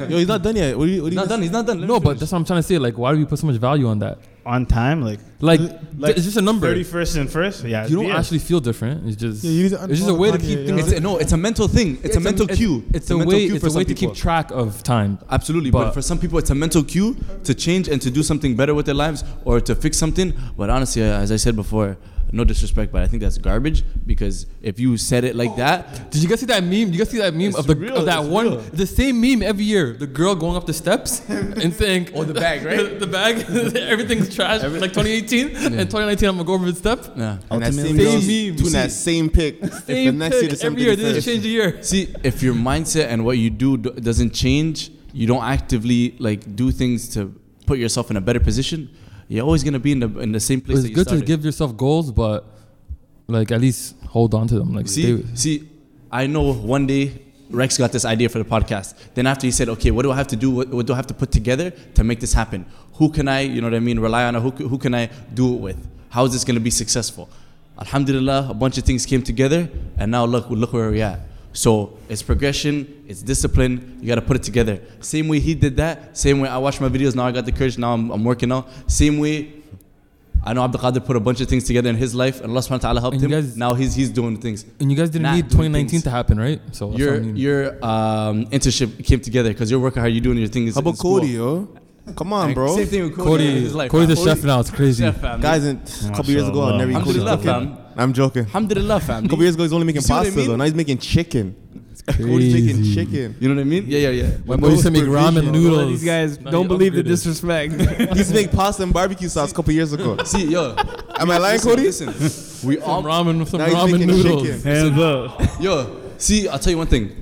Yo, 0.09 0.19
he's 0.19 0.29
not 0.29 0.43
done 0.43 0.55
yet. 0.57 0.79
What 0.79 0.87
do 0.87 0.93
you? 0.93 1.03
What 1.03 1.09
do 1.11 1.15
you 1.15 1.21
Not 1.21 1.29
done. 1.29 1.43
He's 1.43 1.51
not 1.51 1.67
done. 1.67 1.81
Let 1.81 1.89
No, 1.89 1.99
but 1.99 2.11
finish. 2.11 2.21
that's 2.21 2.33
what 2.33 2.39
I'm 2.39 2.45
trying 2.45 2.59
to 2.61 2.63
say. 2.63 2.79
Like, 2.79 2.97
why 2.97 3.13
do 3.13 3.19
we 3.19 3.25
put 3.25 3.39
so 3.41 3.47
much 3.49 3.57
value 3.57 3.89
on 3.89 3.99
that? 3.99 4.19
On 4.47 4.67
time, 4.67 5.01
like 5.03 5.21
Like, 5.41 5.61
like 5.99 6.17
it's 6.17 6.25
just 6.25 6.37
a 6.37 6.43
number. 6.43 6.67
thirty 6.67 6.85
first 6.85 7.17
and 7.17 7.31
first. 7.31 7.65
Yeah, 7.65 7.87
You 7.87 7.97
don't 7.97 8.07
yeah. 8.07 8.19
actually 8.19 8.41
feel 8.41 8.61
different. 8.61 9.07
It's 9.07 9.17
just, 9.17 9.43
Yeah, 9.43 9.51
you 9.51 9.67
it's 9.67 9.99
just 10.01 10.09
a 10.09 10.15
way 10.15 10.31
to 10.31 10.39
keep 10.39 10.59
yeah. 10.59 10.67
things. 10.67 10.93
It's 10.93 11.01
no, 11.01 11.17
it's 11.17 11.33
a 11.33 11.37
mental 11.37 11.67
thing. 11.67 11.99
It's, 12.03 12.17
a 12.17 12.21
mental 12.21 12.47
cue. 12.47 12.85
It's, 12.93 13.11
a, 13.11 13.17
mental 13.17 13.33
way. 13.33 13.47
cue 13.47 13.55
It's 13.57 13.65
for 13.65 13.71
a 13.71 13.77
way 13.79 13.85
some 13.85 13.95
to 13.95 13.95
keep 13.95 14.13
track 14.15 14.51
of 14.51 14.83
time. 14.83 15.19
Absolutely, 15.31 15.71
but, 15.71 15.85
But- 15.87 15.95
for 15.95 16.03
some 16.03 16.19
people, 16.19 16.39
it's 16.39 16.51
a 16.51 16.55
mental 16.55 16.83
cue 16.85 17.17
to 17.45 17.55
change 17.55 17.89
and 17.89 18.01
to 18.03 18.11
do 18.11 18.23
something 18.23 18.55
better 18.55 18.75
with 18.75 18.85
their 18.87 18.95
lives 18.95 19.25
or 19.47 19.61
to 19.61 19.75
fix 19.75 19.97
something. 19.97 20.35
But 20.59 20.69
honestly, 20.71 21.03
uh, 21.03 21.21
as 21.25 21.33
I 21.33 21.37
said 21.37 21.57
before, 21.57 21.97
no 22.35 22.45
disrespect, 22.45 22.91
but 22.93 23.03
I 23.03 23.07
think 23.07 23.23
that's 23.23 23.39
garbage 23.39 23.85
because 24.07 24.47
if 24.61 24.81
you 24.81 24.97
said 24.97 25.23
it 25.25 25.35
like 25.37 25.55
that, 25.57 26.11
Did 26.11 26.23
you 26.23 26.29
guys 26.29 26.41
see 26.41 26.47
that 26.47 26.63
meme? 26.63 26.87
Did 26.91 26.95
you 26.95 26.99
guys 26.99 27.11
see 27.11 27.19
that 27.19 27.33
meme 27.35 27.49
It's 27.51 27.59
of 27.59 27.67
the 27.67 27.77
real, 27.77 27.97
of 27.97 28.07
that 28.07 28.25
one 28.25 28.47
real. 28.47 28.57
the 28.73 28.87
same 28.87 29.21
meme 29.21 29.43
every 29.43 29.65
year? 29.65 29.93
The 29.93 30.07
girl 30.07 30.35
going 30.35 30.57
up 30.57 30.67
the 30.67 30.73
steps 30.75 31.23
and 31.29 31.73
saying, 31.73 32.11
Oh, 32.15 32.25
the 32.25 32.35
bag, 32.35 32.65
right? 32.65 32.99
the 33.05 33.07
bag, 33.07 33.37
everything's 33.77 34.35
trash. 34.35 34.63
like 34.63 34.93
2018 34.93 35.47
and 35.57 35.89
2019, 35.91 36.29
I'm 36.29 36.37
gonna 36.37 36.45
go 36.47 36.55
over 36.55 36.71
the 36.71 36.77
step. 36.77 37.05
yeah. 37.17 37.33
And 37.35 37.45
oh, 37.51 37.59
that 37.61 37.67
Ultimately- 37.69 38.05
same 38.05 38.21
Same 38.21 38.49
meme. 38.49 38.57
doing 38.57 38.73
that 38.73 38.91
same 38.93 39.31
pic. 39.31 39.65
Same 39.65 39.73
if 39.73 39.87
the 39.87 40.13
next 40.13 40.33
year 40.35 40.41
thing 40.43 40.49
there's 40.49 40.65
every 40.65 40.83
year. 40.83 40.97
They 40.97 41.13
just 41.15 41.27
change 41.29 41.43
the 41.43 41.49
year. 41.49 41.83
See, 41.83 42.15
if 42.23 42.43
your 42.43 42.55
mindset 42.55 43.07
and 43.07 43.25
what 43.25 43.39
you 43.39 43.51
do 43.51 43.77
doesn't 43.77 44.33
change, 44.35 44.91
you 45.13 45.27
don't 45.27 45.45
actively 45.45 46.17
like 46.19 46.57
do 46.57 46.73
things 46.73 47.09
to 47.11 47.33
put 47.67 47.79
yourself 47.79 48.11
in 48.11 48.17
a 48.17 48.21
better 48.21 48.41
position. 48.41 48.91
You're 49.29 49.45
always 49.45 49.65
gonna 49.65 49.79
be 49.79 49.93
in 49.93 50.01
the 50.01 50.19
in 50.21 50.33
the 50.33 50.41
same 50.41 50.61
place. 50.61 50.85
It's 50.85 50.95
good 50.95 51.09
to 51.09 51.21
give 51.21 51.45
yourself 51.45 51.77
goals, 51.77 52.11
but 52.13 52.45
like 53.27 53.51
at 53.53 53.61
least 53.61 53.97
hold 54.09 54.35
on 54.35 54.47
to 54.49 54.59
them. 54.59 54.75
Like 54.75 54.89
See, 54.89 55.23
stay- 55.23 55.35
see, 55.35 55.69
I 56.13 56.27
know 56.27 56.53
one 56.53 56.87
day 56.87 57.23
Rex 57.51 57.79
got 57.79 57.93
this 57.93 58.05
idea 58.05 58.29
for 58.29 58.39
the 58.39 58.45
podcast. 58.45 58.95
Then 59.15 59.27
after 59.27 59.47
he 59.47 59.51
said, 59.51 59.69
okay, 59.69 59.91
what 59.91 60.03
do 60.03 60.13
I 60.13 60.17
have 60.17 60.27
to 60.29 60.37
do? 60.37 60.51
What, 60.51 60.69
what 60.69 60.87
do 60.87 60.93
I 60.93 60.97
have 60.97 61.07
to 61.09 61.15
put 61.15 61.31
together 61.31 61.71
to 61.71 62.05
make 62.05 62.21
this 62.21 62.33
happen? 62.33 62.67
Who 62.95 63.11
can 63.11 63.29
I, 63.29 63.41
you 63.41 63.61
know 63.61 63.67
what 63.69 63.75
I 63.75 63.81
mean, 63.81 64.01
rely 64.01 64.25
on? 64.25 64.37
Or 64.37 64.41
who, 64.41 64.51
who 64.51 64.79
can 64.79 64.95
I 64.95 65.11
do 65.33 65.55
it 65.55 65.61
with? 65.61 65.89
How 66.11 66.25
is 66.25 66.33
this 66.33 66.45
going 66.45 66.55
to 66.55 66.61
be 66.61 66.71
successful? 66.71 67.29
Alhamdulillah, 67.79 68.49
a 68.51 68.55
bunch 68.55 68.79
of 68.79 68.85
things 68.85 69.05
came 69.05 69.23
together, 69.23 69.69
and 69.99 70.11
now 70.11 70.25
look, 70.25 70.49
look 70.49 70.73
where 70.73 70.91
we're 70.91 71.05
at. 71.05 71.21
So 71.55 71.97
it's 72.09 72.23
progression, 72.23 73.05
it's 73.09 73.23
discipline. 73.23 73.99
You 74.03 74.09
got 74.09 74.17
to 74.17 74.23
put 74.23 74.37
it 74.37 74.43
together. 74.43 74.81
Same 75.01 75.29
way 75.29 75.39
he 75.39 75.55
did 75.55 75.77
that. 75.79 76.17
Same 76.19 76.41
way 76.41 76.49
I 76.49 76.59
watch 76.59 76.81
my 76.81 76.89
videos. 76.89 77.15
Now 77.15 77.27
I 77.27 77.33
got 77.33 77.47
the 77.47 77.53
courage. 77.53 77.79
Now 77.79 77.95
I'm, 77.95 78.11
I'm 78.11 78.25
working 78.25 78.51
out. 78.53 78.69
Same 78.91 79.19
way 79.19 79.37
I 80.47 80.53
know 80.53 80.63
Abdul 80.65 80.81
Qadir 80.83 81.03
put 81.07 81.17
a 81.17 81.21
bunch 81.21 81.41
of 81.41 81.49
things 81.49 81.65
together 81.65 81.89
in 81.89 81.97
his 81.97 82.15
life, 82.15 82.41
and 82.43 82.51
Allah 82.51 82.61
subhanahu 82.61 82.71
wa 82.73 82.79
ta'ala 82.79 83.01
helped 83.01 83.17
him. 83.17 83.31
you 83.31 83.37
guys- 83.37 83.57
now 83.57 83.73
he's 83.73 83.95
he's 83.95 84.11
doing 84.11 84.37
things. 84.37 84.67
and 84.81 84.91
you 84.91 84.97
guys 84.97 85.09
didn't 85.09 85.23
Not 85.23 85.37
need 85.37 85.45
2019 85.49 85.89
things. 85.89 86.03
to 86.03 86.11
happen, 86.11 86.39
right? 86.39 86.61
So 86.73 86.93
Your 86.95 87.15
I 87.15 87.21
mean. 87.21 87.37
your 87.37 87.61
um, 87.83 88.45
internship 88.57 88.91
came 89.07 89.21
together 89.21 89.51
because 89.55 89.71
you're 89.71 89.81
working 89.81 90.01
hard. 90.01 90.13
You're 90.13 90.21
doing 90.29 90.37
your 90.39 90.49
things. 90.49 90.75
How 90.75 90.81
in 90.83 90.87
about. 90.89 90.99
Cody, 90.99 91.29
yo? 91.29 91.69
Come 92.17 92.35
on, 92.35 92.53
bro. 92.53 92.77
Same 92.77 92.87
thing 92.89 93.03
with 93.05 93.17
Cody. 93.17 93.29
Cody, 93.47 93.61
His 93.63 93.75
life, 93.75 93.91
Cody's 93.91 94.11
a 94.11 94.17
fam. 94.17 94.25
chef 94.27 94.45
now. 94.45 94.61
It's 94.61 94.71
crazy. 94.71 95.05
Chef. 95.05 95.23
Guys, 95.41 95.65
a 95.65 95.77
couple 96.13 96.31
years 96.33 96.47
ago, 96.49 96.65
I 96.65 96.77
never 96.77 96.91
eat 96.91 96.95
Cody 97.07 97.21
Alhamdulillah, 97.21 97.37
cooking. 97.39 97.77
fam. 97.77 97.84
I'm 97.97 98.13
joking. 98.13 98.43
A 98.45 98.47
Alhamdulillah, 98.47 99.01
fam. 99.01 99.25
A 99.25 99.29
couple 99.29 99.43
years 99.45 99.55
ago, 99.55 99.65
he's 99.65 99.73
only 99.73 99.87
making 99.87 100.03
You 100.03 100.07
see 100.07 100.13
what 100.13 100.21
I 100.21 100.25
pasta 100.25 100.39
mean? 100.39 100.49
though. 100.49 100.57
Now 100.57 100.65
he's 100.65 100.75
making 100.75 100.99
chicken. 100.99 101.57
Cody's 102.07 102.27
Crazy. 102.27 102.67
making 102.75 102.95
chicken. 102.95 103.37
You 103.41 103.49
know 103.49 103.55
what 103.55 103.61
I 103.63 103.65
mean? 103.65 103.85
Yeah, 103.87 104.11
yeah, 104.11 104.23
yeah. 104.25 104.37
My 104.45 104.57
boy 104.57 104.69
used 104.71 104.83
to 104.85 104.91
make 104.91 105.05
ramen 105.05 105.51
noodles. 105.51 105.79
All 105.79 105.87
these 105.89 106.05
guys 106.05 106.39
Now 106.39 106.51
don't 106.51 106.69
believe 106.69 106.93
the 106.95 107.03
disrespect. 107.03 107.73
He 108.13 108.19
used 108.19 108.29
to 108.31 108.35
make 108.35 108.53
pasta 108.53 108.83
and 108.83 108.93
barbecue 108.93 109.29
sauce 109.29 109.53
a 109.53 109.55
couple 109.55 109.73
years 109.73 109.93
ago. 109.95 110.23
See, 110.25 110.45
yo. 110.47 110.75
Am 111.17 111.31
I 111.31 111.39
lying, 111.39 111.55
listen, 111.55 111.71
Cody? 111.71 111.83
Listen, 111.85 112.69
we 112.69 112.79
all 112.81 113.03
Some 113.03 113.11
ramen, 113.11 113.47
some 113.49 113.59
Now 113.61 113.69
ramen 113.69 114.07
noodles. 114.07 114.43
chicken. 114.43 114.61
Hands 114.63 114.99
up. 115.01 115.61
Yo, 115.61 116.01
see, 116.19 116.47
I'll 116.49 116.59
tell 116.59 116.73
you 116.73 116.79
one 116.79 116.89
thing. 116.89 117.21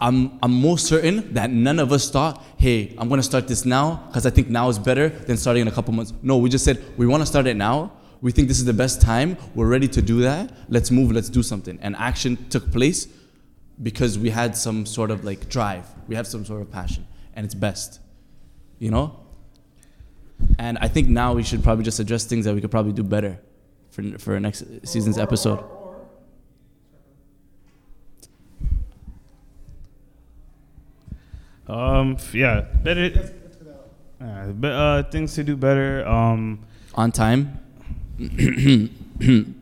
I'm, 0.00 0.38
I'm 0.42 0.54
most 0.54 0.86
certain 0.86 1.34
that 1.34 1.50
none 1.50 1.78
of 1.78 1.92
us 1.92 2.08
thought, 2.10 2.42
hey, 2.56 2.94
I'm 2.96 3.10
gonna 3.10 3.22
start 3.22 3.48
this 3.48 3.66
now 3.66 4.04
because 4.06 4.24
I 4.24 4.30
think 4.30 4.48
now 4.48 4.70
is 4.70 4.78
better 4.78 5.10
than 5.10 5.36
starting 5.36 5.60
in 5.62 5.68
a 5.68 5.72
couple 5.72 5.92
months. 5.92 6.14
No, 6.22 6.38
we 6.38 6.48
just 6.48 6.64
said 6.64 6.82
we 6.96 7.06
wanna 7.06 7.26
start 7.26 7.46
it 7.46 7.54
now. 7.56 7.92
We 8.20 8.32
think 8.32 8.48
this 8.48 8.58
is 8.58 8.66
the 8.66 8.74
best 8.74 9.00
time. 9.00 9.36
We're 9.54 9.68
ready 9.68 9.88
to 9.88 10.02
do 10.02 10.20
that. 10.20 10.52
Let's 10.68 10.90
move, 10.90 11.10
let's 11.12 11.30
do 11.30 11.42
something. 11.42 11.78
And 11.80 11.96
action 11.96 12.36
took 12.50 12.70
place 12.70 13.08
because 13.82 14.18
we 14.18 14.30
had 14.30 14.56
some 14.56 14.84
sort 14.84 15.10
of 15.10 15.24
like 15.24 15.48
drive. 15.48 15.86
We 16.06 16.14
have 16.16 16.26
some 16.26 16.44
sort 16.44 16.60
of 16.60 16.70
passion. 16.70 17.06
And 17.34 17.46
it's 17.46 17.54
best. 17.54 18.00
You 18.78 18.90
know? 18.90 19.20
And 20.58 20.78
I 20.78 20.88
think 20.88 21.08
now 21.08 21.32
we 21.32 21.42
should 21.42 21.62
probably 21.62 21.84
just 21.84 21.98
address 21.98 22.24
things 22.24 22.44
that 22.44 22.54
we 22.54 22.60
could 22.60 22.70
probably 22.70 22.92
do 22.92 23.02
better 23.02 23.40
for, 23.90 24.02
for 24.18 24.38
next 24.38 24.64
season's 24.86 25.18
episode. 25.18 25.64
Um, 31.66 32.16
yeah, 32.32 32.62
better. 32.82 33.32
Uh, 34.20 34.48
be, 34.48 34.68
uh, 34.68 35.04
things 35.04 35.34
to 35.34 35.44
do 35.44 35.56
better. 35.56 36.06
Um, 36.06 36.66
On 36.94 37.12
time. 37.12 37.60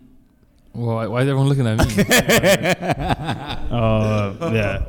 Why, 0.72 1.06
why 1.08 1.22
is 1.22 1.28
everyone 1.28 1.48
looking 1.48 1.66
at 1.66 1.78
me? 1.78 1.84
uh, 3.70 4.50
yeah. 4.52 4.84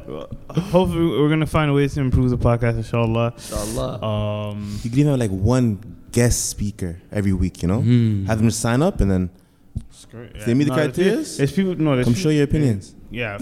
Hopefully, 0.70 1.08
we're 1.20 1.30
gonna 1.30 1.48
find 1.48 1.72
a 1.72 1.74
ways 1.74 1.94
to 1.96 2.02
improve 2.02 2.30
the 2.30 2.38
podcast, 2.38 2.78
inshallah. 2.78 3.34
Inshallah. 3.38 4.04
Um, 4.04 4.80
You 4.84 4.90
can 4.92 5.00
even 5.00 5.12
have 5.12 5.20
like 5.20 5.32
one 5.32 5.80
guest 6.12 6.50
speaker 6.50 7.00
every 7.12 7.34
week, 7.34 7.62
you 7.64 7.68
know? 7.68 7.82
Hmm. 7.82 8.26
Have 8.26 8.38
them 8.40 8.48
just 8.50 8.60
sign 8.60 8.82
up 8.84 9.02
and 9.02 9.10
then 9.10 9.30
They 10.46 10.54
meet 10.54 10.66
the 10.68 10.76
there's- 10.76 10.96
criterias? 10.98 11.38
There's 11.38 11.52
people. 11.54 11.76
No, 11.76 11.96
there's 11.96 12.06
come 12.06 12.14
people- 12.14 12.24
show 12.24 12.30
your 12.30 12.44
opinions. 12.44 12.94
Yeah, 13.10 13.40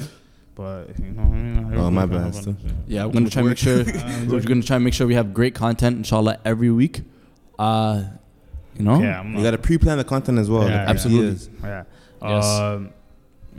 but 0.55 0.87
you 0.99 1.11
know, 1.11 1.23
I 1.23 1.25
mean, 1.35 1.73
Oh, 1.75 1.91
my 1.91 2.03
everyone- 2.03 2.31
bad, 2.31 2.35
still. 2.35 2.55
Yeah, 2.87 3.05
we're 3.05 3.11
gonna 3.13 3.29
try 3.29 3.41
and 3.41 3.49
make 3.49 3.57
sure 3.57 3.83
we're 4.27 4.39
gonna 4.41 4.61
try 4.63 4.75
and 4.77 4.85
make 4.85 4.93
sure 4.93 5.05
we 5.07 5.15
have 5.15 5.33
great 5.33 5.53
content, 5.55 5.97
inshallah, 5.97 6.37
every 6.45 6.71
week. 6.71 7.01
Uh, 7.59 8.03
you 8.77 8.85
know. 8.85 8.99
Yeah, 9.01 9.19
I'm 9.19 9.35
You 9.35 9.43
got 9.43 9.51
to 9.51 9.57
pre-plan 9.57 9.97
the 9.97 10.03
content 10.03 10.37
as 10.39 10.49
well. 10.49 10.61
Yeah, 10.63 10.77
like 10.77 10.85
yeah. 10.85 10.89
Absolutely. 10.89 11.27
ideas. 11.27 11.49
Yeah. 11.63 11.83
Yes. 12.21 12.45
Um, 12.45 12.89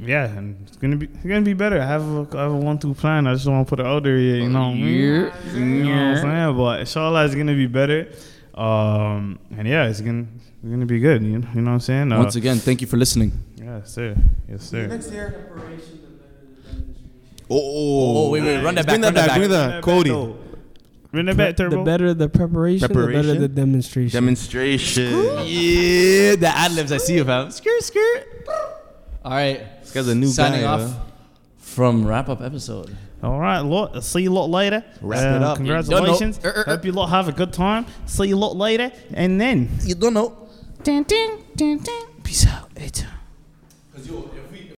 yeah, 0.01 0.27
and 0.27 0.57
it's 0.67 0.77
gonna 0.77 0.97
be 0.97 1.07
it's 1.07 1.25
gonna 1.25 1.43
be 1.43 1.55
better. 1.55 1.81
I 1.81 1.87
have 1.87 2.03
a, 2.03 2.27
I 2.39 2.43
have 2.43 2.53
a 2.53 2.57
one 2.57 2.79
two 2.79 2.95
plan. 2.95 3.27
I 3.27 3.33
just 3.35 3.45
don't 3.47 3.55
want 3.55 3.67
to 3.67 3.71
put 3.71 3.81
it 3.81 3.87
out 3.87 4.03
there 4.05 4.17
yet. 4.19 4.43
You 4.43 4.49
know. 4.49 4.73
You 4.73 5.23
know 5.23 5.27
what 5.27 5.55
I'm 5.55 6.17
saying? 6.17 6.57
But 6.57 6.81
inshallah, 6.81 7.25
it's 7.25 7.35
gonna 7.35 7.55
be 7.55 7.67
better. 7.67 8.13
Um, 8.55 9.39
and 9.57 9.67
yeah, 9.67 9.89
it's 9.89 10.01
gonna 10.01 10.27
it's 10.63 10.71
gonna 10.71 10.87
be 10.87 11.01
good. 11.01 11.23
You 11.23 11.39
know, 11.39 11.49
you 11.55 11.61
know 11.63 11.71
what 11.71 11.75
I'm 11.75 11.81
saying? 11.81 12.13
Uh, 12.13 12.19
Once 12.19 12.37
again, 12.37 12.59
thank 12.59 12.81
you 12.81 12.87
for 12.87 12.97
listening. 12.97 13.33
yeah, 13.57 13.83
sir. 13.85 14.17
Yes, 14.49 14.63
sir. 14.69 14.87
Next 14.87 15.11
year. 15.13 15.35
Oh, 17.51 18.27
Oh, 18.27 18.31
wait, 18.31 18.43
wait, 18.43 18.63
run 18.63 18.75
that 18.75 18.87
back, 18.87 19.01
that 19.01 19.07
run 19.07 19.15
that 19.15 19.27
back. 19.27 19.37
Bring 19.39 19.51
back. 19.51 19.71
that, 19.71 19.83
Cody. 19.83 20.11
Run 21.11 21.25
that 21.27 21.37
back, 21.39 21.57
Turbo. 21.57 21.79
The 21.79 21.85
better 21.85 22.13
the 22.13 22.29
preparation, 22.29 22.93
the 22.93 23.07
better 23.07 23.35
the 23.35 23.49
demonstration. 23.49 24.15
Demonstration. 24.15 25.11
Yeah, 25.47 26.37
the 26.37 26.53
ad 26.55 26.73
libs. 26.73 26.93
I 26.93 26.99
see 26.99 27.15
you, 27.15 27.25
fam. 27.25 27.51
Skirt, 27.51 27.83
skirt. 27.83 28.47
All 29.25 29.33
right. 29.33 29.81
This 29.81 29.93
guy's 29.93 30.09
a 30.09 30.15
new 30.15 30.27
Signing 30.27 30.61
guy. 30.63 30.67
off 30.67 30.81
yo. 30.81 30.95
from 31.57 32.07
wrap 32.07 32.29
up 32.29 32.43
episode. 32.43 32.95
All 33.23 33.41
right, 33.41 33.61
lot. 33.61 34.05
See 34.05 34.23
you 34.23 34.31
lot 34.31 34.51
later. 34.51 34.85
Wrap 35.01 35.33
uh, 35.33 35.37
it 35.37 35.43
up. 35.43 35.57
Congratulations. 35.57 36.41
You 36.45 36.53
don't. 36.53 36.69
Hope 36.69 36.85
you 36.85 36.93
lot 36.93 37.07
have 37.07 37.27
a 37.29 37.33
good 37.33 37.55
time. 37.55 37.87
See 38.05 38.29
you 38.29 38.37
lot 38.37 38.57
later, 38.57 38.93
and 39.15 39.41
then. 39.41 39.71
You 39.85 39.95
don't 39.95 40.15
know. 40.15 40.49
Dun, 40.83 41.05
dun, 41.05 41.39
dun, 41.57 41.79
dun. 41.79 42.07
Peace 42.23 42.47
out. 42.47 42.71
Hey, 42.77 42.91
Because 43.91 44.09
yo, 44.09 44.31
if 44.37 44.48